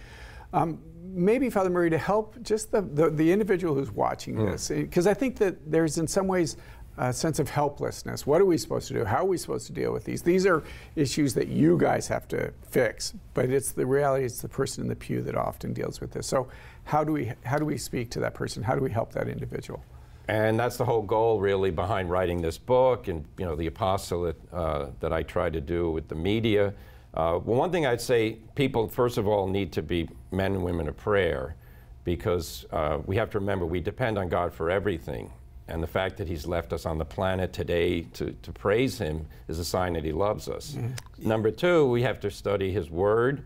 Um, 0.51 0.81
maybe, 1.03 1.51
Father 1.51 1.69
Murray, 1.69 1.91
to 1.91 1.97
help 1.99 2.41
just 2.41 2.71
the, 2.71 2.81
the, 2.81 3.11
the 3.11 3.31
individual 3.31 3.75
who's 3.75 3.91
watching 3.91 4.35
this, 4.35 4.69
because 4.69 5.05
I 5.05 5.13
think 5.13 5.37
that 5.37 5.71
there's 5.71 5.99
in 5.99 6.07
some 6.07 6.25
ways 6.25 6.57
a 6.97 7.13
sense 7.13 7.39
of 7.39 7.49
helplessness. 7.49 8.27
What 8.27 8.41
are 8.41 8.45
we 8.45 8.57
supposed 8.57 8.87
to 8.89 8.93
do? 8.93 9.05
How 9.05 9.17
are 9.17 9.25
we 9.25 9.37
supposed 9.37 9.67
to 9.67 9.73
deal 9.73 9.93
with 9.93 10.03
these? 10.03 10.21
These 10.21 10.45
are 10.45 10.63
issues 10.95 11.33
that 11.35 11.47
you 11.47 11.77
guys 11.77 12.07
have 12.07 12.27
to 12.29 12.53
fix, 12.69 13.13
but 13.33 13.49
it's 13.49 13.71
the 13.71 13.85
reality. 13.85 14.25
It's 14.25 14.41
the 14.41 14.49
person 14.49 14.83
in 14.83 14.89
the 14.89 14.95
pew 14.95 15.21
that 15.21 15.35
often 15.35 15.73
deals 15.73 16.01
with 16.01 16.11
this. 16.11 16.27
So, 16.27 16.47
how 16.83 17.03
do 17.03 17.11
we 17.11 17.31
how 17.43 17.57
do 17.57 17.65
we 17.65 17.77
speak 17.77 18.09
to 18.11 18.19
that 18.19 18.33
person? 18.33 18.63
How 18.63 18.75
do 18.75 18.81
we 18.81 18.91
help 18.91 19.13
that 19.13 19.27
individual? 19.27 19.83
And 20.27 20.59
that's 20.59 20.77
the 20.77 20.85
whole 20.85 21.01
goal, 21.01 21.41
really, 21.41 21.71
behind 21.71 22.09
writing 22.09 22.41
this 22.41 22.57
book, 22.57 23.07
and 23.07 23.25
you 23.37 23.45
know, 23.45 23.55
the 23.55 23.67
apostolate 23.67 24.39
uh, 24.53 24.87
that 24.99 25.11
I 25.11 25.23
try 25.23 25.49
to 25.49 25.59
do 25.59 25.91
with 25.91 26.07
the 26.07 26.15
media. 26.15 26.73
Uh, 27.13 27.39
well, 27.43 27.57
one 27.57 27.71
thing 27.71 27.85
I'd 27.85 27.99
say, 27.99 28.37
people 28.55 28.87
first 28.87 29.17
of 29.17 29.27
all 29.27 29.47
need 29.47 29.71
to 29.73 29.81
be 29.81 30.07
men 30.31 30.53
and 30.53 30.63
women 30.63 30.87
of 30.87 30.95
prayer, 30.95 31.55
because 32.03 32.65
uh, 32.71 32.99
we 33.05 33.15
have 33.17 33.29
to 33.31 33.39
remember 33.39 33.65
we 33.65 33.81
depend 33.81 34.17
on 34.17 34.29
God 34.29 34.53
for 34.53 34.69
everything, 34.69 35.31
and 35.71 35.81
the 35.81 35.87
fact 35.87 36.17
that 36.17 36.27
He's 36.27 36.45
left 36.45 36.73
us 36.73 36.85
on 36.85 36.97
the 36.97 37.05
planet 37.05 37.53
today 37.53 38.01
to, 38.13 38.31
to 38.43 38.51
praise 38.51 38.97
Him 38.97 39.25
is 39.47 39.57
a 39.57 39.65
sign 39.65 39.93
that 39.93 40.03
He 40.03 40.11
loves 40.11 40.49
us. 40.49 40.77
Number 41.17 41.49
two, 41.49 41.87
we 41.87 42.01
have 42.03 42.19
to 42.21 42.29
study 42.29 42.71
His 42.71 42.91
Word, 42.91 43.43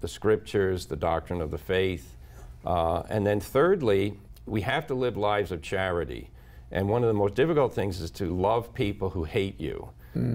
the 0.00 0.08
Scriptures, 0.08 0.86
the 0.86 0.96
doctrine 0.96 1.40
of 1.40 1.50
the 1.50 1.58
faith, 1.58 2.16
uh, 2.64 3.02
and 3.10 3.26
then 3.26 3.40
thirdly, 3.40 4.14
we 4.46 4.60
have 4.62 4.86
to 4.86 4.94
live 4.94 5.16
lives 5.16 5.52
of 5.52 5.62
charity. 5.62 6.30
And 6.70 6.88
one 6.88 7.02
of 7.02 7.08
the 7.08 7.14
most 7.14 7.34
difficult 7.34 7.74
things 7.74 8.00
is 8.00 8.10
to 8.12 8.34
love 8.34 8.72
people 8.74 9.10
who 9.10 9.24
hate 9.24 9.60
you. 9.60 9.90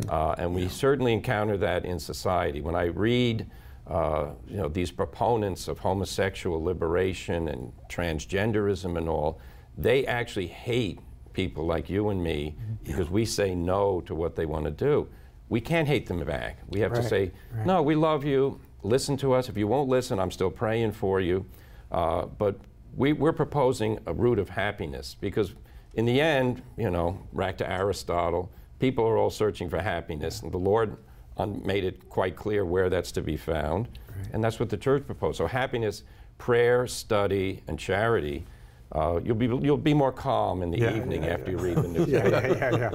Uh, 0.09 0.35
and 0.37 0.53
we 0.53 0.67
certainly 0.67 1.13
encounter 1.13 1.57
that 1.57 1.85
in 1.85 1.99
society. 1.99 2.61
When 2.61 2.75
I 2.75 2.85
read 2.85 3.49
uh, 3.87 4.27
you 4.47 4.57
know, 4.57 4.67
these 4.67 4.91
proponents 4.91 5.67
of 5.67 5.79
homosexual 5.79 6.61
liberation 6.63 7.47
and 7.47 7.71
transgenderism 7.89 8.97
and 8.97 9.09
all, 9.09 9.39
they 9.77 10.05
actually 10.05 10.47
hate 10.47 10.99
people 11.33 11.65
like 11.65 11.89
you 11.89 12.09
and 12.09 12.23
me 12.23 12.55
because 12.83 13.09
we 13.09 13.25
say 13.25 13.55
no 13.55 14.01
to 14.01 14.15
what 14.15 14.35
they 14.35 14.45
want 14.45 14.65
to 14.65 14.71
do. 14.71 15.07
We 15.49 15.61
can't 15.61 15.87
hate 15.87 16.07
them 16.07 16.23
back. 16.23 16.59
We 16.67 16.79
have 16.81 16.93
to 16.93 17.01
say, 17.03 17.31
right. 17.55 17.65
no, 17.65 17.81
we 17.81 17.95
love 17.95 18.23
you. 18.23 18.59
Listen 18.83 19.17
to 19.17 19.33
us. 19.33 19.49
If 19.49 19.57
you 19.57 19.67
won't 19.67 19.89
listen, 19.89 20.19
I'm 20.19 20.31
still 20.31 20.51
praying 20.51 20.91
for 20.91 21.19
you. 21.19 21.45
Uh, 21.91 22.25
but 22.25 22.59
we, 22.95 23.13
we're 23.13 23.33
proposing 23.33 23.99
a 24.05 24.13
route 24.13 24.39
of 24.39 24.49
happiness 24.49 25.15
because, 25.19 25.53
in 25.95 26.05
the 26.05 26.21
end, 26.21 26.61
you 26.77 26.89
know, 26.89 27.19
back 27.33 27.57
to 27.57 27.69
Aristotle, 27.69 28.51
people 28.79 29.05
are 29.05 29.17
all 29.17 29.29
searching 29.29 29.69
for 29.69 29.79
happiness, 29.81 30.41
and 30.41 30.51
the 30.51 30.57
Lord 30.57 30.97
un- 31.37 31.61
made 31.65 31.83
it 31.83 32.09
quite 32.09 32.35
clear 32.35 32.63
where 32.65 32.89
that's 32.89 33.11
to 33.13 33.21
be 33.21 33.37
found, 33.37 33.89
and 34.33 34.43
that's 34.43 34.59
what 34.59 34.69
the 34.69 34.77
church 34.77 35.05
proposed. 35.05 35.37
So, 35.37 35.47
happiness, 35.47 36.03
prayer, 36.37 36.85
study, 36.87 37.63
and 37.67 37.79
charity. 37.79 38.45
Uh, 38.91 39.19
you'll 39.23 39.35
be 39.35 39.45
you'll 39.45 39.77
be 39.77 39.93
more 39.93 40.11
calm 40.11 40.61
in 40.63 40.71
the 40.71 40.79
Yeah, 40.79 40.95
evening 40.95 41.23
yeah, 41.23 41.29
after 41.33 41.51
yeah. 41.51 41.57
you 41.57 41.63
read 41.63 41.77
the 41.77 41.87
newspaper. 41.87 42.29
yeah, 42.29 42.47
yeah, 42.47 42.89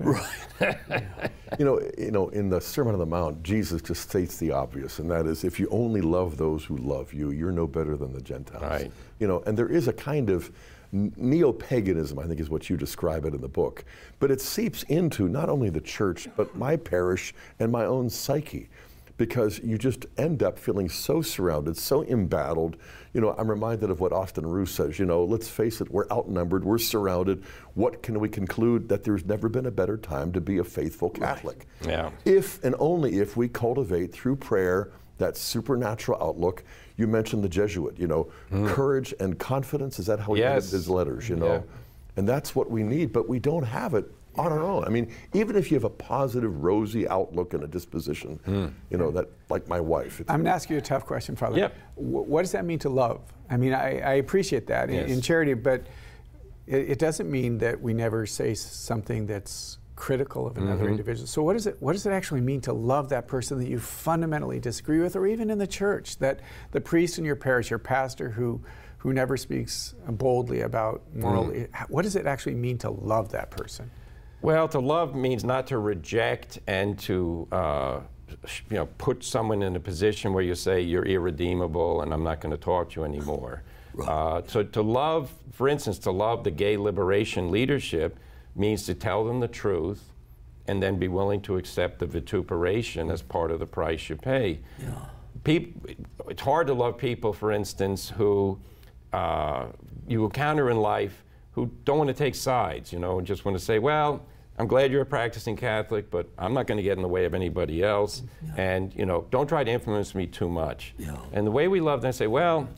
yeah, 0.00 0.18
yeah. 0.60 0.74
You 1.58 1.64
know, 1.64 1.80
you 1.96 2.10
know, 2.10 2.28
in 2.28 2.50
the 2.50 2.60
Sermon 2.60 2.92
on 2.92 2.98
the 3.00 3.06
Mount, 3.06 3.42
Jesus 3.42 3.80
just 3.80 4.02
states 4.08 4.36
the 4.36 4.52
obvious, 4.52 4.98
and 4.98 5.10
that 5.10 5.26
is, 5.26 5.44
if 5.44 5.58
you 5.58 5.66
only 5.70 6.02
love 6.02 6.36
those 6.36 6.62
who 6.62 6.76
love 6.76 7.14
you, 7.14 7.30
you're 7.30 7.50
no 7.50 7.66
better 7.66 7.96
than 7.96 8.12
the 8.12 8.20
Gentiles. 8.20 8.62
Right. 8.62 8.92
You 9.18 9.26
know, 9.28 9.42
and 9.46 9.56
there 9.56 9.68
is 9.68 9.88
a 9.88 9.92
kind 9.92 10.28
of 10.28 10.52
neo-paganism, 10.92 12.18
I 12.18 12.24
think, 12.26 12.38
is 12.38 12.50
what 12.50 12.68
you 12.68 12.76
describe 12.76 13.24
it 13.24 13.34
in 13.34 13.40
the 13.40 13.48
book, 13.48 13.84
but 14.20 14.30
it 14.30 14.40
seeps 14.42 14.82
into 14.84 15.26
not 15.28 15.48
only 15.48 15.70
the 15.70 15.80
church, 15.80 16.28
but 16.36 16.54
my 16.56 16.76
parish 16.76 17.34
and 17.60 17.72
my 17.72 17.86
own 17.86 18.10
psyche 18.10 18.68
because 19.18 19.58
you 19.58 19.76
just 19.76 20.06
end 20.16 20.42
up 20.42 20.58
feeling 20.58 20.88
so 20.88 21.20
surrounded, 21.20 21.76
so 21.76 22.04
embattled. 22.04 22.76
You 23.12 23.20
know, 23.20 23.34
I'm 23.36 23.50
reminded 23.50 23.90
of 23.90 24.00
what 24.00 24.12
Austin 24.12 24.46
Ruse 24.46 24.70
says, 24.70 24.98
you 24.98 25.04
know, 25.04 25.24
let's 25.24 25.48
face 25.48 25.80
it, 25.80 25.90
we're 25.90 26.08
outnumbered, 26.10 26.64
we're 26.64 26.78
surrounded. 26.78 27.44
What 27.74 28.02
can 28.02 28.18
we 28.18 28.28
conclude? 28.28 28.88
That 28.88 29.04
there's 29.04 29.26
never 29.26 29.48
been 29.48 29.66
a 29.66 29.70
better 29.70 29.98
time 29.98 30.32
to 30.32 30.40
be 30.40 30.58
a 30.58 30.64
faithful 30.64 31.10
Catholic. 31.10 31.66
Yeah. 31.84 32.10
If 32.24 32.64
and 32.64 32.74
only 32.78 33.18
if 33.18 33.36
we 33.36 33.48
cultivate 33.48 34.12
through 34.12 34.36
prayer 34.36 34.92
that 35.18 35.36
supernatural 35.36 36.22
outlook. 36.22 36.62
You 36.96 37.08
mentioned 37.08 37.42
the 37.44 37.48
Jesuit, 37.48 37.98
you 37.98 38.06
know, 38.06 38.30
hmm. 38.50 38.68
courage 38.68 39.12
and 39.20 39.36
confidence. 39.38 39.98
Is 39.98 40.06
that 40.06 40.20
how 40.20 40.34
he 40.34 40.40
Yes. 40.40 40.66
put 40.66 40.76
his 40.76 40.88
letters, 40.88 41.28
you 41.28 41.34
know? 41.36 41.54
Yeah. 41.54 41.60
And 42.16 42.28
that's 42.28 42.54
what 42.54 42.70
we 42.70 42.82
need, 42.82 43.12
but 43.12 43.28
we 43.28 43.38
don't 43.38 43.64
have 43.64 43.94
it 43.94 44.10
on 44.38 44.52
our 44.52 44.62
own. 44.62 44.84
I 44.84 44.88
mean, 44.88 45.10
even 45.34 45.56
if 45.56 45.70
you 45.70 45.74
have 45.76 45.84
a 45.84 45.90
positive, 45.90 46.62
rosy 46.62 47.08
outlook 47.08 47.54
and 47.54 47.64
a 47.64 47.66
disposition, 47.66 48.38
you 48.90 48.96
know, 48.96 49.10
that 49.10 49.28
like 49.50 49.68
my 49.68 49.80
wife. 49.80 50.20
it's- 50.20 50.32
I'm 50.32 50.40
going 50.40 50.46
to 50.46 50.52
ask 50.52 50.70
you 50.70 50.76
a 50.78 50.80
tough 50.80 51.04
question, 51.04 51.36
Father. 51.36 51.58
Yep. 51.58 51.74
Wh- 51.96 52.00
What 52.28 52.42
does 52.42 52.52
that 52.52 52.64
mean 52.64 52.78
to 52.80 52.88
love? 52.88 53.20
I 53.50 53.56
mean, 53.56 53.72
I, 53.72 53.98
I 54.00 54.12
appreciate 54.14 54.66
that 54.68 54.88
in, 54.90 54.94
Yes. 54.94 55.10
in 55.10 55.20
charity, 55.20 55.54
but 55.54 55.86
it, 56.66 56.90
it 56.90 56.98
doesn't 56.98 57.30
mean 57.30 57.58
that 57.58 57.80
we 57.80 57.94
never 57.94 58.26
say 58.26 58.54
something 58.54 59.26
that's 59.26 59.78
critical 59.96 60.46
of 60.46 60.56
another 60.58 60.82
Mm-hmm. 60.84 60.90
individual. 60.92 61.26
So, 61.26 61.42
what, 61.42 61.56
is 61.56 61.66
it, 61.66 61.76
what 61.80 61.94
does 61.94 62.06
it 62.06 62.10
actually 62.12 62.40
mean 62.42 62.60
to 62.62 62.72
love 62.72 63.08
that 63.08 63.26
person 63.26 63.58
that 63.58 63.68
you 63.68 63.80
fundamentally 63.80 64.60
disagree 64.60 65.00
with, 65.00 65.16
or 65.16 65.26
even 65.26 65.50
in 65.50 65.58
the 65.58 65.66
church, 65.66 66.18
that 66.18 66.40
the 66.70 66.80
priest 66.80 67.18
in 67.18 67.24
your 67.24 67.34
parish, 67.36 67.70
your 67.70 67.80
pastor 67.80 68.30
who, 68.30 68.60
who 68.98 69.12
never 69.12 69.36
speaks 69.36 69.94
boldly 70.08 70.60
about 70.60 71.02
moral, 71.14 71.46
Mm. 71.46 71.68
what 71.88 72.02
does 72.02 72.14
it 72.16 72.26
actually 72.26 72.54
mean 72.54 72.78
to 72.78 72.90
love 72.90 73.30
that 73.30 73.50
person? 73.50 73.90
Well, 74.40 74.68
to 74.68 74.78
love 74.78 75.14
means 75.14 75.44
not 75.44 75.66
to 75.68 75.78
reject 75.78 76.58
and 76.66 76.98
to 77.00 77.48
uh, 77.50 78.00
you 78.70 78.76
know 78.76 78.86
put 78.98 79.24
someone 79.24 79.62
in 79.62 79.74
a 79.76 79.80
position 79.80 80.32
where 80.32 80.44
you 80.44 80.54
say 80.54 80.80
you're 80.80 81.04
irredeemable 81.06 82.02
and 82.02 82.12
I'm 82.12 82.22
not 82.22 82.40
going 82.40 82.52
to 82.52 82.62
talk 82.62 82.90
to 82.90 83.00
you 83.00 83.04
anymore. 83.04 83.62
Uh, 84.06 84.42
so 84.46 84.62
to 84.62 84.82
love, 84.82 85.32
for 85.52 85.68
instance, 85.68 85.98
to 86.00 86.10
love 86.12 86.44
the 86.44 86.52
gay 86.52 86.76
liberation 86.76 87.50
leadership 87.50 88.18
means 88.54 88.84
to 88.84 88.94
tell 88.94 89.24
them 89.24 89.40
the 89.40 89.48
truth 89.48 90.12
and 90.68 90.82
then 90.82 90.98
be 90.98 91.08
willing 91.08 91.40
to 91.40 91.56
accept 91.56 91.98
the 91.98 92.06
vituperation 92.06 93.10
as 93.10 93.22
part 93.22 93.50
of 93.50 93.58
the 93.58 93.66
price 93.66 94.08
you 94.08 94.16
pay. 94.16 94.60
Peop- 95.42 95.96
it's 96.28 96.42
hard 96.42 96.66
to 96.66 96.74
love 96.74 96.98
people, 96.98 97.32
for 97.32 97.50
instance, 97.50 98.10
who 98.10 98.58
uh, 99.12 99.66
you 100.06 100.24
encounter 100.24 100.70
in 100.70 100.76
life 100.76 101.24
who 101.58 101.68
don't 101.84 101.98
want 101.98 102.06
to 102.06 102.14
take 102.14 102.36
sides, 102.36 102.92
you 102.92 103.00
know, 103.00 103.18
and 103.18 103.26
just 103.26 103.44
want 103.44 103.58
to 103.58 103.64
say, 103.64 103.80
well, 103.80 104.24
I'm 104.60 104.68
glad 104.68 104.92
you're 104.92 105.02
a 105.02 105.06
practicing 105.06 105.56
Catholic, 105.56 106.08
but 106.08 106.28
I'm 106.38 106.54
not 106.54 106.68
going 106.68 106.76
to 106.76 106.84
get 106.84 106.96
in 106.96 107.02
the 107.02 107.08
way 107.08 107.24
of 107.24 107.34
anybody 107.34 107.82
else. 107.82 108.22
And, 108.56 108.94
you 108.94 109.06
know, 109.06 109.26
don't 109.30 109.48
try 109.48 109.64
to 109.64 109.70
influence 109.70 110.14
me 110.14 110.28
too 110.28 110.48
much. 110.48 110.94
Yeah. 110.98 111.16
And 111.32 111.44
the 111.44 111.50
way 111.50 111.66
we 111.66 111.80
love 111.80 112.00
them, 112.00 112.12
say, 112.12 112.28
well, 112.28 112.68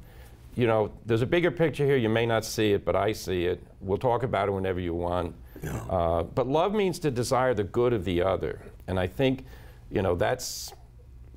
you 0.56 0.66
know, 0.66 0.92
there's 1.04 1.20
a 1.20 1.26
bigger 1.26 1.50
picture 1.50 1.84
here. 1.84 1.98
You 1.98 2.08
may 2.08 2.24
not 2.24 2.42
see 2.42 2.72
it, 2.72 2.86
but 2.86 2.96
I 2.96 3.12
see 3.12 3.44
it. 3.44 3.62
We'll 3.82 3.98
talk 3.98 4.22
about 4.22 4.48
it 4.48 4.52
whenever 4.52 4.80
you 4.80 4.94
want. 4.94 5.34
Uh, 5.90 6.22
but 6.22 6.48
love 6.48 6.72
means 6.72 6.98
to 7.00 7.10
desire 7.10 7.52
the 7.52 7.64
good 7.64 7.92
of 7.92 8.06
the 8.06 8.22
other. 8.22 8.62
And 8.86 8.98
I 8.98 9.06
think, 9.06 9.44
you 9.90 10.00
know, 10.00 10.14
that's 10.14 10.72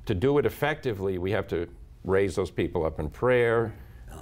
to 0.06 0.16
do 0.16 0.38
it 0.38 0.46
effectively, 0.46 1.18
we 1.18 1.32
have 1.32 1.48
to 1.50 1.68
raise 2.06 2.36
those 2.36 2.52
people 2.52 2.86
up 2.86 3.02
in 3.02 3.10
prayer 3.10 3.74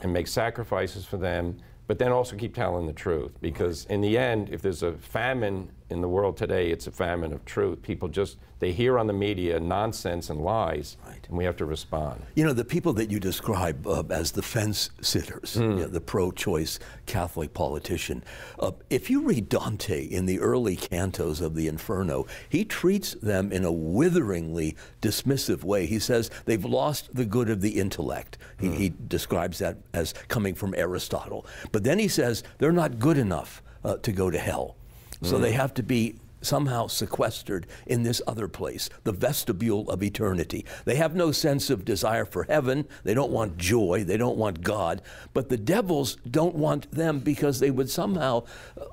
and 0.01 0.11
make 0.11 0.27
sacrifices 0.27 1.05
for 1.05 1.17
them, 1.17 1.57
but 1.87 1.99
then 1.99 2.11
also 2.11 2.35
keep 2.35 2.53
telling 2.55 2.85
the 2.87 2.93
truth. 2.93 3.31
Because 3.41 3.85
in 3.85 4.01
the 4.01 4.17
end, 4.17 4.49
if 4.49 4.61
there's 4.61 4.83
a 4.83 4.93
famine 4.93 5.69
in 5.91 6.01
the 6.01 6.07
world 6.07 6.37
today, 6.37 6.71
it's 6.71 6.87
a 6.87 6.91
famine 6.91 7.33
of 7.33 7.43
truth. 7.45 7.81
People 7.81 8.07
just, 8.07 8.37
they 8.59 8.71
hear 8.71 8.97
on 8.97 9.07
the 9.07 9.13
media 9.13 9.59
nonsense 9.59 10.29
and 10.29 10.39
lies, 10.41 10.95
Right. 11.05 11.27
and 11.27 11.37
we 11.37 11.43
have 11.43 11.57
to 11.57 11.65
respond. 11.65 12.21
You 12.35 12.45
know, 12.45 12.53
the 12.53 12.63
people 12.65 12.93
that 12.93 13.11
you 13.11 13.19
describe 13.19 13.85
uh, 13.85 14.03
as 14.09 14.31
the 14.31 14.41
fence 14.41 14.89
sitters, 15.01 15.57
you 15.57 15.67
know, 15.67 15.87
the 15.87 15.99
pro 16.01 16.31
choice 16.31 16.79
Catholic 17.05 17.53
politician, 17.53 18.23
uh, 18.59 18.71
if 18.89 19.09
you 19.09 19.21
read 19.21 19.49
Dante 19.49 20.03
in 20.05 20.25
the 20.25 20.39
early 20.39 20.77
cantos 20.77 21.41
of 21.41 21.55
the 21.55 21.67
Inferno, 21.67 22.25
he 22.49 22.63
treats 22.63 23.13
them 23.15 23.51
in 23.51 23.65
a 23.65 23.71
witheringly 23.71 24.75
dismissive 25.01 25.63
way. 25.63 25.85
He 25.85 25.99
says 25.99 26.29
they've 26.45 26.63
lost 26.65 27.13
the 27.13 27.25
good 27.25 27.49
of 27.49 27.61
the 27.61 27.79
intellect. 27.79 28.37
He, 28.59 28.69
he 28.69 28.93
describes 29.07 29.59
that 29.59 29.77
as 29.93 30.13
coming 30.29 30.55
from 30.55 30.73
Aristotle. 30.75 31.45
But 31.71 31.83
then 31.83 31.99
he 31.99 32.07
says 32.07 32.43
they're 32.59 32.71
not 32.71 32.97
good 32.99 33.17
enough 33.17 33.61
uh, 33.83 33.97
to 33.97 34.11
go 34.11 34.29
to 34.29 34.37
hell. 34.37 34.77
So 35.21 35.37
they 35.37 35.51
have 35.51 35.73
to 35.75 35.83
be 35.83 36.15
somehow 36.43 36.87
sequestered 36.87 37.67
in 37.85 38.01
this 38.01 38.19
other 38.25 38.47
place, 38.47 38.89
the 39.03 39.11
vestibule 39.11 39.87
of 39.91 40.01
eternity. 40.01 40.65
They 40.85 40.95
have 40.95 41.13
no 41.15 41.31
sense 41.31 41.69
of 41.69 41.85
desire 41.85 42.25
for 42.25 42.43
heaven. 42.45 42.87
They 43.03 43.13
don't 43.13 43.31
want 43.31 43.57
joy. 43.57 44.03
They 44.03 44.17
don't 44.17 44.37
want 44.37 44.61
God. 44.63 45.03
But 45.33 45.49
the 45.49 45.57
devils 45.57 46.17
don't 46.29 46.55
want 46.55 46.91
them 46.91 47.19
because 47.19 47.59
they 47.59 47.69
would 47.69 47.91
somehow, 47.91 48.45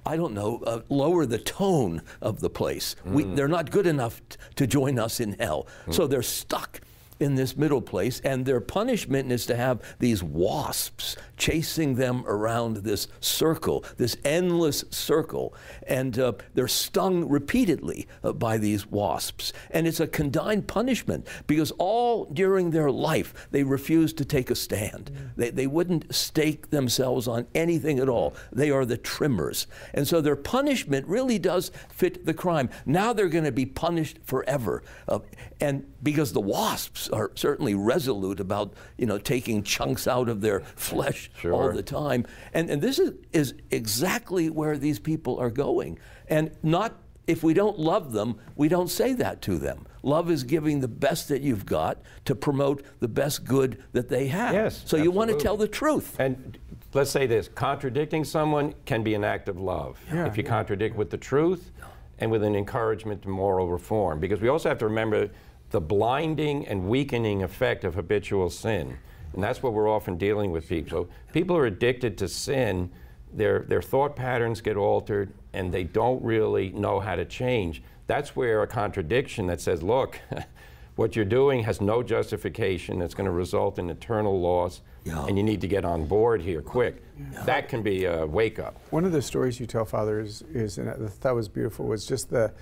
I 0.04 0.16
don't 0.18 0.34
know, 0.34 0.62
uh, 0.66 0.80
lower 0.90 1.24
the 1.24 1.38
tone 1.38 2.02
of 2.20 2.40
the 2.40 2.50
place. 2.50 2.94
We, 3.04 3.24
they're 3.24 3.48
not 3.48 3.70
good 3.70 3.86
enough 3.86 4.20
t- 4.28 4.36
to 4.56 4.66
join 4.66 4.98
us 4.98 5.18
in 5.18 5.32
hell. 5.38 5.66
So 5.90 6.06
they're 6.06 6.22
stuck 6.22 6.82
in 7.20 7.34
this 7.34 7.56
middle 7.56 7.82
place, 7.82 8.20
and 8.20 8.46
their 8.46 8.60
punishment 8.60 9.32
is 9.32 9.44
to 9.46 9.56
have 9.56 9.80
these 9.98 10.22
wasps 10.22 11.16
chasing 11.38 11.94
them 11.94 12.24
around 12.26 12.78
this 12.78 13.08
circle, 13.20 13.84
this 13.96 14.16
endless 14.24 14.84
circle, 14.90 15.54
and 15.86 16.18
uh, 16.18 16.32
they're 16.54 16.68
stung 16.68 17.28
repeatedly 17.28 18.06
uh, 18.22 18.32
by 18.32 18.58
these 18.58 18.86
wasps. 18.86 19.52
And 19.70 19.86
it's 19.86 20.00
a 20.00 20.06
condign 20.06 20.62
punishment 20.62 21.26
because 21.46 21.70
all 21.78 22.26
during 22.26 22.70
their 22.70 22.90
life 22.90 23.48
they 23.50 23.62
refused 23.62 24.18
to 24.18 24.24
take 24.24 24.50
a 24.50 24.54
stand. 24.54 25.10
They, 25.36 25.50
they 25.50 25.66
wouldn't 25.66 26.14
stake 26.14 26.70
themselves 26.70 27.28
on 27.28 27.46
anything 27.54 27.98
at 27.98 28.08
all. 28.08 28.34
They 28.52 28.70
are 28.70 28.84
the 28.84 28.98
trimmers. 28.98 29.66
And 29.94 30.06
so 30.06 30.20
their 30.20 30.36
punishment 30.36 31.06
really 31.06 31.38
does 31.38 31.70
fit 31.88 32.26
the 32.26 32.34
crime. 32.34 32.68
Now 32.84 33.12
they're 33.12 33.28
going 33.28 33.44
to 33.44 33.52
be 33.52 33.66
punished 33.66 34.18
forever. 34.24 34.82
Uh, 35.06 35.20
and 35.60 35.86
because 36.02 36.32
the 36.32 36.40
wasps 36.40 37.08
are 37.08 37.30
certainly 37.34 37.74
resolute 37.74 38.40
about, 38.40 38.74
you 38.96 39.06
know, 39.06 39.18
taking 39.18 39.62
chunks 39.62 40.06
out 40.06 40.28
of 40.28 40.40
their 40.40 40.60
flesh 40.60 41.27
all 41.44 41.64
Sure. 41.64 41.72
the 41.72 41.82
time. 41.82 42.26
And, 42.52 42.70
and 42.70 42.82
this 42.82 42.98
is, 42.98 43.12
is 43.32 43.54
exactly 43.70 44.50
where 44.50 44.76
these 44.76 44.98
people 44.98 45.38
are 45.38 45.50
going. 45.50 45.98
And 46.28 46.50
not, 46.62 46.94
if 47.26 47.42
we 47.42 47.54
don't 47.54 47.78
love 47.78 48.12
them, 48.12 48.38
we 48.56 48.68
don't 48.68 48.90
say 48.90 49.12
that 49.14 49.42
to 49.42 49.58
them. 49.58 49.86
Love 50.02 50.30
is 50.30 50.44
giving 50.44 50.80
the 50.80 50.88
best 50.88 51.28
that 51.28 51.42
you've 51.42 51.66
got 51.66 51.98
to 52.24 52.34
promote 52.34 52.84
the 53.00 53.08
best 53.08 53.44
good 53.44 53.82
that 53.92 54.08
they 54.08 54.28
have. 54.28 54.54
Yes, 54.54 54.82
So 54.86 54.96
you 54.96 55.10
want 55.10 55.30
to 55.30 55.36
tell 55.36 55.56
the 55.56 55.68
truth. 55.68 56.16
And 56.18 56.58
let's 56.94 57.10
say 57.10 57.26
this 57.26 57.48
contradicting 57.48 58.24
someone 58.24 58.74
can 58.86 59.02
be 59.02 59.14
an 59.14 59.24
act 59.24 59.48
of 59.48 59.60
love. 59.60 59.98
Yeah, 60.12 60.26
if 60.26 60.36
you 60.36 60.42
yeah. 60.44 60.48
contradict 60.48 60.96
with 60.96 61.10
the 61.10 61.18
truth 61.18 61.70
and 62.18 62.30
with 62.30 62.42
an 62.42 62.56
encouragement 62.56 63.22
to 63.22 63.28
moral 63.28 63.68
reform. 63.68 64.18
Because 64.20 64.40
we 64.40 64.48
also 64.48 64.68
have 64.68 64.78
to 64.78 64.86
remember 64.86 65.30
the 65.70 65.80
blinding 65.80 66.66
and 66.66 66.88
weakening 66.88 67.42
effect 67.42 67.84
of 67.84 67.94
habitual 67.94 68.50
sin. 68.50 68.98
And 69.34 69.42
that's 69.42 69.62
what 69.62 69.72
we're 69.72 69.88
often 69.88 70.16
dealing 70.16 70.50
with 70.52 70.68
people. 70.68 70.90
So 70.90 71.08
people 71.32 71.56
are 71.56 71.66
addicted 71.66 72.18
to 72.18 72.28
sin, 72.28 72.90
their, 73.32 73.60
their 73.60 73.82
thought 73.82 74.16
patterns 74.16 74.60
get 74.60 74.76
altered, 74.76 75.32
and 75.52 75.72
they 75.72 75.84
don't 75.84 76.22
really 76.22 76.70
know 76.70 77.00
how 77.00 77.16
to 77.16 77.24
change. 77.24 77.82
That's 78.06 78.34
where 78.34 78.62
a 78.62 78.66
contradiction 78.66 79.46
that 79.48 79.60
says, 79.60 79.82
look, 79.82 80.18
what 80.96 81.14
you're 81.14 81.24
doing 81.24 81.62
has 81.64 81.80
no 81.80 82.02
justification, 82.02 83.02
it's 83.02 83.14
going 83.14 83.26
to 83.26 83.30
result 83.30 83.78
in 83.78 83.90
eternal 83.90 84.40
loss, 84.40 84.80
Yeah. 85.04 85.26
and 85.26 85.36
you 85.36 85.44
need 85.44 85.60
to 85.60 85.68
get 85.68 85.84
on 85.84 86.06
board 86.06 86.42
here 86.42 86.62
quick. 86.62 87.02
That 87.44 87.68
can 87.68 87.82
be 87.82 88.04
a 88.06 88.26
wake 88.26 88.58
up. 88.58 88.80
One 88.90 89.04
of 89.04 89.12
the 89.12 89.22
stories 89.22 89.60
you 89.60 89.66
tell, 89.66 89.84
Father, 89.84 90.20
is, 90.20 90.42
is 90.52 90.78
and 90.78 90.88
I 90.90 90.94
thought 91.08 91.34
was 91.34 91.48
beautiful, 91.48 91.86
was 91.86 92.06
just 92.06 92.30
the, 92.30 92.52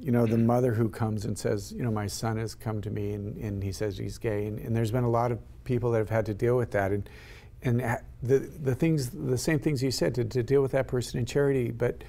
you 0.00 0.10
know, 0.10 0.26
the 0.26 0.38
mother 0.38 0.72
who 0.72 0.88
comes 0.88 1.24
and 1.24 1.38
says, 1.38 1.72
you 1.72 1.82
know, 1.82 1.90
my 1.90 2.06
son 2.06 2.36
has 2.38 2.54
come 2.54 2.80
to 2.82 2.90
me 2.90 3.12
and, 3.12 3.36
and 3.36 3.62
he 3.62 3.72
says 3.72 3.96
he's 3.98 4.18
gay. 4.18 4.46
And, 4.46 4.58
and 4.58 4.74
there's 4.74 4.90
been 4.90 5.04
a 5.04 5.10
lot 5.10 5.30
of 5.32 5.38
people 5.64 5.90
that 5.92 5.98
have 5.98 6.10
had 6.10 6.26
to 6.26 6.34
deal 6.34 6.56
with 6.56 6.70
that. 6.72 6.92
And, 6.92 7.08
and 7.62 7.80
the, 8.22 8.38
the 8.38 8.74
things, 8.74 9.10
the 9.10 9.38
same 9.38 9.58
things 9.58 9.82
you 9.82 9.90
said, 9.90 10.14
to, 10.16 10.24
to 10.24 10.42
deal 10.42 10.62
with 10.62 10.72
that 10.72 10.86
person 10.86 11.18
in 11.18 11.26
charity. 11.26 11.70
But 11.70 12.04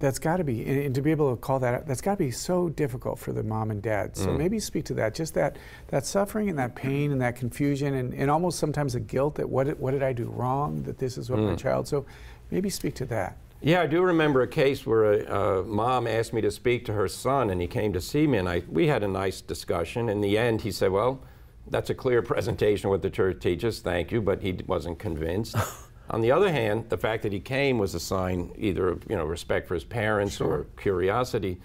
that's 0.00 0.18
got 0.18 0.38
to 0.38 0.44
be, 0.44 0.64
and, 0.64 0.94
to 0.94 1.02
be 1.02 1.10
able 1.10 1.30
to 1.30 1.40
call 1.40 1.58
that, 1.60 1.74
out, 1.74 1.86
that's 1.86 2.00
got 2.00 2.12
to 2.12 2.16
be 2.16 2.30
so 2.30 2.70
difficult 2.70 3.18
for 3.18 3.32
the 3.32 3.42
mom 3.42 3.70
and 3.70 3.82
dad. 3.82 4.16
So 4.16 4.28
mm. 4.28 4.38
maybe 4.38 4.58
speak 4.58 4.86
to 4.86 4.94
that, 4.94 5.14
just 5.14 5.34
that 5.34 5.56
that 5.88 6.06
suffering 6.06 6.48
and 6.48 6.58
that 6.58 6.74
pain 6.74 7.12
and 7.12 7.20
that 7.20 7.36
confusion 7.36 7.94
and, 7.94 8.14
and 8.14 8.30
almost 8.30 8.58
sometimes 8.58 8.94
the 8.94 9.00
guilt 9.00 9.34
that 9.34 9.48
what 9.48 9.64
did, 9.64 9.78
what 9.78 9.90
did 9.90 10.02
I 10.02 10.12
do 10.12 10.24
wrong 10.24 10.82
that 10.84 10.98
this 10.98 11.18
is 11.18 11.30
what 11.30 11.38
my 11.38 11.52
mm. 11.52 11.58
child. 11.58 11.86
So 11.86 12.06
maybe 12.50 12.70
speak 12.70 12.94
to 12.96 13.04
that. 13.06 13.36
Yeah, 13.62 13.82
I 13.82 13.86
do 13.86 14.00
remember 14.00 14.40
a 14.40 14.48
case 14.48 14.86
where 14.86 15.12
a, 15.12 15.60
a 15.60 15.62
mom 15.64 16.06
asked 16.06 16.32
me 16.32 16.40
to 16.40 16.50
speak 16.50 16.86
to 16.86 16.94
her 16.94 17.08
son, 17.08 17.50
and 17.50 17.60
he 17.60 17.66
came 17.66 17.92
to 17.92 18.00
see 18.00 18.26
me, 18.26 18.38
and 18.38 18.48
I, 18.48 18.62
we 18.70 18.86
had 18.86 19.02
a 19.02 19.08
nice 19.08 19.42
discussion. 19.42 20.08
In 20.08 20.22
the 20.22 20.38
end, 20.38 20.62
he 20.62 20.72
said, 20.72 20.92
"Well, 20.92 21.20
that's 21.68 21.90
a 21.90 21.94
clear 21.94 22.22
presentation 22.22 22.86
of 22.86 22.90
what 22.90 23.02
the 23.02 23.10
church 23.10 23.40
teaches. 23.40 23.80
Thank 23.80 24.12
you," 24.12 24.20
but 24.20 24.42
he 24.42 24.52
wasn't 24.66 24.98
convinced. 24.98 25.56
On 26.10 26.20
the 26.20 26.32
other 26.32 26.50
hand, 26.50 26.86
the 26.88 26.98
fact 26.98 27.22
that 27.22 27.32
he 27.32 27.38
came 27.38 27.78
was 27.78 27.94
a 27.94 28.00
sign 28.00 28.52
either 28.56 28.88
of 28.88 29.04
you 29.08 29.16
know 29.16 29.24
respect 29.24 29.68
for 29.68 29.74
his 29.74 29.84
parents 29.84 30.40
or 30.40 30.66
curiosity. 30.76 31.60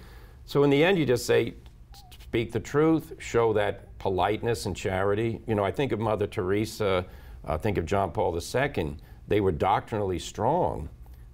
So 0.45 0.63
in 0.63 0.69
the 0.69 0.83
end, 0.83 0.99
you 0.99 1.05
just 1.05 1.25
say, 1.25 1.55
speak 2.21 2.51
the 2.51 2.59
truth, 2.59 3.13
show 3.17 3.53
that 3.53 3.97
politeness 3.97 4.67
and 4.67 4.75
charity. 4.75 5.41
You 5.47 5.55
know, 5.55 5.63
I 5.63 5.71
think 5.71 5.91
of 5.91 5.99
Mother 5.99 6.27
Teresa, 6.27 7.05
I 7.43 7.57
think 7.57 7.77
of 7.79 7.85
John 7.85 8.11
Paul 8.11 8.37
II. 8.37 8.97
They 9.27 9.41
were 9.41 9.51
doctrinally 9.51 10.19
strong, 10.19 10.89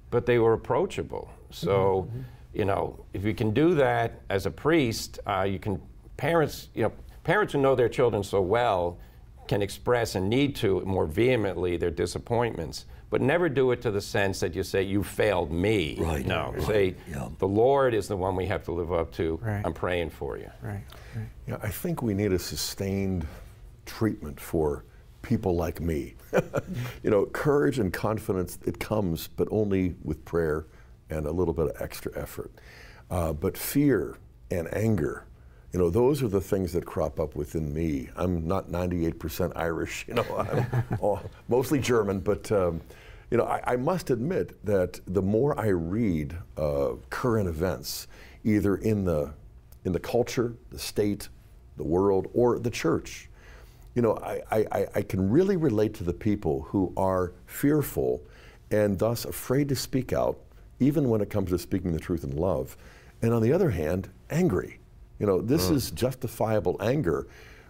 but 0.10 0.26
they 0.26 0.40
were 0.40 0.54
approachable. 0.54 1.30
So, 1.50 2.10
you 2.54 2.64
know, 2.64 3.04
if 3.14 3.26
you 3.26 3.34
can 3.34 3.52
do 3.52 3.76
that 3.76 4.22
as 4.30 4.46
a 4.46 4.52
priest, 4.52 5.20
uh, 5.28 5.42
you 5.42 5.60
can 5.60 5.82
parents, 6.16 6.70
you 6.74 6.84
know, 6.84 6.94
parents 7.24 7.54
who 7.54 7.60
know 7.62 7.76
their 7.76 7.90
children 7.90 8.24
so 8.24 8.42
well 8.42 8.98
can 9.48 9.62
express 9.62 10.16
and 10.16 10.30
need 10.30 10.56
to 10.58 10.82
more 10.82 11.06
vehemently 11.06 11.78
their 11.78 11.92
disappointments, 11.92 12.86
but 13.10 13.22
never 13.22 13.50
do 13.50 13.72
it 13.72 13.82
to 13.82 13.92
the 13.92 14.00
sense 14.00 14.40
that 14.40 14.56
you 14.56 14.64
say 14.64 14.82
you 14.82 15.04
failed 15.04 15.52
me. 15.52 15.98
Right, 16.00 16.26
No, 16.26 16.54
right, 16.54 16.64
say 16.64 16.96
yeah. 17.10 17.28
the 17.40 17.48
Lord 17.48 17.94
is 17.94 18.08
the 18.08 18.16
one 18.16 18.36
we 18.36 18.46
have 18.46 18.64
to 18.66 18.72
live 18.72 18.94
up 18.94 19.12
to. 19.14 19.38
Right. 19.42 19.62
I'm 19.66 19.74
praying 19.74 20.12
for 20.12 20.38
you. 20.38 20.50
Right. 20.62 20.84
right. 21.16 21.26
Yeah, 21.48 21.58
I 21.62 21.70
think 21.70 22.02
we 22.02 22.14
need 22.14 22.32
a 22.32 22.40
sustained 22.40 23.28
treatment 23.86 24.40
for 24.40 24.86
people 25.22 25.56
like 25.56 25.82
me. 25.82 26.16
you 27.04 27.10
know, 27.10 27.26
courage 27.26 27.80
and 27.80 27.92
confidence, 27.92 28.58
it 28.66 28.80
comes, 28.80 29.28
but 29.28 29.48
only 29.52 29.96
with 30.04 30.24
prayer 30.24 30.66
and 31.10 31.26
a 31.26 31.32
little 31.32 31.54
bit 31.54 31.68
of 31.68 31.82
extra 31.82 32.12
effort. 32.18 32.52
Uh, 33.10 33.34
but 33.34 33.58
fear 33.58 34.18
and 34.50 34.74
anger, 34.74 35.26
you 35.74 35.80
know, 35.80 35.90
those 35.90 36.22
are 36.22 36.28
the 36.28 36.42
things 36.42 36.74
that 36.74 36.86
crop 36.86 37.20
up 37.20 37.36
within 37.36 37.74
me. 37.74 38.10
I'm 38.16 38.48
not 38.48 38.70
98% 38.70 39.54
Irish, 39.56 40.06
you 40.10 40.16
know, 40.16 40.26
I'm 40.38 40.86
all- 41.00 41.22
mostly 41.48 41.80
German, 41.80 42.20
but. 42.20 42.52
Um, 42.52 42.82
you 43.30 43.38
know, 43.38 43.46
I, 43.46 43.62
I 43.66 43.76
must 43.78 44.10
admit 44.10 44.62
that 44.66 45.00
the 45.08 45.22
more 45.22 45.58
I 45.58 45.68
read 45.68 46.36
uh, 46.58 46.96
current 47.10 47.48
events, 47.48 48.08
either 48.44 48.76
in 48.76 49.06
the 49.06 49.34
in 49.86 49.94
the 49.94 50.02
culture, 50.02 50.54
the 50.70 50.78
state, 50.78 51.30
the 51.78 51.84
world, 51.86 52.28
or 52.34 52.60
the 52.60 52.70
church, 52.70 53.30
you 53.96 54.02
know, 54.02 54.18
I, 54.18 54.42
I, 54.52 54.66
I- 54.74 54.88
I 54.96 55.02
can 55.02 55.30
really 55.32 55.56
relate 55.56 55.94
to 55.94 56.04
the 56.04 56.12
people 56.12 56.64
who 56.64 56.92
are 56.98 57.32
fearful 57.46 58.22
and 58.70 59.00
thus 59.00 59.24
afraid 59.24 59.70
to 59.70 59.78
speak 59.78 60.12
out, 60.12 60.38
even 60.82 61.08
when 61.08 61.22
it 61.22 61.30
comes 61.30 61.52
to 61.52 61.58
speaking 61.58 61.94
the 61.94 62.02
truth 62.02 62.26
in 62.26 62.36
love. 62.36 62.76
And 63.22 63.34
on 63.34 63.42
the 63.42 63.54
other 63.54 63.70
hand, 63.70 64.10
angry. 64.30 64.81
You 65.22 65.28
know, 65.28 65.40
this 65.40 65.70
is 65.70 65.92
justifiable 65.92 66.78
anger. 66.82 67.28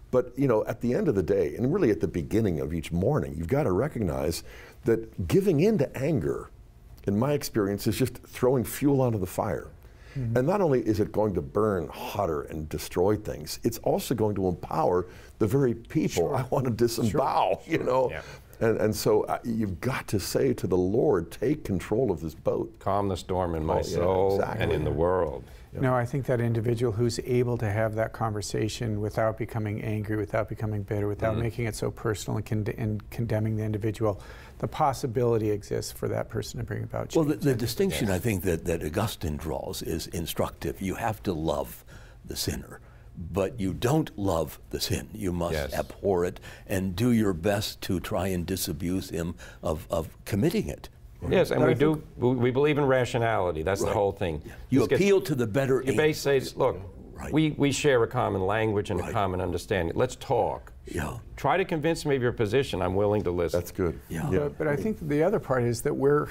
But, 0.09 0.31
you 0.37 0.47
know, 0.47 0.65
at 0.65 0.79
the 0.79 0.93
end 0.93 1.07
of 1.09 1.15
the 1.15 1.23
day, 1.23 1.55
and 1.55 1.73
really 1.73 1.91
at 1.91 1.99
the 1.99 2.07
beginning 2.07 2.61
of 2.61 2.73
each 2.73 2.91
morning, 2.91 3.35
you've 3.37 3.47
got 3.49 3.63
to 3.63 3.71
recognize 3.71 4.43
that 4.85 5.27
giving 5.27 5.59
in 5.59 5.77
to 5.77 5.97
anger, 5.97 6.49
in 7.07 7.19
my 7.19 7.33
experience, 7.33 7.87
is 7.87 7.97
just 7.97 8.17
throwing 8.19 8.63
fuel 8.63 9.01
onto 9.01 9.19
the 9.19 9.25
fire. 9.27 9.67
And 10.13 10.45
not 10.45 10.59
only 10.59 10.81
is 10.81 10.99
it 10.99 11.13
going 11.13 11.33
to 11.35 11.41
burn 11.41 11.87
hotter 11.87 12.41
and 12.41 12.67
destroy 12.67 13.15
things, 13.15 13.61
it's 13.63 13.77
also 13.79 14.13
going 14.13 14.35
to 14.35 14.47
empower 14.49 15.07
the 15.39 15.47
very 15.47 15.73
people 15.73 16.35
I 16.35 16.43
want 16.49 16.65
to 16.65 16.71
disembowel, 16.71 17.63
you 17.65 17.77
know? 17.79 18.09
Yeah. 18.11 18.21
And, 18.59 18.77
and 18.79 18.95
so 18.95 19.23
uh, 19.23 19.39
you've 19.45 19.79
got 19.79 20.07
to 20.09 20.19
say 20.19 20.53
to 20.53 20.67
the 20.67 20.77
Lord, 20.77 21.31
take 21.31 21.63
control 21.63 22.11
of 22.11 22.19
this 22.19 22.35
boat. 22.35 22.77
Calm 22.79 23.07
the 23.07 23.15
storm 23.15 23.55
in 23.55 23.65
my 23.65 23.75
Oh, 23.75 23.77
yeah, 23.77 23.83
soul 23.83 24.41
and 24.41 24.71
in 24.73 24.83
the 24.83 24.91
world. 24.91 25.45
No, 25.73 25.95
I 25.95 26.05
think 26.05 26.25
that 26.25 26.41
individual 26.41 26.91
who's 26.91 27.19
able 27.19 27.57
to 27.57 27.69
have 27.69 27.95
that 27.95 28.11
conversation 28.11 28.99
without 28.99 29.37
becoming 29.37 29.81
angry, 29.81 30.17
without 30.17 30.49
becoming 30.49 30.83
bitter, 30.83 31.07
without 31.07 31.33
mm-hmm. 31.33 31.43
making 31.43 31.65
it 31.65 31.75
so 31.75 31.89
personal 31.89 32.37
and, 32.37 32.45
conde- 32.45 32.75
and 32.77 33.09
condemning 33.09 33.55
the 33.55 33.63
individual, 33.63 34.21
the 34.59 34.67
possibility 34.67 35.49
exists 35.49 35.91
for 35.91 36.09
that 36.09 36.27
person 36.29 36.59
to 36.59 36.65
bring 36.65 36.83
about 36.83 37.09
change. 37.09 37.15
Well, 37.15 37.25
the, 37.25 37.35
the 37.35 37.55
distinction 37.55 38.09
I 38.09 38.19
think 38.19 38.43
that, 38.43 38.65
that 38.65 38.83
Augustine 38.83 39.37
draws 39.37 39.81
is 39.81 40.07
instructive. 40.07 40.81
You 40.81 40.95
have 40.95 41.23
to 41.23 41.33
love 41.33 41.85
the 42.25 42.35
sinner, 42.35 42.81
but 43.17 43.57
you 43.59 43.73
don't 43.73 44.17
love 44.19 44.59
the 44.71 44.81
sin. 44.81 45.07
You 45.13 45.31
must 45.31 45.53
Yes. 45.53 45.73
abhor 45.73 46.25
it 46.25 46.41
and 46.67 46.95
do 46.95 47.11
your 47.11 47.33
best 47.33 47.79
to 47.83 47.99
try 48.01 48.27
and 48.27 48.45
disabuse 48.45 49.09
him 49.09 49.35
of, 49.63 49.87
of 49.89 50.09
committing 50.25 50.67
it. 50.67 50.89
Yes, 51.29 51.51
and 51.51 51.59
But 51.59 51.69
we 51.69 51.73
do. 51.75 52.03
We 52.17 52.35
we 52.35 52.51
believe 52.51 52.77
in 52.77 52.85
rationality. 52.85 53.63
That's 53.63 53.83
the 53.83 53.93
whole 53.93 54.11
thing. 54.11 54.41
You 54.69 54.79
This 54.79 54.87
gets- 54.89 55.01
appeal 55.01 55.21
to 55.21 55.35
the 55.35 55.47
better. 55.47 55.81
You 55.85 55.95
basically 55.95 56.39
say, 56.41 56.53
look, 56.55 56.77
Right. 57.13 57.31
we, 57.31 57.51
we 57.51 57.71
share 57.71 58.01
a 58.01 58.07
common 58.07 58.41
language 58.41 58.89
and 58.89 58.99
Right. 58.99 59.09
a 59.09 59.13
common 59.13 59.41
understanding. 59.41 59.95
Let's 59.95 60.15
talk. 60.15 60.73
Yeah. 60.85 61.17
Try 61.35 61.57
to 61.57 61.65
convince 61.65 62.03
me 62.03 62.15
of 62.15 62.21
your 62.21 62.31
position. 62.31 62.81
I'm 62.81 62.95
willing 62.95 63.21
to 63.23 63.31
listen. 63.31 63.59
That's 63.59 63.71
good. 63.71 63.99
Yeah. 64.09 64.27
But, 64.31 64.57
but 64.57 64.67
I 64.67 64.75
think 64.75 64.97
the 65.07 65.21
other 65.21 65.39
part 65.39 65.63
is 65.63 65.83
that 65.83 65.95
we're, 65.95 66.27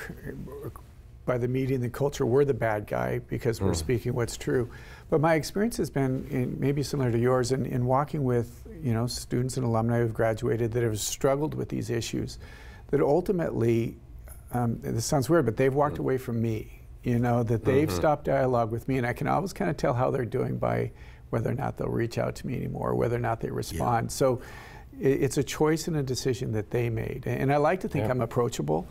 by 1.27 1.39
the 1.39 1.47
media 1.47 1.77
and 1.77 1.85
the 1.85 1.91
culture, 1.91 2.27
we're 2.27 2.45
the 2.45 2.55
bad 2.55 2.89
guy 2.89 3.21
because 3.29 3.61
we're 3.61 3.69
hmm. 3.69 3.75
speaking 3.75 4.15
what's 4.15 4.37
true. 4.37 4.69
But 5.11 5.21
my 5.21 5.35
experience 5.35 5.77
has 5.77 5.91
been 5.91 6.27
in, 6.31 6.57
maybe 6.59 6.83
similar 6.83 7.13
to 7.13 7.19
yours 7.19 7.53
in, 7.53 7.67
in 7.67 7.87
walking 7.87 8.25
with 8.25 8.67
you 8.83 8.93
know 8.93 9.07
students 9.07 9.57
and 9.57 9.67
alumni 9.67 9.99
who've 9.99 10.15
graduated 10.15 10.73
that 10.73 10.83
have 10.83 10.99
struggled 10.99 11.55
with 11.55 11.69
these 11.69 11.91
issues, 11.91 12.39
that 12.91 13.01
ultimately, 13.01 13.97
um, 14.53 14.79
this 14.83 15.05
sounds 15.05 15.29
weird, 15.31 15.45
but 15.47 15.57
they've 15.57 15.75
walked 15.75 15.99
away 15.99 16.19
from 16.19 16.41
me. 16.41 16.83
You 17.03 17.19
know 17.19 17.43
that 17.45 17.65
they've 17.65 17.91
stopped 17.91 18.25
dialogue 18.25 18.71
with 18.71 18.87
me, 18.89 18.99
and 18.99 19.07
I 19.07 19.13
can 19.15 19.27
always 19.27 19.53
kind 19.55 19.71
of 19.71 19.77
tell 19.77 19.95
how 19.95 20.11
they're 20.11 20.25
doing 20.27 20.59
by 20.59 20.93
whether 21.31 21.51
or 21.51 21.55
not 21.55 21.77
they'll 21.79 21.89
reach 21.89 22.19
out 22.19 22.35
to 22.37 22.47
me 22.47 22.57
anymore, 22.57 22.91
or 22.91 22.95
whether 22.95 23.17
or 23.17 23.21
not 23.21 23.41
they 23.41 23.51
respond. 23.51 24.11
So 24.13 24.41
i- 24.95 25.05
it's 25.05 25.39
a 25.39 25.43
choice 25.45 25.87
and 25.89 25.97
a 25.97 26.03
decision 26.03 26.53
that 26.53 26.71
they 26.71 26.91
made. 26.91 27.25
And 27.27 27.53
I 27.53 27.57
like 27.57 27.81
to 27.81 27.89
think 27.89 28.05
Yeah. 28.05 28.11
I'm 28.11 28.21
approachable, 28.21 28.87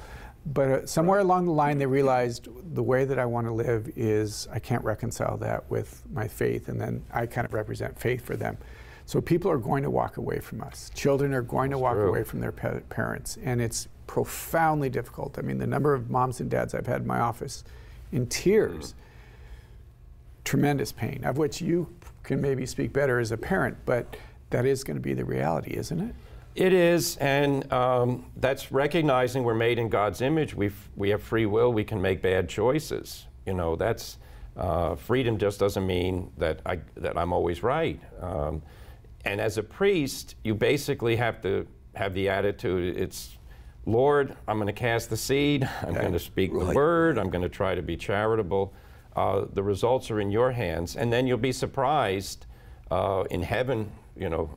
but 0.46 0.70
uh, 0.70 0.86
somewhere 0.88 1.20
along 1.20 1.46
the 1.46 1.52
line 1.52 1.78
they 1.78 1.86
realized 1.86 2.48
the 2.74 2.82
way 2.82 3.06
that 3.06 3.20
I 3.20 3.26
want 3.26 3.46
to 3.48 3.54
live 3.54 3.92
is 3.96 4.48
I 4.52 4.58
can't 4.60 4.84
reconcile 4.84 5.38
that 5.38 5.70
with 5.70 6.02
my 6.12 6.28
faith, 6.28 6.68
and 6.70 6.80
then 6.82 7.04
I 7.14 7.26
kind 7.28 7.46
of 7.46 7.54
represent 7.54 8.00
faith 8.00 8.22
for 8.26 8.36
them. 8.38 8.58
So 9.06 9.22
people 9.22 9.52
are 9.52 9.58
going 9.58 9.84
to 9.84 9.90
walk 9.92 10.18
away 10.18 10.40
from 10.40 10.62
us. 10.62 10.90
Children 10.96 11.34
are 11.34 11.42
going 11.44 11.70
to 11.72 11.78
walk 11.78 11.96
true. 11.96 12.08
away 12.08 12.24
from 12.24 12.40
their 12.40 12.52
pa- 12.54 12.80
parents, 12.90 13.38
and 13.44 13.62
it's 13.62 13.88
profoundly 14.10 14.90
difficult. 14.90 15.38
I 15.38 15.44
mean, 15.44 15.60
the 15.60 15.68
number 15.68 15.94
of 15.94 16.10
moms 16.10 16.40
and 16.40 16.50
dads 16.50 16.74
I've 16.74 16.88
had 16.88 17.02
in 17.02 17.08
my 17.08 17.20
office 17.20 17.64
in 18.12 18.26
tears 18.26 18.96
tremendous 20.44 20.92
pain, 20.92 21.24
of 21.24 21.38
which 21.38 21.62
you 21.62 21.88
can 22.24 22.42
maybe 22.42 22.66
speak 22.66 22.92
better 22.92 23.20
as 23.20 23.32
a 23.32 23.38
parent, 23.38 23.78
but 23.86 24.18
that 24.50 24.66
is 24.66 24.84
going 24.84 24.98
to 24.98 25.02
be 25.02 25.14
the 25.14 25.24
reality, 25.24 25.78
isn't 25.78 26.00
it? 26.00 26.16
It 26.56 26.74
is, 26.74 27.18
and 27.18 27.72
um, 27.72 28.26
that's 28.38 28.72
recognizing 28.72 29.44
we're 29.44 29.54
made 29.54 29.78
in 29.78 29.90
God's 29.90 30.22
image. 30.22 30.56
We 30.56 30.72
we 30.96 31.12
have 31.12 31.22
free 31.22 31.46
will. 31.46 31.72
We 31.72 31.84
can 31.84 32.02
make 32.02 32.24
bad 32.24 32.50
choices. 32.50 33.28
You 33.46 33.54
know, 33.54 33.76
that's 33.76 34.18
uh, 34.58 34.96
freedom. 34.96 35.38
Just 35.38 35.60
doesn't 35.60 35.86
mean 35.86 36.32
that 36.40 36.62
I 36.66 36.80
that 36.96 37.16
I'm 37.16 37.32
always 37.32 37.62
right. 37.62 38.02
Um, 38.20 38.64
and 39.24 39.40
as 39.40 39.60
a 39.60 39.64
priest, 39.64 40.34
you 40.44 40.56
basically 40.56 41.16
have 41.18 41.42
to 41.44 41.68
have 41.94 42.16
the 42.16 42.28
attitude. 42.30 42.98
It's 42.98 43.38
Lord, 43.90 44.36
I'm 44.48 44.58
going 44.58 44.68
to 44.68 44.74
cast 44.74 45.10
the 45.10 45.18
seed. 45.18 45.68
I'm 45.82 45.94
going 45.94 46.14
to 46.14 46.20
speak 46.20 46.52
the 46.52 46.74
word. 46.74 47.18
I'm 47.18 47.30
going 47.30 47.42
to 47.42 47.50
try 47.50 47.74
to 47.76 47.82
be 47.82 47.98
charitable. 47.98 48.74
Uh, 49.16 49.46
the 49.54 49.64
results 49.64 50.12
are 50.12 50.20
in 50.20 50.30
your 50.30 50.52
hands, 50.52 50.96
and 50.96 51.12
then 51.12 51.26
you'll 51.26 51.38
be 51.38 51.52
surprised 51.52 52.46
uh, 52.92 53.24
in 53.32 53.42
heaven. 53.42 53.92
You 54.16 54.30
know, 54.30 54.56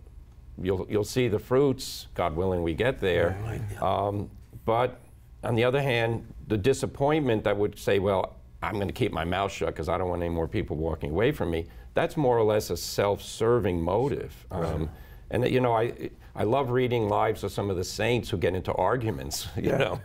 you'll 0.60 0.86
you'll 0.88 1.04
see 1.04 1.28
the 1.28 1.38
fruits. 1.38 2.08
God 2.14 2.36
willing, 2.36 2.62
we 2.62 2.74
get 2.74 3.00
there. 3.00 3.36
Um, 3.80 4.30
but 4.64 5.00
on 5.42 5.54
the 5.54 5.64
other 5.64 5.80
hand, 5.80 6.26
the 6.48 6.58
disappointment 6.58 7.44
that 7.44 7.56
would 7.56 7.78
say, 7.78 7.98
"Well, 7.98 8.36
I'm 8.62 8.74
going 8.74 8.88
to 8.88 8.92
keep 8.92 9.12
my 9.12 9.24
mouth 9.24 9.50
shut 9.50 9.68
because 9.68 9.88
I 9.88 9.96
don't 9.96 10.10
want 10.10 10.22
any 10.22 10.34
more 10.34 10.46
people 10.46 10.76
walking 10.76 11.10
away 11.10 11.32
from 11.32 11.50
me." 11.50 11.66
That's 11.94 12.16
more 12.16 12.38
or 12.38 12.44
less 12.44 12.70
a 12.70 12.76
self-serving 12.76 13.80
motive. 13.82 14.46
Um, 14.50 14.90
and 15.30 15.48
you 15.50 15.60
know, 15.60 15.72
I 15.72 16.10
I 16.34 16.44
love 16.44 16.70
reading 16.70 17.08
lives 17.08 17.44
of 17.44 17.52
some 17.52 17.70
of 17.70 17.76
the 17.76 17.84
saints 17.84 18.30
who 18.30 18.36
get 18.36 18.54
into 18.54 18.72
arguments. 18.74 19.48
You 19.56 19.70
Yeah. 19.70 19.76
know, 19.78 20.00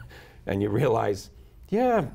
and 0.45 0.61
you 0.61 0.69
realize, 0.69 1.29
yeah, 1.69 2.05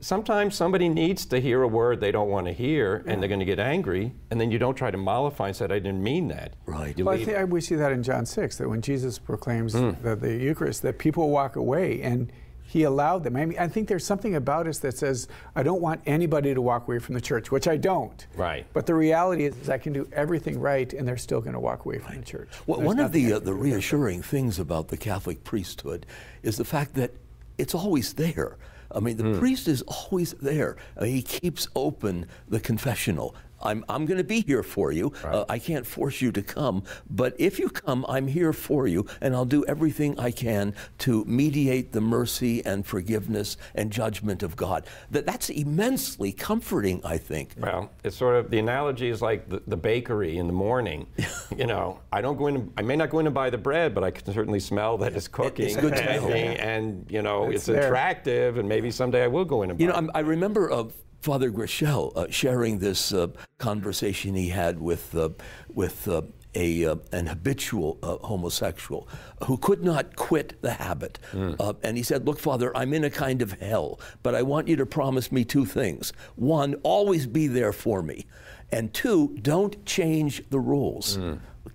sometimes 0.00 0.54
somebody 0.54 0.88
needs 0.88 1.26
to 1.26 1.40
hear 1.40 1.62
a 1.62 1.68
word 1.68 2.00
they 2.00 2.12
don't 2.12 2.28
want 2.28 2.46
to 2.46 2.52
hear, 2.52 3.02
and 3.06 3.20
they're 3.20 3.28
going 3.28 3.40
to 3.40 3.46
get 3.46 3.58
angry, 3.58 4.12
and 4.30 4.40
then 4.40 4.50
you 4.50 4.58
don't 4.58 4.74
try 4.74 4.90
to 4.90 4.98
mollify 4.98 5.48
and 5.48 5.56
say, 5.56 5.64
"I 5.64 5.68
didn't 5.68 6.02
mean 6.02 6.28
that." 6.28 6.54
Right. 6.66 6.96
Well, 6.98 7.14
I 7.14 7.24
think 7.24 7.50
we 7.50 7.60
see 7.60 7.74
that 7.76 7.92
in 7.92 8.02
John 8.02 8.26
6, 8.26 8.58
that 8.58 8.68
when 8.68 8.82
Jesus 8.82 9.18
proclaims 9.18 9.72
hmm. 9.72 9.92
the, 10.02 10.16
the 10.16 10.34
Eucharist, 10.36 10.82
that 10.82 10.98
people 10.98 11.30
walk 11.30 11.56
away 11.56 12.02
and 12.02 12.32
He 12.68 12.82
allowed 12.82 13.24
them. 13.24 13.34
I 13.34 13.46
mean, 13.46 13.58
I 13.58 13.66
think 13.66 13.88
there's 13.88 14.04
something 14.04 14.34
about 14.34 14.66
us 14.66 14.78
that 14.80 14.94
says, 14.98 15.26
I 15.56 15.62
don't 15.62 15.80
want 15.80 16.02
anybody 16.04 16.52
to 16.52 16.60
walk 16.60 16.86
away 16.86 16.98
from 16.98 17.14
the 17.14 17.20
church, 17.20 17.50
which 17.50 17.66
I 17.66 17.78
don't. 17.78 18.26
Right. 18.36 18.66
But 18.74 18.84
the 18.84 18.94
reality 18.94 19.46
is, 19.46 19.56
is 19.56 19.70
I 19.70 19.78
can 19.78 19.94
do 19.94 20.06
everything 20.12 20.60
right, 20.60 20.92
and 20.92 21.08
they're 21.08 21.16
still 21.16 21.40
going 21.40 21.54
to 21.54 21.60
walk 21.60 21.86
away 21.86 21.98
from 21.98 22.16
the 22.16 22.22
church. 22.26 22.50
Well, 22.66 22.80
There's 22.80 22.86
one 22.86 22.98
of 23.00 23.12
the, 23.12 23.32
uh, 23.32 23.38
the 23.38 23.44
do 23.46 23.52
about 23.52 23.56
that. 23.56 23.62
reassuring 23.72 24.20
things 24.20 24.58
about 24.58 24.88
the 24.88 24.98
Catholic 24.98 25.44
priesthood 25.44 26.04
is 26.42 26.58
the 26.58 26.64
fact 26.66 26.92
that 26.96 27.12
it's 27.56 27.74
always 27.74 28.12
there. 28.12 28.58
I 28.92 29.00
mean, 29.00 29.16
the 29.16 29.38
priest 29.38 29.66
is 29.66 29.80
always 29.82 30.34
there. 30.34 30.76
Uh, 30.94 31.04
he 31.06 31.22
keeps 31.22 31.68
open 31.74 32.26
the 32.48 32.60
confessional. 32.60 33.34
I'm, 33.62 33.84
I'm 33.88 34.06
going 34.06 34.18
to 34.18 34.24
be 34.24 34.40
here 34.40 34.62
for 34.62 34.92
you. 34.92 35.12
Uh, 35.24 35.44
I 35.48 35.58
can't 35.58 35.86
force 35.86 36.20
you 36.20 36.32
to 36.32 36.42
come, 36.42 36.84
but 37.10 37.34
if 37.38 37.58
you 37.58 37.68
come, 37.68 38.04
I'm 38.08 38.26
here 38.26 38.52
for 38.52 38.86
you, 38.86 39.06
and 39.20 39.34
I'll 39.34 39.44
do 39.44 39.64
everything 39.66 40.18
I 40.18 40.30
can 40.30 40.74
to 40.98 41.24
mediate 41.24 41.92
the 41.92 42.00
mercy 42.00 42.64
and 42.64 42.86
forgiveness 42.86 43.56
and 43.74 43.90
judgment 43.90 44.42
of 44.42 44.56
God. 44.56 44.86
That, 45.10 45.26
that's 45.26 45.50
immensely 45.50 46.32
comforting, 46.32 47.00
I 47.04 47.18
think. 47.18 47.54
Well, 47.58 47.90
it's 48.04 48.16
sort 48.16 48.36
of 48.36 48.50
the 48.50 48.58
analogy 48.58 49.08
is 49.08 49.22
like 49.22 49.48
the, 49.48 49.62
the 49.66 49.76
bakery 49.76 50.38
in 50.38 50.46
the 50.46 50.52
morning. 50.52 51.06
you 51.56 51.66
know, 51.66 52.00
I 52.12 52.20
don't 52.20 52.36
go 52.36 52.46
in. 52.46 52.72
I 52.76 52.82
may 52.82 52.96
not 52.96 53.10
go 53.10 53.18
in 53.18 53.26
and 53.26 53.34
buy 53.34 53.50
the 53.50 53.58
bread, 53.58 53.94
but 53.94 54.04
I 54.04 54.10
can 54.10 54.32
certainly 54.32 54.60
smell 54.60 54.98
that 54.98 55.14
it's 55.14 55.28
cooking. 55.28 55.66
It's 55.66 55.76
good 55.76 55.94
and, 55.94 56.22
smell. 56.22 56.32
and 56.32 57.06
you 57.08 57.22
know, 57.22 57.50
It's 57.50 57.68
it's, 57.68 57.86
attractive, 57.86 58.58
and 58.58 58.68
maybe 58.68 58.90
someday 58.90 59.24
I 59.24 59.26
will 59.28 59.44
go 59.44 59.62
in 59.62 59.70
and 59.70 59.78
buy. 59.78 59.82
You 59.82 59.88
know, 59.88 59.98
it. 59.98 60.10
I'm, 60.14 60.26
remember 60.26 60.70
uh, 60.70 60.84
Father 61.20 61.50
Groeschel 61.50 62.16
uh, 62.16 62.26
sharing 62.30 62.78
this 62.78 63.12
uh, 63.12 63.28
conversation 63.58 64.34
he 64.34 64.48
had 64.48 64.80
with 64.80 65.14
uh, 65.16 65.30
with 65.72 66.06
uh, 66.08 66.22
a 66.54 66.86
uh, 66.86 66.96
an 67.12 67.26
habitual 67.26 67.98
uh, 68.02 68.16
homosexual 68.18 69.08
who 69.44 69.56
could 69.58 69.82
not 69.84 70.16
quit 70.16 70.60
the 70.62 70.72
habit, 70.72 71.18
uh, 71.60 71.72
and 71.82 71.96
he 71.96 72.02
said, 72.02 72.26
"Look, 72.26 72.38
Father, 72.38 72.74
I'm 72.76 72.94
in 72.94 73.04
a 73.04 73.10
kind 73.10 73.42
of 73.42 73.52
hell, 73.60 74.00
but 74.22 74.34
I 74.34 74.42
want 74.42 74.68
you 74.68 74.76
to 74.76 74.86
promise 74.86 75.30
me 75.32 75.44
two 75.44 75.64
things: 75.66 76.12
one, 76.36 76.74
always 76.82 77.26
be 77.26 77.46
there 77.48 77.72
for 77.72 78.02
me, 78.02 78.24
and 78.72 78.92
two, 78.94 79.36
don't 79.42 79.84
change 79.84 80.42
the 80.50 80.60
rules. 80.60 81.18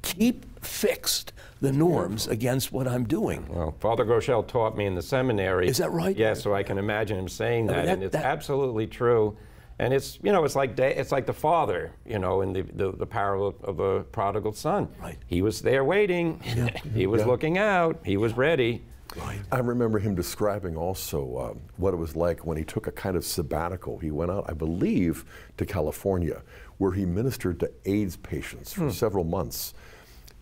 Keep 0.02 0.64
fixed." 0.64 1.34
The 1.64 1.72
norms 1.72 2.28
against 2.28 2.74
what 2.74 2.90
I'm 2.90 3.06
doing. 3.06 3.46
Well, 3.48 3.74
Father 3.80 4.04
Groeschel 4.04 4.46
taught 4.46 4.76
me 4.76 4.86
in 4.86 4.96
the 4.96 5.02
seminary. 5.02 5.70
Is 5.70 5.78
that 5.78 5.94
right? 5.94 6.14
Yeah, 6.14 6.34
so 6.34 6.54
I 6.54 6.62
can 6.62 6.78
imagine 6.78 7.18
him 7.18 7.30
saying 7.30 7.68
that, 7.68 7.78
mean, 7.78 7.86
that- 7.86 7.94
and 7.94 8.04
it's 8.04 8.12
that- 8.12 8.26
absolutely 8.26 8.86
true. 8.86 9.38
And 9.80 9.94
it's 9.94 10.20
you 10.22 10.34
know 10.34 10.44
it's 10.44 10.58
like 10.58 10.76
da- 10.76 10.94
it's 10.94 11.14
like 11.14 11.26
the 11.26 11.34
father 11.34 11.94
you 12.06 12.20
know 12.20 12.42
in 12.42 12.52
the 12.52 12.64
the, 12.64 12.92
the 12.92 13.06
parable 13.06 13.56
of 13.64 13.78
the 13.78 14.02
prodigal 14.12 14.52
son. 14.52 14.90
Right. 15.02 15.18
He 15.26 15.42
was 15.42 15.62
there 15.62 15.86
waiting. 15.86 16.42
Yeah. 16.46 16.68
he 16.94 17.08
was 17.08 17.26
looking 17.26 17.58
out. 17.58 17.98
He 18.04 18.18
was 18.18 18.34
ready. 18.36 18.84
Right. 19.16 19.40
I 19.50 19.60
remember 19.60 20.00
him 20.00 20.16
describing 20.16 20.76
also 20.76 21.38
um, 21.52 21.62
what 21.78 21.94
it 21.94 21.98
was 21.98 22.14
like 22.18 22.46
when 22.46 22.58
he 22.58 22.66
took 22.66 22.88
a 22.88 22.92
kind 22.92 23.16
of 23.16 23.24
sabbatical. 23.24 24.00
He 24.00 24.12
went 24.12 24.32
out, 24.32 24.46
I 24.50 24.54
believe, 24.54 25.24
to 25.58 25.66
California, 25.66 26.42
where 26.78 26.92
he 26.92 27.06
ministered 27.06 27.60
to 27.62 27.72
AIDS 27.86 28.18
patients 28.18 28.74
for 28.74 28.92
several 28.92 29.24
months. 29.24 29.74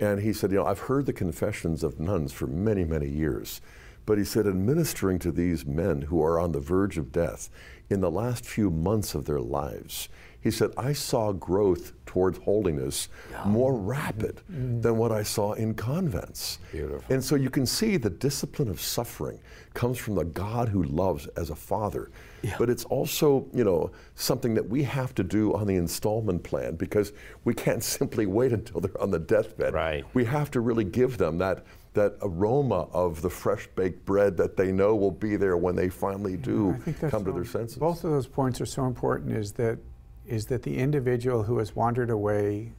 And 0.01 0.19
he 0.19 0.33
said, 0.33 0.51
You 0.51 0.57
know, 0.57 0.65
I've 0.65 0.79
heard 0.79 1.05
the 1.05 1.13
confessions 1.13 1.83
of 1.83 1.99
nuns 1.99 2.33
for 2.33 2.47
many, 2.47 2.83
many 2.83 3.07
years. 3.07 3.61
But 4.05 4.17
he 4.17 4.23
said, 4.23 4.47
administering 4.47 5.19
to 5.19 5.31
these 5.31 5.63
men 5.63 6.01
who 6.01 6.23
are 6.23 6.39
on 6.39 6.51
the 6.51 6.59
verge 6.59 6.97
of 6.97 7.11
death 7.11 7.49
in 7.87 8.01
the 8.01 8.09
last 8.09 8.45
few 8.45 8.71
months 8.71 9.13
of 9.13 9.25
their 9.25 9.39
lives, 9.39 10.09
he 10.41 10.51
said, 10.51 10.71
I 10.75 10.93
saw 10.93 11.31
growth 11.31 11.93
towards 12.05 12.39
holiness 12.39 13.07
more 13.45 13.73
rapid 13.73 14.41
than 14.49 14.97
what 14.97 15.11
I 15.11 15.23
saw 15.23 15.53
in 15.53 15.73
convents. 15.75 16.59
Beautiful. 16.71 17.13
And 17.13 17.23
so 17.23 17.35
you 17.35 17.49
can 17.49 17.65
see 17.65 17.95
the 17.97 18.09
discipline 18.09 18.67
of 18.67 18.81
suffering 18.81 19.39
comes 19.73 19.97
from 19.97 20.15
the 20.15 20.25
God 20.25 20.67
who 20.67 20.83
loves 20.83 21.27
as 21.37 21.51
a 21.51 21.55
father. 21.55 22.11
But 22.57 22.69
it's 22.69 22.85
also, 22.85 23.47
you 23.53 23.63
know, 23.63 23.91
something 24.15 24.55
that 24.55 24.67
we 24.67 24.83
have 24.83 25.13
to 25.15 25.23
do 25.23 25.53
on 25.53 25.67
the 25.67 25.75
installment 25.75 26.43
plan 26.43 26.75
because 26.75 27.13
we 27.45 27.53
can't 27.53 27.83
simply 27.99 28.25
wait 28.25 28.51
until 28.51 28.81
they're 28.81 29.01
on 29.01 29.11
the 29.11 29.19
deathbed. 29.19 29.73
Right. 29.73 30.03
We 30.13 30.25
have 30.25 30.51
to 30.51 30.59
really 30.59 30.83
give 30.83 31.17
them 31.17 31.37
that 31.37 31.65
that 31.93 32.15
aroma 32.21 32.87
of 32.93 33.21
the 33.21 33.29
fresh 33.29 33.67
baked 33.75 34.05
bread 34.05 34.37
that 34.37 34.55
they 34.55 34.71
know 34.71 34.95
will 34.95 35.11
be 35.11 35.35
there 35.35 35.57
when 35.57 35.75
they 35.75 35.89
finally 35.89 36.37
do 36.37 36.69
I 36.69 36.77
think 36.77 36.99
that's 36.99 37.11
come 37.11 37.25
to 37.25 37.33
their 37.33 37.43
senses. 37.43 37.77
Both 37.77 38.05
of 38.05 38.11
those 38.11 38.27
points 38.27 38.61
are 38.61 38.65
so 38.65 38.85
important. 38.85 39.35
Is 39.35 39.51
that 39.53 39.77
is 40.26 40.45
that 40.45 40.63
the 40.63 40.78
individual 40.78 41.43
who 41.43 41.57
has 41.57 41.76
wandered 41.76 42.09
away. 42.09 42.74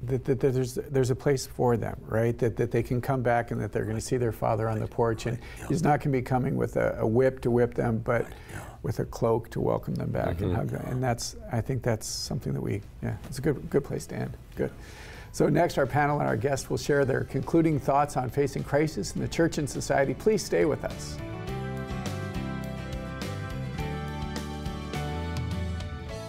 That, 0.00 0.24
that, 0.26 0.38
that 0.38 0.54
there's 0.54 0.74
there's 0.74 1.10
a 1.10 1.16
place 1.16 1.44
for 1.46 1.76
them, 1.76 2.00
right? 2.06 2.38
That 2.38 2.56
that 2.56 2.70
they 2.70 2.84
can 2.84 3.00
come 3.00 3.22
back 3.22 3.50
and 3.50 3.60
that 3.60 3.72
they're 3.72 3.84
going 3.84 3.96
to 3.96 4.00
see 4.00 4.16
their 4.16 4.30
father 4.30 4.68
on 4.68 4.78
the 4.78 4.86
porch, 4.86 5.26
and 5.26 5.40
he's 5.68 5.82
not 5.82 5.98
going 5.98 6.12
to 6.12 6.18
be 6.18 6.22
coming 6.22 6.56
with 6.56 6.76
a, 6.76 6.98
a 7.00 7.06
whip 7.06 7.40
to 7.40 7.50
whip 7.50 7.74
them, 7.74 7.98
but 7.98 8.26
with 8.84 9.00
a 9.00 9.04
cloak 9.04 9.50
to 9.50 9.60
welcome 9.60 9.96
them 9.96 10.12
back 10.12 10.40
and 10.40 10.52
mm-hmm. 10.52 10.54
hug 10.54 10.68
them. 10.68 10.84
And 10.86 11.02
that's 11.02 11.34
I 11.50 11.60
think 11.60 11.82
that's 11.82 12.06
something 12.06 12.52
that 12.52 12.60
we 12.60 12.80
yeah, 13.02 13.16
it's 13.24 13.38
a 13.38 13.42
good 13.42 13.68
good 13.70 13.82
place 13.82 14.06
to 14.06 14.14
end. 14.14 14.36
Good. 14.54 14.70
So 15.32 15.48
next, 15.48 15.78
our 15.78 15.86
panel 15.86 16.20
and 16.20 16.28
our 16.28 16.36
guests 16.36 16.70
will 16.70 16.78
share 16.78 17.04
their 17.04 17.24
concluding 17.24 17.80
thoughts 17.80 18.16
on 18.16 18.30
facing 18.30 18.64
crisis 18.64 19.14
in 19.14 19.20
the 19.20 19.28
church 19.28 19.58
and 19.58 19.68
society. 19.68 20.14
Please 20.14 20.44
stay 20.44 20.64
with 20.64 20.84
us. 20.84 21.16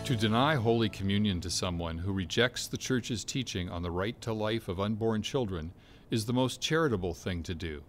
To 0.09 0.15
deny 0.15 0.55
Holy 0.55 0.89
Communion 0.89 1.39
to 1.41 1.51
someone 1.51 1.99
who 1.99 2.11
rejects 2.11 2.65
the 2.65 2.79
Church's 2.79 3.23
teaching 3.23 3.69
on 3.69 3.83
the 3.83 3.91
right 3.91 4.19
to 4.21 4.33
life 4.33 4.67
of 4.67 4.79
unborn 4.79 5.21
children 5.21 5.71
is 6.09 6.25
the 6.25 6.33
most 6.33 6.59
charitable 6.59 7.13
thing 7.13 7.43
to 7.43 7.53
do. 7.53 7.83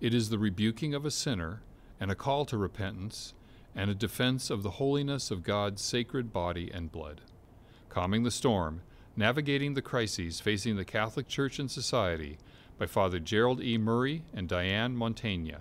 It 0.00 0.12
is 0.12 0.28
the 0.28 0.40
rebuking 0.40 0.92
of 0.92 1.06
a 1.06 1.10
sinner 1.12 1.62
and 2.00 2.10
a 2.10 2.16
call 2.16 2.44
to 2.46 2.56
repentance 2.58 3.34
and 3.76 3.88
a 3.88 3.94
defense 3.94 4.50
of 4.50 4.64
the 4.64 4.70
holiness 4.70 5.30
of 5.30 5.44
God's 5.44 5.82
sacred 5.82 6.32
body 6.32 6.68
and 6.74 6.90
blood. 6.90 7.20
Calming 7.88 8.24
the 8.24 8.32
Storm 8.32 8.82
Navigating 9.14 9.74
the 9.74 9.82
Crises 9.82 10.40
Facing 10.40 10.74
the 10.74 10.84
Catholic 10.84 11.28
Church 11.28 11.60
and 11.60 11.70
Society 11.70 12.38
by 12.76 12.86
Father 12.86 13.20
Gerald 13.20 13.62
E. 13.62 13.78
Murray 13.78 14.24
and 14.34 14.48
Diane 14.48 14.96
Montagna. 14.96 15.60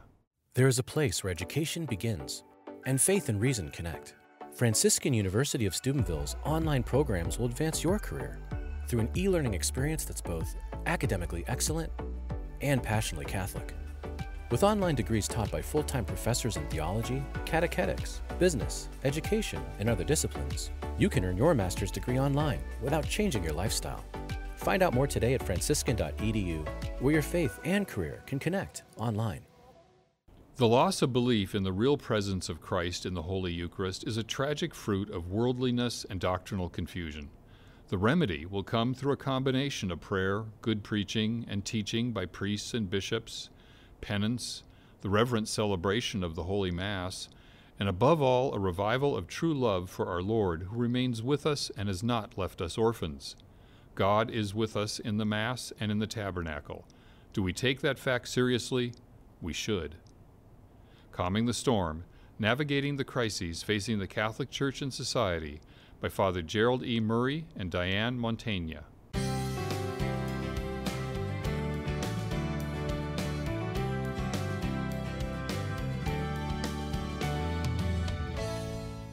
There 0.55 0.67
is 0.67 0.79
a 0.79 0.83
place 0.83 1.23
where 1.23 1.29
education 1.29 1.85
begins 1.85 2.43
and 2.87 2.99
faith 2.99 3.29
and 3.29 3.39
reason 3.39 3.69
connect. 3.69 4.15
Franciscan 4.55 5.13
University 5.13 5.65
of 5.65 5.73
Steubenville's 5.73 6.35
online 6.43 6.83
programs 6.83 7.39
will 7.39 7.45
advance 7.47 7.83
your 7.83 7.97
career 7.97 8.37
through 8.87 8.99
an 8.99 9.09
e 9.15 9.29
learning 9.29 9.53
experience 9.53 10.03
that's 10.03 10.21
both 10.21 10.55
academically 10.85 11.43
excellent 11.47 11.91
and 12.59 12.83
passionately 12.83 13.25
Catholic. 13.25 13.73
With 14.51 14.63
online 14.63 14.95
degrees 14.95 15.27
taught 15.27 15.49
by 15.49 15.61
full 15.61 15.83
time 15.83 16.03
professors 16.03 16.57
in 16.57 16.67
theology, 16.67 17.23
catechetics, 17.45 18.21
business, 18.37 18.89
education, 19.05 19.63
and 19.79 19.89
other 19.89 20.03
disciplines, 20.03 20.69
you 20.97 21.09
can 21.09 21.23
earn 21.23 21.37
your 21.37 21.55
master's 21.55 21.91
degree 21.91 22.19
online 22.19 22.59
without 22.81 23.07
changing 23.07 23.43
your 23.43 23.53
lifestyle. 23.53 24.03
Find 24.57 24.83
out 24.83 24.93
more 24.93 25.07
today 25.07 25.33
at 25.33 25.43
franciscan.edu, 25.43 26.67
where 26.99 27.13
your 27.13 27.23
faith 27.23 27.59
and 27.63 27.87
career 27.87 28.21
can 28.27 28.37
connect 28.37 28.83
online. 28.97 29.41
The 30.61 30.67
loss 30.67 31.01
of 31.01 31.11
belief 31.11 31.55
in 31.55 31.63
the 31.63 31.73
real 31.73 31.97
presence 31.97 32.47
of 32.47 32.61
Christ 32.61 33.07
in 33.07 33.15
the 33.15 33.23
Holy 33.23 33.51
Eucharist 33.51 34.05
is 34.05 34.15
a 34.15 34.23
tragic 34.23 34.75
fruit 34.75 35.09
of 35.09 35.31
worldliness 35.31 36.05
and 36.07 36.19
doctrinal 36.19 36.69
confusion. 36.69 37.29
The 37.87 37.97
remedy 37.97 38.45
will 38.45 38.61
come 38.61 38.93
through 38.93 39.13
a 39.13 39.17
combination 39.17 39.89
of 39.89 40.01
prayer, 40.01 40.43
good 40.61 40.83
preaching, 40.83 41.47
and 41.49 41.65
teaching 41.65 42.11
by 42.11 42.27
priests 42.27 42.75
and 42.75 42.87
bishops, 42.87 43.49
penance, 44.01 44.61
the 45.01 45.09
reverent 45.09 45.47
celebration 45.47 46.23
of 46.23 46.35
the 46.35 46.43
Holy 46.43 46.69
Mass, 46.69 47.27
and 47.79 47.89
above 47.89 48.21
all, 48.21 48.53
a 48.53 48.59
revival 48.59 49.17
of 49.17 49.25
true 49.25 49.55
love 49.55 49.89
for 49.89 50.05
our 50.05 50.21
Lord, 50.21 50.67
who 50.69 50.77
remains 50.77 51.23
with 51.23 51.47
us 51.47 51.71
and 51.75 51.87
has 51.87 52.03
not 52.03 52.37
left 52.37 52.61
us 52.61 52.77
orphans. 52.77 53.35
God 53.95 54.29
is 54.29 54.53
with 54.53 54.77
us 54.77 54.99
in 54.99 55.17
the 55.17 55.25
Mass 55.25 55.73
and 55.79 55.91
in 55.91 55.97
the 55.97 56.05
tabernacle. 56.05 56.85
Do 57.33 57.41
we 57.41 57.51
take 57.51 57.81
that 57.81 57.97
fact 57.97 58.27
seriously? 58.27 58.93
We 59.41 59.53
should. 59.53 59.95
Calming 61.11 61.45
the 61.45 61.53
Storm 61.53 62.05
Navigating 62.39 62.95
the 62.95 63.03
Crises 63.03 63.61
Facing 63.61 63.99
the 63.99 64.07
Catholic 64.07 64.49
Church 64.49 64.81
and 64.81 64.93
Society 64.93 65.61
by 65.99 66.09
Father 66.09 66.41
Gerald 66.41 66.83
E. 66.83 66.99
Murray 66.99 67.45
and 67.55 67.69
Diane 67.69 68.17
Montagna. 68.17 68.83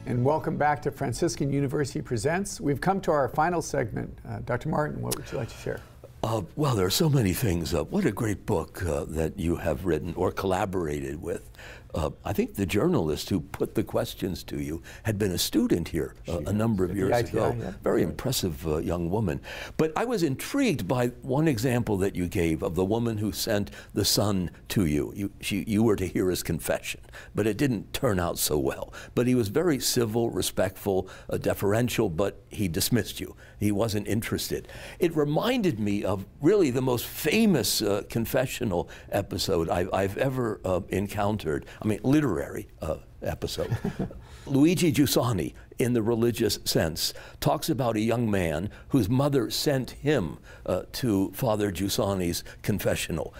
And 0.05 0.25
welcome 0.25 0.57
back 0.57 0.81
to 0.81 0.91
Franciscan 0.91 1.53
University 1.53 2.01
Presents. 2.01 2.59
We've 2.59 2.81
come 2.81 2.99
to 3.01 3.11
our 3.11 3.29
final 3.29 3.61
segment. 3.61 4.17
Uh, 4.27 4.39
Dr. 4.39 4.69
Martin, 4.69 4.99
what 5.03 5.15
would 5.15 5.31
you 5.31 5.37
like 5.37 5.49
to 5.49 5.57
share? 5.57 5.81
Uh, 6.23 6.41
well, 6.55 6.75
there 6.75 6.85
are 6.85 6.89
so 6.89 7.09
many 7.09 7.31
things. 7.31 7.73
Uh, 7.73 7.83
what 7.85 8.05
a 8.05 8.11
great 8.11 8.45
book 8.45 8.83
uh, 8.83 9.05
that 9.07 9.39
you 9.39 9.55
have 9.55 9.85
written 9.85 10.13
or 10.15 10.31
collaborated 10.31 11.21
with 11.21 11.49
Uh, 11.93 12.11
I 12.23 12.33
think 12.33 12.55
the 12.55 12.65
journalist 12.65 13.29
who 13.29 13.39
put 13.39 13.73
the 13.73 13.83
questions 13.83 14.43
to 14.43 14.61
you 14.61 14.83
had 15.03 15.17
been 15.17 15.31
a 15.31 15.37
student 15.37 15.87
here 15.87 16.13
uh, 16.27 16.39
a 16.45 16.53
number 16.53 16.83
of 16.85 16.95
years 16.95 17.09
ago. 17.29 17.51
Very 17.83 18.03
impressive 18.03 18.67
uh, 18.67 18.77
young 18.77 19.09
woman. 19.09 19.41
But 19.77 19.93
I 19.95 20.05
was 20.05 20.21
intrigued 20.21 20.87
by 20.87 21.07
one 21.23 21.47
example 21.47 21.97
that 21.97 22.15
you 22.15 22.27
gave 22.27 22.61
of 22.61 22.75
the 22.75 22.85
woman 22.85 23.17
who 23.17 23.31
sent 23.31 23.71
the 23.93 24.05
son 24.05 24.51
to 24.69 24.85
you. 24.85 25.13
You, 25.15 25.31
she, 25.41 25.63
you 25.67 25.81
were 25.81 25.95
to 25.95 26.05
hear 26.05 26.29
his 26.29 26.43
confession, 26.43 27.01
but 27.33 27.47
it 27.47 27.57
didn't 27.57 27.91
turn 27.91 28.19
out 28.19 28.37
so 28.37 28.59
well. 28.59 28.93
But 29.15 29.25
he 29.25 29.33
was 29.33 29.47
very 29.47 29.79
civil, 29.79 30.29
respectful, 30.29 31.09
uh, 31.29 31.37
deferential, 31.37 32.09
but 32.09 32.39
he 32.49 32.67
dismissed 32.67 33.19
you. 33.19 33.35
He 33.59 33.71
wasn't 33.71 34.07
interested. 34.07 34.67
It 34.99 35.15
reminded 35.15 35.79
me 35.79 36.03
of 36.03 36.25
really 36.41 36.69
the 36.69 36.81
most 36.81 37.05
famous 37.05 37.81
uh, 37.81 38.03
confessional 38.09 38.89
episode 39.11 39.69
I've, 39.69 39.93
I've 39.93 40.17
ever 40.17 40.61
uh, 40.63 40.81
encountered. 40.89 41.65
I 41.81 41.87
mean, 41.87 41.99
literary 42.03 42.67
uh, 42.81 42.97
episode. 43.21 43.75
Luigi 44.45 44.91
Giussani, 44.91 45.53
in 45.77 45.93
the 45.93 46.01
religious 46.01 46.59
sense, 46.65 47.13
talks 47.39 47.69
about 47.69 47.95
a 47.95 48.01
young 48.01 48.29
man 48.29 48.69
whose 48.89 49.09
mother 49.09 49.49
sent 49.49 49.91
him 49.91 50.37
uh, 50.65 50.83
to 50.93 51.31
Father 51.33 51.71
Giussani's 51.71 52.43
confessional. 52.63 53.33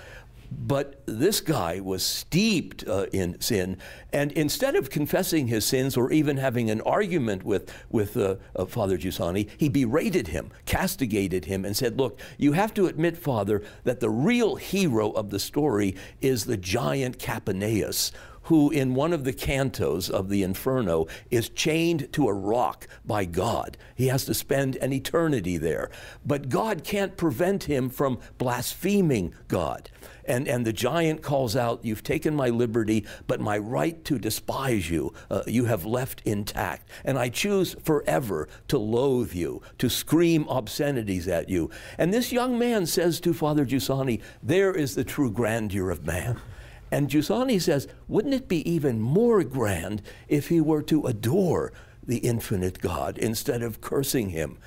But 0.52 1.02
this 1.06 1.42
guy 1.42 1.80
was 1.80 2.04
steeped 2.04 2.88
uh, 2.88 3.06
in 3.12 3.40
sin, 3.40 3.78
and 4.12 4.32
instead 4.32 4.76
of 4.76 4.90
confessing 4.90 5.48
his 5.48 5.66
sins 5.66 5.96
or 5.96 6.12
even 6.12 6.38
having 6.38 6.72
an 6.72 6.82
argument 6.82 7.44
with, 7.44 7.72
with 7.90 8.18
uh, 8.18 8.36
uh, 8.56 8.66
Father 8.66 8.98
Giussani, 8.98 9.48
he 9.58 9.70
berated 9.70 10.28
him, 10.28 10.52
castigated 10.66 11.46
him, 11.46 11.66
and 11.66 11.78
said, 11.78 11.98
Look, 11.98 12.20
you 12.38 12.54
have 12.54 12.74
to 12.76 12.88
admit, 12.88 13.18
Father, 13.18 13.64
that 13.84 14.00
the 14.00 14.10
real 14.10 14.56
hero 14.56 15.12
of 15.12 15.30
the 15.30 15.40
story 15.40 15.96
is 16.20 16.46
the 16.46 16.58
giant 16.58 17.20
Capaneus, 17.20 18.12
who 18.50 18.72
in 18.72 18.96
one 18.96 19.14
of 19.14 19.26
the 19.26 19.32
cantos 19.32 20.10
of 20.10 20.28
the 20.28 20.42
Inferno 20.42 21.06
is 21.30 21.50
chained 21.50 22.12
to 22.12 22.28
a 22.28 22.34
rock 22.34 22.88
by 23.06 23.24
God. 23.24 23.78
He 23.94 24.08
has 24.08 24.26
to 24.26 24.34
spend 24.34 24.76
an 24.78 24.92
eternity 24.92 25.58
there. 25.58 25.92
But 26.26 26.50
God 26.50 26.84
can't 26.84 27.16
prevent 27.16 27.66
him 27.66 27.92
from 27.92 28.18
blaspheming 28.40 29.36
God. 29.48 29.92
And, 30.26 30.48
and 30.48 30.66
the 30.66 30.74
giant 30.74 31.22
calls 31.22 31.56
out, 31.56 31.86
You've 31.86 32.02
taken 32.02 32.36
my 32.36 32.50
liberty, 32.50 33.06
but 33.28 33.40
my 33.40 33.60
right 33.60 34.04
to 34.06 34.18
despise 34.18 34.90
you, 34.90 35.14
uh, 35.30 35.44
you 35.46 35.66
have 35.66 35.86
left 35.86 36.24
intact. 36.26 36.90
And 37.06 37.20
I 37.20 37.30
choose 37.30 37.76
forever 37.84 38.50
to 38.70 38.80
loathe 38.80 39.34
you, 39.34 39.62
to 39.78 39.90
scream 39.90 40.48
obscenities 40.50 41.28
at 41.28 41.50
you. 41.50 41.70
And 42.00 42.12
this 42.12 42.32
young 42.32 42.58
man 42.58 42.88
says 42.88 43.20
to 43.20 43.34
Father 43.34 43.66
Giussani, 43.66 44.22
There 44.42 44.74
is 44.74 44.96
the 44.96 45.04
true 45.04 45.32
grandeur 45.32 45.92
of 45.92 46.04
man. 46.04 46.40
And 46.92 47.10
Giussani 47.10 47.62
says, 47.62 47.88
wouldn't 48.08 48.34
it 48.34 48.48
be 48.48 48.70
even 48.70 49.00
more 49.00 49.44
grand 49.44 50.02
if 50.28 50.50
he 50.50 50.60
were 50.60 50.82
to 50.84 51.06
adore 51.06 51.72
the 52.04 52.18
infinite 52.18 52.80
God 52.80 53.18
instead 53.18 53.62
of 53.62 53.82
cursing 53.82 54.30
him? 54.30 54.58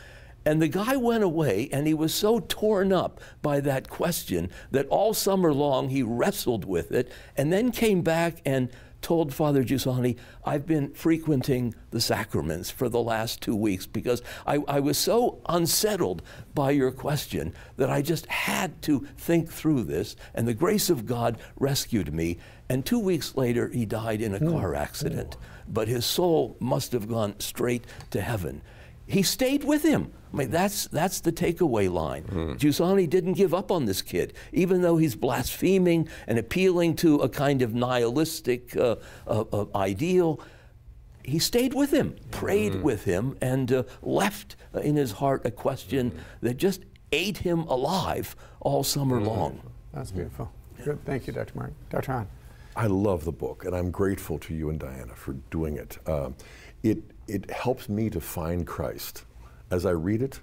And 0.45 0.61
the 0.61 0.69
guy 0.69 0.97
went 0.97 1.23
away 1.23 1.69
and 1.73 1.87
he 1.87 1.95
was 1.95 2.13
so 2.13 2.41
torn 2.41 2.93
up 2.93 3.21
by 3.43 3.61
that 3.61 3.89
question 3.89 4.51
that 4.71 4.89
all 4.89 5.15
summer 5.15 5.53
long 5.53 5.89
he 5.89 6.03
wrestled 6.03 6.65
with 6.65 6.91
it 6.91 7.13
and 7.37 7.53
then 7.53 7.71
came 7.71 8.03
back 8.03 8.41
and 8.45 8.69
told 9.03 9.35
Father 9.35 9.65
Giussani, 9.65 10.17
I've 10.45 10.67
been 10.67 10.93
frequenting 10.95 11.75
the 11.91 12.01
sacraments 12.01 12.71
for 12.71 12.89
the 12.89 13.03
last 13.03 13.43
two 13.43 13.57
weeks 13.57 13.87
because 13.87 14.23
I, 14.47 14.59
I, 14.69 14.81
was 14.81 14.97
so 14.97 15.41
unsettled 15.49 16.23
by 16.55 16.71
your 16.71 16.91
question 16.91 17.53
that 17.77 17.91
I 17.91 18.01
just 18.01 18.27
had 18.27 18.81
to 18.83 19.07
think 19.17 19.51
through 19.51 19.85
this, 19.85 20.17
and 20.35 20.49
the 20.49 20.55
grace 20.55 20.89
of 20.89 21.07
God 21.07 21.39
rescued 21.59 22.15
me. 22.15 22.39
And 22.69 22.87
two 22.87 22.99
weeks 22.99 23.37
later, 23.37 23.69
he 23.69 23.85
died 23.85 24.23
in 24.23 24.35
a 24.35 24.39
hmm. 24.39 24.51
car 24.51 24.75
accident, 24.75 25.37
but 25.69 25.89
his 25.89 26.07
soul 26.07 26.57
must 26.61 26.93
have 26.93 27.09
gone 27.09 27.39
straight 27.41 27.85
to 28.11 28.21
heaven. 28.21 28.63
He 29.07 29.23
stayed 29.23 29.65
with 29.65 29.83
him. 29.83 30.13
I 30.33 30.37
mean, 30.37 30.51
that's, 30.51 30.87
that's 30.89 31.21
the 31.21 31.33
takeaway 31.33 31.93
line. 31.93 32.25
Mm. 32.25 32.59
Giussani 32.59 33.09
didn't 33.09 33.35
give 33.35 33.53
up 33.53 33.71
on 33.71 33.85
this 33.85 34.01
kid, 34.01 34.33
even 34.53 34.81
though 34.81 34.97
he's 34.97 35.15
blaspheming 35.15 36.09
and 36.27 36.39
appealing 36.39 36.97
to 36.97 37.17
a 37.17 37.29
kind 37.29 37.61
of 37.61 37.75
nihilistic 37.75 38.75
uh, 38.77 38.97
uh, 39.27 39.45
uh, 39.53 39.67
ideal. 39.75 40.41
He 41.23 41.39
stayed 41.39 41.75
with 41.75 41.91
him, 41.91 42.17
prayed 42.31 42.73
mm. 42.73 42.83
with 42.83 43.05
him, 43.05 43.37
and 43.41 43.71
uh, 43.71 43.83
left 44.01 44.57
in 44.81 44.97
his 44.97 45.13
heart 45.13 45.43
a 45.45 45.51
question 45.51 46.11
mm. 46.11 46.19
that 46.41 46.57
just 46.57 46.83
ate 47.13 47.39
him 47.39 47.61
alive 47.63 48.35
all 48.61 48.83
summer 48.83 49.21
long. 49.21 49.61
That's 49.93 50.11
beautiful. 50.11 50.51
Good. 50.83 51.05
Thank 51.05 51.27
you, 51.27 51.33
Dr. 51.35 51.53
Martin. 51.55 51.75
Dr. 51.91 52.13
Hahn. 52.13 52.29
I 52.75 52.87
love 52.87 53.25
the 53.27 53.33
book, 53.33 53.67
and 53.67 53.77
I'm 53.77 53.91
grateful 53.91 54.39
to 54.39 54.55
you 54.55 54.71
and 54.71 54.81
Diana 54.81 55.15
for 55.15 55.35
doing 55.51 55.77
it. 55.77 55.99
Um, 56.09 56.35
it, 56.83 56.99
it 57.29 57.51
helps 57.51 57.91
me 57.91 58.09
to 58.09 58.21
find 58.21 58.67
Christ 58.67 59.25
as 59.73 59.87
I 59.87 59.91
read 59.91 60.21
it, 60.21 60.39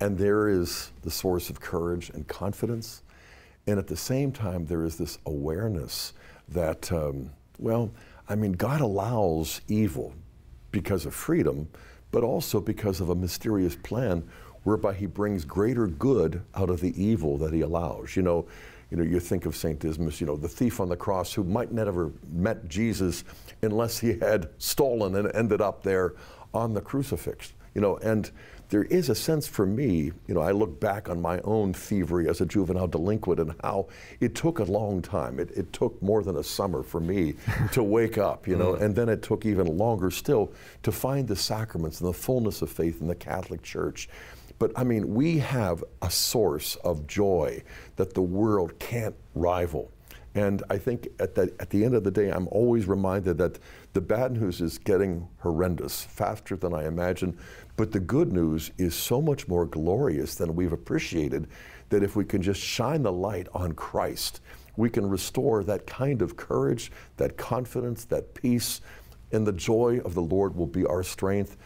and 0.00 0.18
there 0.18 0.48
is 0.48 0.90
the 1.00 1.10
source 1.10 1.48
of 1.48 1.60
courage 1.60 2.10
and 2.10 2.28
confidence. 2.28 3.02
And 3.66 3.78
at 3.78 3.86
the 3.86 3.96
same 3.96 4.32
time, 4.32 4.66
there 4.66 4.84
is 4.84 4.98
this 4.98 5.18
awareness 5.24 6.12
that, 6.48 6.92
um, 6.92 7.30
well, 7.58 7.90
I 8.28 8.34
mean, 8.34 8.52
God 8.52 8.82
allows 8.82 9.62
evil 9.66 10.12
because 10.72 11.06
of 11.06 11.14
freedom, 11.14 11.68
but 12.10 12.22
also 12.22 12.60
because 12.60 13.00
of 13.00 13.08
a 13.08 13.14
mysterious 13.14 13.76
plan 13.76 14.28
whereby 14.64 14.92
He 14.92 15.06
brings 15.06 15.44
greater 15.46 15.86
good 15.86 16.42
out 16.54 16.68
of 16.68 16.80
the 16.80 17.02
evil 17.02 17.38
that 17.38 17.54
He 17.54 17.62
allows. 17.62 18.14
You 18.14 18.22
know, 18.22 18.46
you 18.90 18.98
know, 18.98 19.04
you 19.04 19.20
think 19.20 19.46
of 19.46 19.56
Saint 19.56 19.78
Dismas, 19.78 20.20
you 20.20 20.26
know, 20.26 20.36
the 20.36 20.48
thief 20.48 20.80
on 20.80 20.88
the 20.90 20.96
cross 20.96 21.32
who 21.32 21.44
might 21.44 21.72
never 21.72 22.12
met 22.30 22.68
Jesus 22.68 23.24
unless 23.62 24.00
he 24.00 24.18
had 24.18 24.50
stolen 24.58 25.14
and 25.14 25.34
ended 25.34 25.60
up 25.60 25.82
there 25.84 26.14
on 26.52 26.74
the 26.74 26.80
crucifix. 26.80 27.52
You 27.74 27.80
know, 27.80 27.96
and 27.98 28.30
there 28.70 28.84
is 28.84 29.08
a 29.08 29.14
sense 29.14 29.46
for 29.46 29.66
me, 29.66 30.12
you 30.26 30.34
know, 30.34 30.40
I 30.40 30.52
look 30.52 30.80
back 30.80 31.08
on 31.08 31.20
my 31.20 31.40
own 31.40 31.72
thievery 31.72 32.28
as 32.28 32.40
a 32.40 32.46
juvenile 32.46 32.86
delinquent 32.86 33.40
and 33.40 33.54
how 33.62 33.88
it 34.20 34.34
took 34.36 34.60
a 34.60 34.64
long 34.64 35.02
time. 35.02 35.40
It, 35.40 35.50
it 35.56 35.72
took 35.72 36.00
more 36.00 36.22
than 36.22 36.36
a 36.36 36.42
summer 36.42 36.82
for 36.82 37.00
me 37.00 37.34
to 37.72 37.82
wake 37.82 38.16
up, 38.16 38.46
you 38.46 38.56
know, 38.56 38.74
mm. 38.74 38.80
and 38.80 38.94
then 38.94 39.08
it 39.08 39.22
took 39.22 39.44
even 39.44 39.66
longer 39.66 40.10
still 40.10 40.52
to 40.84 40.92
find 40.92 41.26
the 41.26 41.36
sacraments 41.36 42.00
and 42.00 42.08
the 42.08 42.14
fullness 42.14 42.62
of 42.62 42.70
faith 42.70 43.00
in 43.00 43.08
the 43.08 43.14
Catholic 43.14 43.62
Church. 43.62 44.08
But 44.60 44.72
I 44.76 44.84
mean, 44.84 45.14
we 45.14 45.38
have 45.38 45.82
a 46.02 46.10
source 46.10 46.76
of 46.76 47.06
joy 47.08 47.62
that 47.96 48.14
the 48.14 48.22
world 48.22 48.78
can't 48.78 49.16
rival. 49.34 49.90
And 50.34 50.62
I 50.70 50.78
think 50.78 51.08
at 51.18 51.34
the, 51.34 51.52
at 51.58 51.70
the 51.70 51.84
end 51.84 51.94
of 51.94 52.04
the 52.04 52.10
day, 52.10 52.30
I'm 52.30 52.46
always 52.48 52.86
reminded 52.86 53.38
that 53.38 53.58
the 53.92 54.00
bad 54.00 54.32
news 54.32 54.60
is 54.60 54.78
getting 54.78 55.28
horrendous, 55.38 56.02
faster 56.02 56.56
than 56.56 56.74
I 56.74 56.86
imagine. 56.86 57.36
But 57.76 57.92
the 57.92 58.00
good 58.00 58.32
news 58.32 58.70
is 58.78 58.94
so 58.94 59.20
much 59.20 59.48
more 59.48 59.66
glorious 59.66 60.34
than 60.34 60.54
we've 60.54 60.72
appreciated 60.72 61.48
that 61.88 62.02
if 62.02 62.14
we 62.14 62.24
can 62.24 62.40
just 62.40 62.60
shine 62.60 63.02
the 63.02 63.12
light 63.12 63.48
on 63.52 63.72
Christ, 63.72 64.40
we 64.76 64.90
can 64.90 65.08
restore 65.08 65.64
that 65.64 65.86
kind 65.86 66.22
of 66.22 66.36
courage, 66.36 66.92
that 67.16 67.36
confidence, 67.36 68.04
that 68.06 68.34
peace, 68.34 68.80
and 69.32 69.46
the 69.46 69.52
joy 69.52 70.00
of 70.04 70.14
the 70.14 70.22
Lord 70.22 70.56
will 70.56 70.66
be 70.66 70.84
our 70.86 71.02
strength. 71.02 71.56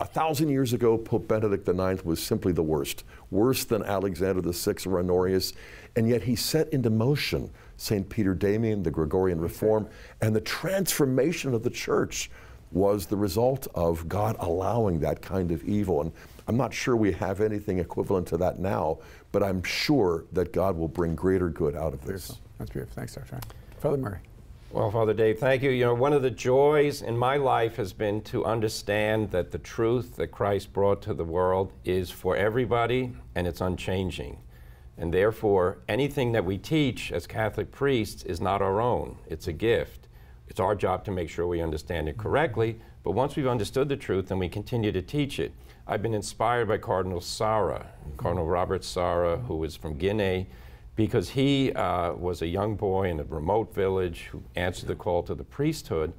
A 0.00 0.04
thousand 0.06 0.48
years 0.50 0.72
ago, 0.72 0.96
Pope 0.98 1.28
Benedict 1.28 1.68
IX 1.68 2.04
was 2.04 2.22
simply 2.22 2.52
the 2.52 2.62
worst, 2.62 3.04
worse 3.30 3.64
than 3.64 3.82
Alexander 3.82 4.42
VI 4.42 4.74
or 4.86 4.98
Honorius, 4.98 5.52
and 5.96 6.08
yet 6.08 6.22
he 6.22 6.36
set 6.36 6.68
into 6.72 6.90
motion 6.90 7.50
St. 7.78 8.06
Peter 8.08 8.34
Damian, 8.34 8.82
the 8.82 8.90
Gregorian 8.90 9.40
Reform, 9.40 9.88
and 10.20 10.36
the 10.36 10.40
transformation 10.42 11.54
of 11.54 11.62
the 11.62 11.70
church 11.70 12.30
was 12.70 13.06
the 13.06 13.16
result 13.16 13.66
of 13.74 14.06
God 14.08 14.36
allowing 14.40 15.00
that 15.00 15.22
kind 15.22 15.50
of 15.50 15.64
evil. 15.64 16.02
And 16.02 16.12
I'm 16.48 16.56
not 16.56 16.74
sure 16.74 16.96
we 16.96 17.12
have 17.12 17.40
anything 17.40 17.78
equivalent 17.78 18.26
to 18.28 18.36
that 18.38 18.58
now, 18.58 18.98
but 19.32 19.42
I'm 19.42 19.62
sure 19.62 20.24
that 20.32 20.52
God 20.52 20.76
will 20.76 20.88
bring 20.88 21.14
greater 21.14 21.48
good 21.48 21.74
out 21.74 21.94
of 21.94 22.00
this. 22.00 22.26
Beautiful. 22.26 22.38
That's 22.58 22.70
beautiful. 22.70 22.94
Thanks, 22.94 23.14
Dr. 23.14 23.40
Father 23.80 23.96
Murray. 23.96 24.18
Well, 24.70 24.90
Father 24.90 25.14
Dave, 25.14 25.38
thank 25.38 25.62
you. 25.62 25.70
You 25.70 25.86
know, 25.86 25.94
one 25.94 26.12
of 26.12 26.20
the 26.20 26.30
joys 26.30 27.00
in 27.00 27.16
my 27.16 27.38
life 27.38 27.76
has 27.76 27.94
been 27.94 28.20
to 28.22 28.44
understand 28.44 29.30
that 29.30 29.50
the 29.50 29.58
truth 29.58 30.16
that 30.16 30.26
Christ 30.26 30.74
brought 30.74 31.00
to 31.02 31.14
the 31.14 31.24
world 31.24 31.72
is 31.86 32.10
for 32.10 32.36
everybody 32.36 33.14
and 33.34 33.46
it's 33.46 33.62
unchanging. 33.62 34.36
And 34.98 35.14
therefore, 35.14 35.78
anything 35.88 36.32
that 36.32 36.44
we 36.44 36.58
teach 36.58 37.12
as 37.12 37.26
Catholic 37.26 37.70
priests 37.70 38.24
is 38.24 38.40
not 38.40 38.60
our 38.60 38.80
own, 38.80 39.16
it's 39.26 39.46
a 39.46 39.52
gift. 39.52 40.08
It's 40.48 40.60
our 40.60 40.74
job 40.74 41.04
to 41.04 41.10
make 41.10 41.30
sure 41.30 41.46
we 41.46 41.62
understand 41.62 42.08
it 42.08 42.16
correctly, 42.16 42.80
but 43.04 43.12
once 43.12 43.36
we've 43.36 43.46
understood 43.46 43.88
the 43.88 43.96
truth, 43.96 44.28
then 44.28 44.38
we 44.38 44.48
continue 44.48 44.90
to 44.92 45.02
teach 45.02 45.38
it. 45.38 45.52
I've 45.86 46.02
been 46.02 46.14
inspired 46.14 46.68
by 46.68 46.78
Cardinal 46.78 47.20
Sarah, 47.20 47.86
Cardinal 48.16 48.46
Robert 48.46 48.84
Sarah, 48.84 49.38
who 49.38 49.62
is 49.64 49.76
from 49.76 49.96
Guinea 49.96 50.48
because 50.96 51.28
he 51.28 51.72
uh, 51.74 52.12
was 52.14 52.42
a 52.42 52.46
young 52.46 52.74
boy 52.74 53.08
in 53.08 53.20
a 53.20 53.24
remote 53.24 53.72
village 53.72 54.28
who 54.32 54.42
answered 54.56 54.88
the 54.88 54.96
call 54.96 55.22
to 55.22 55.34
the 55.34 55.44
priesthood 55.44 56.12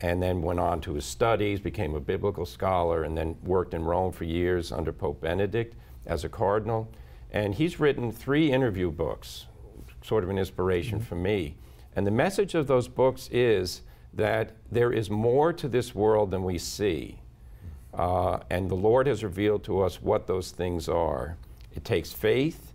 and 0.00 0.20
then 0.20 0.42
went 0.42 0.58
on 0.58 0.80
to 0.80 0.94
his 0.94 1.04
studies, 1.04 1.60
became 1.60 1.94
a 1.94 2.00
biblical 2.00 2.44
scholar, 2.44 3.04
and 3.04 3.16
then 3.16 3.36
worked 3.44 3.72
in 3.72 3.84
Rome 3.84 4.10
for 4.12 4.24
years 4.24 4.72
under 4.72 4.92
Pope 4.92 5.20
Benedict 5.20 5.76
as 6.06 6.24
a 6.24 6.28
cardinal. 6.28 6.90
And 7.30 7.54
he's 7.54 7.80
written 7.80 8.12
three 8.12 8.50
interview 8.50 8.90
books, 8.90 9.46
sort 10.02 10.24
of 10.24 10.30
an 10.30 10.38
inspiration 10.38 10.98
mm-hmm. 10.98 11.08
for 11.08 11.16
me. 11.16 11.56
And 11.94 12.06
the 12.06 12.10
message 12.10 12.54
of 12.54 12.66
those 12.66 12.88
books 12.88 13.28
is 13.32 13.82
that 14.12 14.52
there 14.70 14.92
is 14.92 15.10
more 15.10 15.52
to 15.52 15.68
this 15.68 15.94
world 15.94 16.30
than 16.30 16.44
we 16.44 16.58
see. 16.58 17.20
Uh, 17.92 18.40
and 18.50 18.70
the 18.70 18.74
Lord 18.74 19.06
has 19.06 19.24
revealed 19.24 19.64
to 19.64 19.80
us 19.80 20.02
what 20.02 20.26
those 20.26 20.50
things 20.50 20.88
are. 20.88 21.36
It 21.74 21.84
takes 21.84 22.12
faith, 22.12 22.72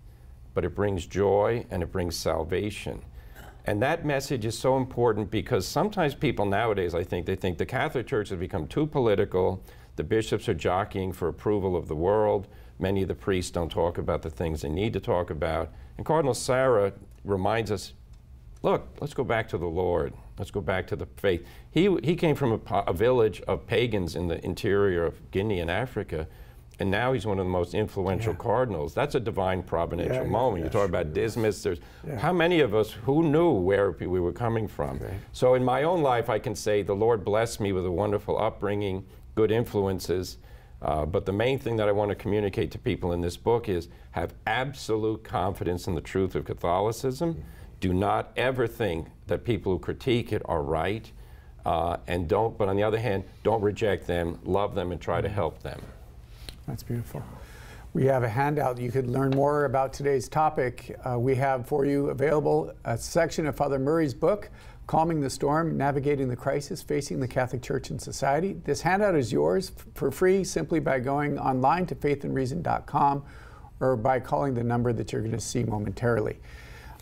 but 0.54 0.66
it 0.66 0.76
brings 0.76 1.06
joy 1.06 1.66
and 1.70 1.84
it 1.84 1.92
brings 1.92 2.16
salvation. 2.16 3.02
And 3.66 3.82
that 3.84 4.06
message 4.06 4.46
is 4.46 4.58
so 4.58 4.78
important 4.78 5.30
because 5.30 5.68
sometimes 5.68 6.16
people 6.16 6.46
nowadays, 6.46 6.96
I 6.96 7.04
think, 7.04 7.28
they 7.28 7.36
think 7.36 7.60
the 7.60 7.66
Catholic 7.66 8.08
Church 8.08 8.30
has 8.30 8.40
become 8.40 8.68
too 8.68 8.88
political. 8.88 9.64
The 9.98 10.04
bishops 10.04 10.50
are 10.50 10.56
jockeying 10.56 11.14
for 11.14 11.28
approval 11.28 11.76
of 11.76 11.88
the 11.88 11.96
world. 11.96 12.48
Many 12.82 13.04
of 13.04 13.08
the 13.08 13.16
priests 13.16 13.52
don't 13.52 13.72
talk 13.72 13.98
about 13.98 14.22
the 14.22 14.30
things 14.30 14.62
they 14.62 14.70
need 14.70 14.94
to 14.94 15.00
talk 15.00 15.30
about. 15.30 15.70
And 15.98 16.06
Cardinal 16.06 16.34
Sarah 16.34 16.94
reminds 17.24 17.72
us 17.72 17.94
look, 18.64 18.88
let's 19.00 19.14
go 19.14 19.24
back 19.24 19.48
to 19.50 19.58
the 19.58 19.68
Lord. 19.68 20.14
Let's 20.38 20.52
go 20.52 20.62
back 20.62 20.88
to 20.88 20.96
the 20.96 21.08
faith. 21.18 21.46
He, 21.72 21.96
he 22.04 22.16
came 22.16 22.36
from 22.36 22.62
a, 22.68 22.76
a 22.88 22.94
village 22.94 23.42
of 23.48 23.66
pagans 23.66 24.16
in 24.16 24.28
the 24.28 24.44
interior 24.46 25.06
of 25.06 25.32
Guinea 25.32 25.60
in 25.60 25.70
Africa 25.70 26.28
and 26.82 26.90
now 26.90 27.14
he's 27.14 27.28
one 27.28 27.38
of 27.38 27.46
the 27.46 27.52
most 27.52 27.76
influential 27.76 28.34
yeah. 28.34 28.40
cardinals. 28.40 28.96
That's 28.96 29.14
a 29.14 29.20
divine 29.20 29.62
providential 29.62 30.24
yeah, 30.24 30.32
moment. 30.32 30.62
Yeah, 30.62 30.66
you 30.66 30.72
talk 30.72 30.90
about 30.90 31.14
Dismas. 31.14 31.62
There's 31.62 31.78
how 32.18 32.34
many 32.34 32.62
of 32.62 32.74
us 32.74 32.90
who 32.90 33.22
knew 33.22 33.52
where 33.52 33.92
we 33.92 34.20
were 34.20 34.32
coming 34.32 34.68
from. 34.68 34.98
Right. 34.98 35.14
So 35.32 35.54
in 35.54 35.64
my 35.64 35.84
own 35.84 36.02
life, 36.02 36.28
I 36.28 36.40
can 36.40 36.56
say 36.56 36.82
the 36.82 36.96
Lord 36.96 37.24
blessed 37.24 37.60
me 37.60 37.72
with 37.72 37.86
a 37.86 37.92
wonderful 37.92 38.42
upbringing, 38.42 39.06
good 39.36 39.52
influences. 39.52 40.40
Uh, 40.82 41.06
but 41.06 41.26
the 41.26 41.32
main 41.34 41.60
thing 41.60 41.78
that 41.78 41.88
I 41.88 41.92
want 41.92 42.10
to 42.10 42.16
communicate 42.16 42.72
to 42.72 42.80
people 42.80 43.12
in 43.12 43.22
this 43.22 43.38
book 43.38 43.70
is 43.70 43.88
have 44.12 44.34
absolute 44.48 45.24
confidence 45.24 45.88
in 45.88 45.94
the 45.94 46.02
truth 46.02 46.36
of 46.36 46.46
Catholicism. 46.46 47.44
Do 47.80 47.94
not 47.94 48.32
ever 48.36 48.68
think 48.68 49.08
that 49.28 49.44
people 49.44 49.72
who 49.72 49.80
critique 49.80 50.32
it 50.34 50.42
are 50.46 50.62
right. 50.62 51.12
Uh, 51.66 51.98
and 52.08 52.28
don't, 52.28 52.58
but 52.58 52.68
on 52.68 52.76
the 52.76 52.82
other 52.82 53.00
hand, 53.00 53.24
don't 53.44 53.62
reject 53.62 54.08
them, 54.08 54.40
love 54.44 54.74
them, 54.74 54.92
and 54.92 55.00
try 55.00 55.22
to 55.22 55.30
help 55.30 55.62
them. 55.62 55.80
That's 56.68 56.82
beautiful. 56.82 57.24
We 57.94 58.06
have 58.06 58.24
a 58.24 58.30
handout. 58.30 58.80
You 58.80 58.90
could 58.90 59.08
learn 59.08 59.32
more 59.32 59.66
about 59.66 59.94
today's 59.94 60.30
topic. 60.30 60.98
Uh, 61.04 61.20
we 61.20 61.36
have 61.36 61.68
for 61.68 61.86
you 61.86 62.10
available 62.10 62.74
a 62.86 62.98
section 62.98 63.46
of 63.46 63.56
Father 63.56 63.78
Murray's 63.78 64.14
book, 64.14 64.50
Calming 64.92 65.22
the 65.22 65.30
Storm 65.30 65.78
Navigating 65.78 66.28
the 66.28 66.36
Crisis 66.36 66.82
Facing 66.82 67.22
the 67.22 67.28
Catholic 67.30 67.62
Church 67.62 67.92
and 67.92 68.02
Society. 68.02 68.58
This 68.66 68.82
handout 68.82 69.16
is 69.16 69.32
yours 69.32 69.72
for 69.96 70.12
free 70.12 70.44
simply 70.44 70.82
by 70.82 71.00
going 71.00 71.40
online 71.40 71.86
to 71.86 71.96
faithandreason.com 71.96 73.24
or 73.80 73.96
by 73.96 74.20
calling 74.20 74.54
the 74.54 74.66
number 74.66 74.92
that 74.92 75.14
you're 75.14 75.22
going 75.22 75.32
to 75.32 75.40
see 75.40 75.64
momentarily. 75.64 76.40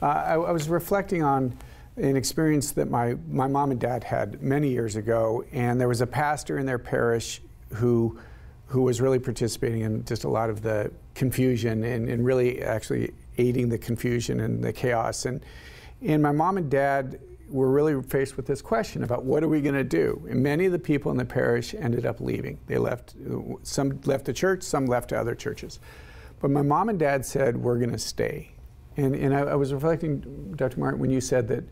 Uh, 0.03 0.05
I, 0.05 0.33
I 0.33 0.51
was 0.51 0.69
reflecting 0.69 1.23
on 1.23 1.57
an 1.95 2.15
experience 2.15 2.73
that 2.73 2.91
my, 2.91 3.15
my 3.27 3.47
mom 3.47 3.71
and 3.71 3.79
dad 3.79 4.03
had 4.03 4.39
many 4.39 4.69
years 4.69 4.95
ago, 4.95 5.43
and 5.51 5.81
there 5.81 5.87
was 5.87 6.01
a 6.01 6.07
pastor 6.07 6.59
in 6.59 6.67
their 6.67 6.77
parish 6.77 7.41
who 7.73 8.19
who 8.67 8.83
was 8.83 9.01
really 9.01 9.17
participating 9.17 9.81
in 9.81 10.05
just 10.05 10.25
a 10.25 10.29
lot 10.29 10.51
of 10.51 10.61
the 10.61 10.91
confusion 11.15 11.83
and, 11.83 12.07
and 12.07 12.23
really 12.23 12.61
actually 12.61 13.11
aiding 13.39 13.67
the 13.67 13.79
confusion 13.79 14.41
and 14.41 14.63
the 14.63 14.71
chaos. 14.71 15.25
And, 15.25 15.43
and 16.03 16.21
my 16.21 16.31
mom 16.31 16.57
and 16.57 16.69
dad 16.69 17.19
were 17.49 17.69
really 17.69 18.01
faced 18.03 18.37
with 18.37 18.45
this 18.45 18.61
question 18.61 19.03
about 19.03 19.23
what 19.23 19.43
are 19.43 19.47
we 19.47 19.61
going 19.61 19.75
to 19.75 19.83
do? 19.83 20.25
And 20.29 20.41
many 20.41 20.65
of 20.65 20.71
the 20.71 20.79
people 20.79 21.11
in 21.11 21.17
the 21.17 21.25
parish 21.25 21.73
ended 21.73 22.05
up 22.05 22.19
leaving. 22.19 22.59
They 22.67 22.77
left, 22.77 23.15
some 23.63 23.99
left 24.05 24.25
the 24.25 24.33
church, 24.33 24.63
some 24.63 24.85
left 24.85 25.09
to 25.09 25.19
other 25.19 25.35
churches. 25.35 25.79
But 26.39 26.51
my 26.51 26.61
mom 26.61 26.89
and 26.89 26.99
dad 26.99 27.25
said, 27.25 27.57
we're 27.57 27.77
going 27.77 27.91
to 27.91 27.99
stay. 27.99 28.51
And, 28.97 29.15
and 29.15 29.33
I, 29.33 29.39
I, 29.41 29.55
was 29.55 29.73
reflecting, 29.73 30.53
Dr. 30.55 30.79
Martin, 30.79 30.99
when 30.99 31.09
you 31.09 31.21
said 31.21 31.47
that, 31.49 31.63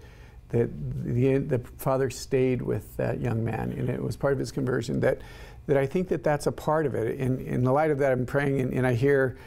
that 0.50 0.70
the, 1.04 1.38
the 1.38 1.60
father 1.78 2.10
stayed 2.10 2.62
with 2.62 2.96
that 2.98 3.20
young 3.22 3.44
man, 3.44 3.72
and 3.74 3.90
it 3.90 4.02
was 4.02 4.16
part 4.16 4.34
of 4.34 4.40
his 4.40 4.52
conversion, 4.52 5.00
that 5.02 5.22
that 5.68 5.78
I 5.78 5.86
think 5.86 6.08
that 6.10 6.24
that's 6.24 6.48
a 6.48 6.52
part 6.52 6.86
of 6.86 6.96
it. 6.96 7.20
In, 7.20 7.40
in 7.42 7.64
the 7.64 7.72
light 7.72 7.92
of 7.92 8.00
that, 8.00 8.12
I'm 8.12 8.26
praying 8.26 8.60
and, 8.62 8.74
and 8.74 8.88
I 8.88 8.94
hear 8.94 9.38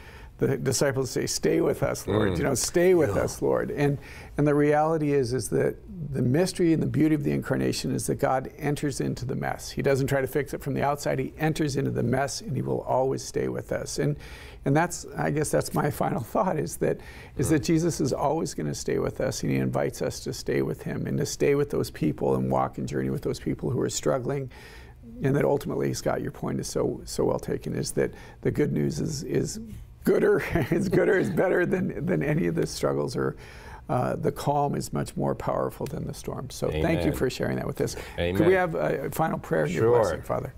the 0.41 0.57
disciples 0.57 1.11
say, 1.11 1.27
"Stay 1.27 1.61
with 1.61 1.83
us, 1.83 2.07
Lord." 2.07 2.31
Mm. 2.31 2.37
You 2.37 2.43
know, 2.43 2.55
stay 2.55 2.95
with 2.95 3.15
yeah. 3.15 3.21
us, 3.21 3.43
Lord. 3.43 3.69
And 3.69 3.99
and 4.37 4.47
the 4.47 4.55
reality 4.55 5.13
is 5.13 5.33
is 5.33 5.49
that 5.49 5.75
the 6.11 6.23
mystery 6.23 6.73
and 6.73 6.81
the 6.81 6.87
beauty 6.87 7.13
of 7.13 7.23
the 7.23 7.31
incarnation 7.31 7.91
is 7.91 8.07
that 8.07 8.15
God 8.15 8.51
enters 8.57 9.01
into 9.01 9.23
the 9.23 9.35
mess. 9.35 9.69
He 9.69 9.83
doesn't 9.83 10.07
try 10.07 10.19
to 10.19 10.25
fix 10.25 10.55
it 10.55 10.61
from 10.61 10.73
the 10.73 10.83
outside. 10.83 11.19
He 11.19 11.33
enters 11.37 11.75
into 11.75 11.91
the 11.91 12.01
mess, 12.01 12.41
and 12.41 12.55
He 12.55 12.63
will 12.63 12.81
always 12.81 13.23
stay 13.23 13.49
with 13.49 13.71
us. 13.71 13.99
And 13.99 14.17
and 14.65 14.75
that's 14.75 15.05
I 15.15 15.29
guess 15.29 15.51
that's 15.51 15.75
my 15.75 15.91
final 16.01 16.21
thought 16.21 16.57
is 16.57 16.77
that 16.77 16.99
is 17.37 17.49
that 17.49 17.59
Jesus 17.59 18.01
is 18.01 18.11
always 18.11 18.55
going 18.55 18.67
to 18.67 18.75
stay 18.75 18.97
with 18.97 19.21
us, 19.21 19.43
and 19.43 19.51
He 19.51 19.59
invites 19.59 20.01
us 20.01 20.19
to 20.21 20.33
stay 20.33 20.63
with 20.63 20.81
Him 20.81 21.05
and 21.05 21.19
to 21.19 21.25
stay 21.25 21.53
with 21.53 21.69
those 21.69 21.91
people 21.91 22.33
and 22.33 22.49
walk 22.49 22.79
and 22.79 22.87
journey 22.87 23.11
with 23.11 23.21
those 23.21 23.39
people 23.39 23.69
who 23.69 23.79
are 23.79 23.91
struggling 23.91 24.49
and 25.23 25.35
that 25.35 25.45
ultimately, 25.45 25.93
Scott, 25.93 26.21
your 26.21 26.31
point 26.31 26.59
is 26.59 26.67
so 26.67 27.01
so 27.05 27.23
well 27.25 27.39
taken. 27.39 27.75
Is 27.75 27.91
that 27.91 28.11
the 28.41 28.51
good 28.51 28.71
news 28.71 28.99
is 28.99 29.23
is 29.23 29.59
gooder, 30.03 30.43
is 30.71 30.89
gooder, 30.89 31.17
is 31.17 31.29
better 31.29 31.65
than 31.65 32.05
than 32.05 32.23
any 32.23 32.47
of 32.47 32.55
the 32.55 32.65
struggles 32.67 33.15
or. 33.15 33.35
Uh, 33.89 34.15
the 34.15 34.31
calm 34.31 34.73
is 34.73 34.93
much 34.93 35.17
more 35.17 35.35
powerful 35.35 35.85
than 35.85 36.07
the 36.07 36.13
storm. 36.13 36.49
So 36.49 36.69
Amen. 36.69 36.81
thank 36.81 37.03
you 37.03 37.11
for 37.11 37.29
sharing 37.29 37.57
that 37.57 37.67
with 37.67 37.81
us. 37.81 37.97
Amen. 38.17 38.37
Could 38.37 38.47
we 38.47 38.53
have 38.53 38.73
a 38.73 39.09
final 39.09 39.37
prayer 39.37 39.67
sure. 39.67 39.83
your 39.83 39.99
blessing, 39.99 40.21
Father? 40.21 40.53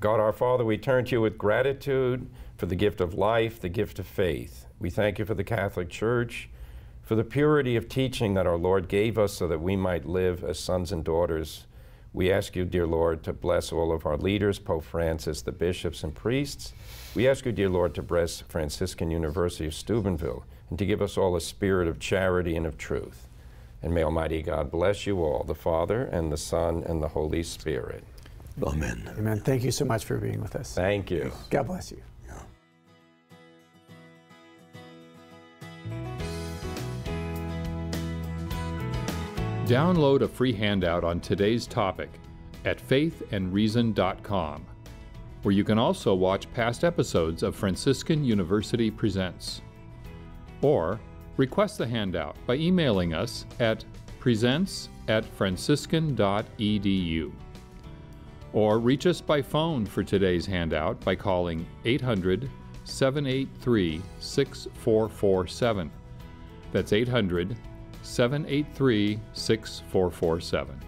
God 0.00 0.18
our 0.18 0.32
Father, 0.32 0.64
we 0.64 0.76
turn 0.76 1.04
to 1.04 1.12
you 1.12 1.20
with 1.20 1.38
gratitude 1.38 2.28
for 2.56 2.66
the 2.66 2.74
gift 2.74 3.00
of 3.00 3.14
life, 3.14 3.60
the 3.60 3.68
gift 3.68 4.00
of 4.00 4.06
faith. 4.06 4.66
We 4.80 4.90
thank 4.90 5.20
you 5.20 5.24
for 5.24 5.34
the 5.34 5.44
Catholic 5.44 5.88
Church, 5.88 6.48
for 7.02 7.14
the 7.14 7.22
purity 7.22 7.76
of 7.76 7.88
teaching 7.88 8.34
that 8.34 8.46
our 8.46 8.58
Lord 8.58 8.88
gave 8.88 9.18
us 9.18 9.34
so 9.34 9.46
that 9.46 9.60
we 9.60 9.76
might 9.76 10.04
live 10.04 10.42
as 10.42 10.58
sons 10.58 10.90
and 10.90 11.04
daughters 11.04 11.66
we 12.12 12.32
ask 12.32 12.56
you, 12.56 12.64
dear 12.64 12.86
Lord, 12.86 13.22
to 13.24 13.32
bless 13.32 13.70
all 13.70 13.92
of 13.92 14.06
our 14.06 14.16
leaders, 14.16 14.58
Pope 14.58 14.84
Francis, 14.84 15.42
the 15.42 15.52
bishops 15.52 16.02
and 16.02 16.14
priests. 16.14 16.72
We 17.14 17.28
ask 17.28 17.44
you, 17.44 17.52
dear 17.52 17.68
Lord, 17.68 17.94
to 17.96 18.02
bless 18.02 18.40
Franciscan 18.40 19.10
University 19.10 19.66
of 19.66 19.74
Steubenville 19.74 20.44
and 20.70 20.78
to 20.78 20.86
give 20.86 21.02
us 21.02 21.16
all 21.16 21.36
a 21.36 21.40
spirit 21.40 21.86
of 21.86 21.98
charity 21.98 22.56
and 22.56 22.66
of 22.66 22.78
truth. 22.78 23.28
And 23.82 23.94
may 23.94 24.02
Almighty 24.02 24.42
God 24.42 24.70
bless 24.70 25.06
you 25.06 25.22
all, 25.22 25.44
the 25.44 25.54
Father 25.54 26.04
and 26.04 26.32
the 26.32 26.36
Son 26.36 26.82
and 26.86 27.02
the 27.02 27.08
Holy 27.08 27.42
Spirit. 27.42 28.04
Amen. 28.62 29.10
Amen. 29.16 29.40
Thank 29.40 29.62
you 29.62 29.70
so 29.70 29.84
much 29.84 30.04
for 30.04 30.18
being 30.18 30.40
with 30.40 30.56
us. 30.56 30.74
Thank 30.74 31.10
you. 31.10 31.30
God 31.50 31.68
bless 31.68 31.92
you. 31.92 32.02
Download 39.68 40.22
a 40.22 40.28
free 40.28 40.54
handout 40.54 41.04
on 41.04 41.20
today's 41.20 41.66
topic 41.66 42.08
at 42.64 42.80
faithandreason.com, 42.88 44.66
where 45.42 45.52
you 45.52 45.62
can 45.62 45.78
also 45.78 46.14
watch 46.14 46.50
past 46.54 46.84
episodes 46.84 47.42
of 47.42 47.54
Franciscan 47.54 48.24
University 48.24 48.90
Presents. 48.90 49.60
Or 50.62 50.98
request 51.36 51.76
the 51.76 51.86
handout 51.86 52.34
by 52.46 52.54
emailing 52.54 53.12
us 53.12 53.44
at 53.60 53.84
presents 54.18 54.88
at 55.06 55.26
franciscan.edu. 55.26 57.32
Or 58.54 58.78
reach 58.78 59.04
us 59.04 59.20
by 59.20 59.42
phone 59.42 59.84
for 59.84 60.02
today's 60.02 60.46
handout 60.46 60.98
by 61.00 61.14
calling 61.14 61.66
800 61.84 62.48
783 62.84 64.00
6447. 64.18 65.90
That's 66.72 66.94
800 66.94 67.54
783 68.02 69.18
6447. 69.32 70.87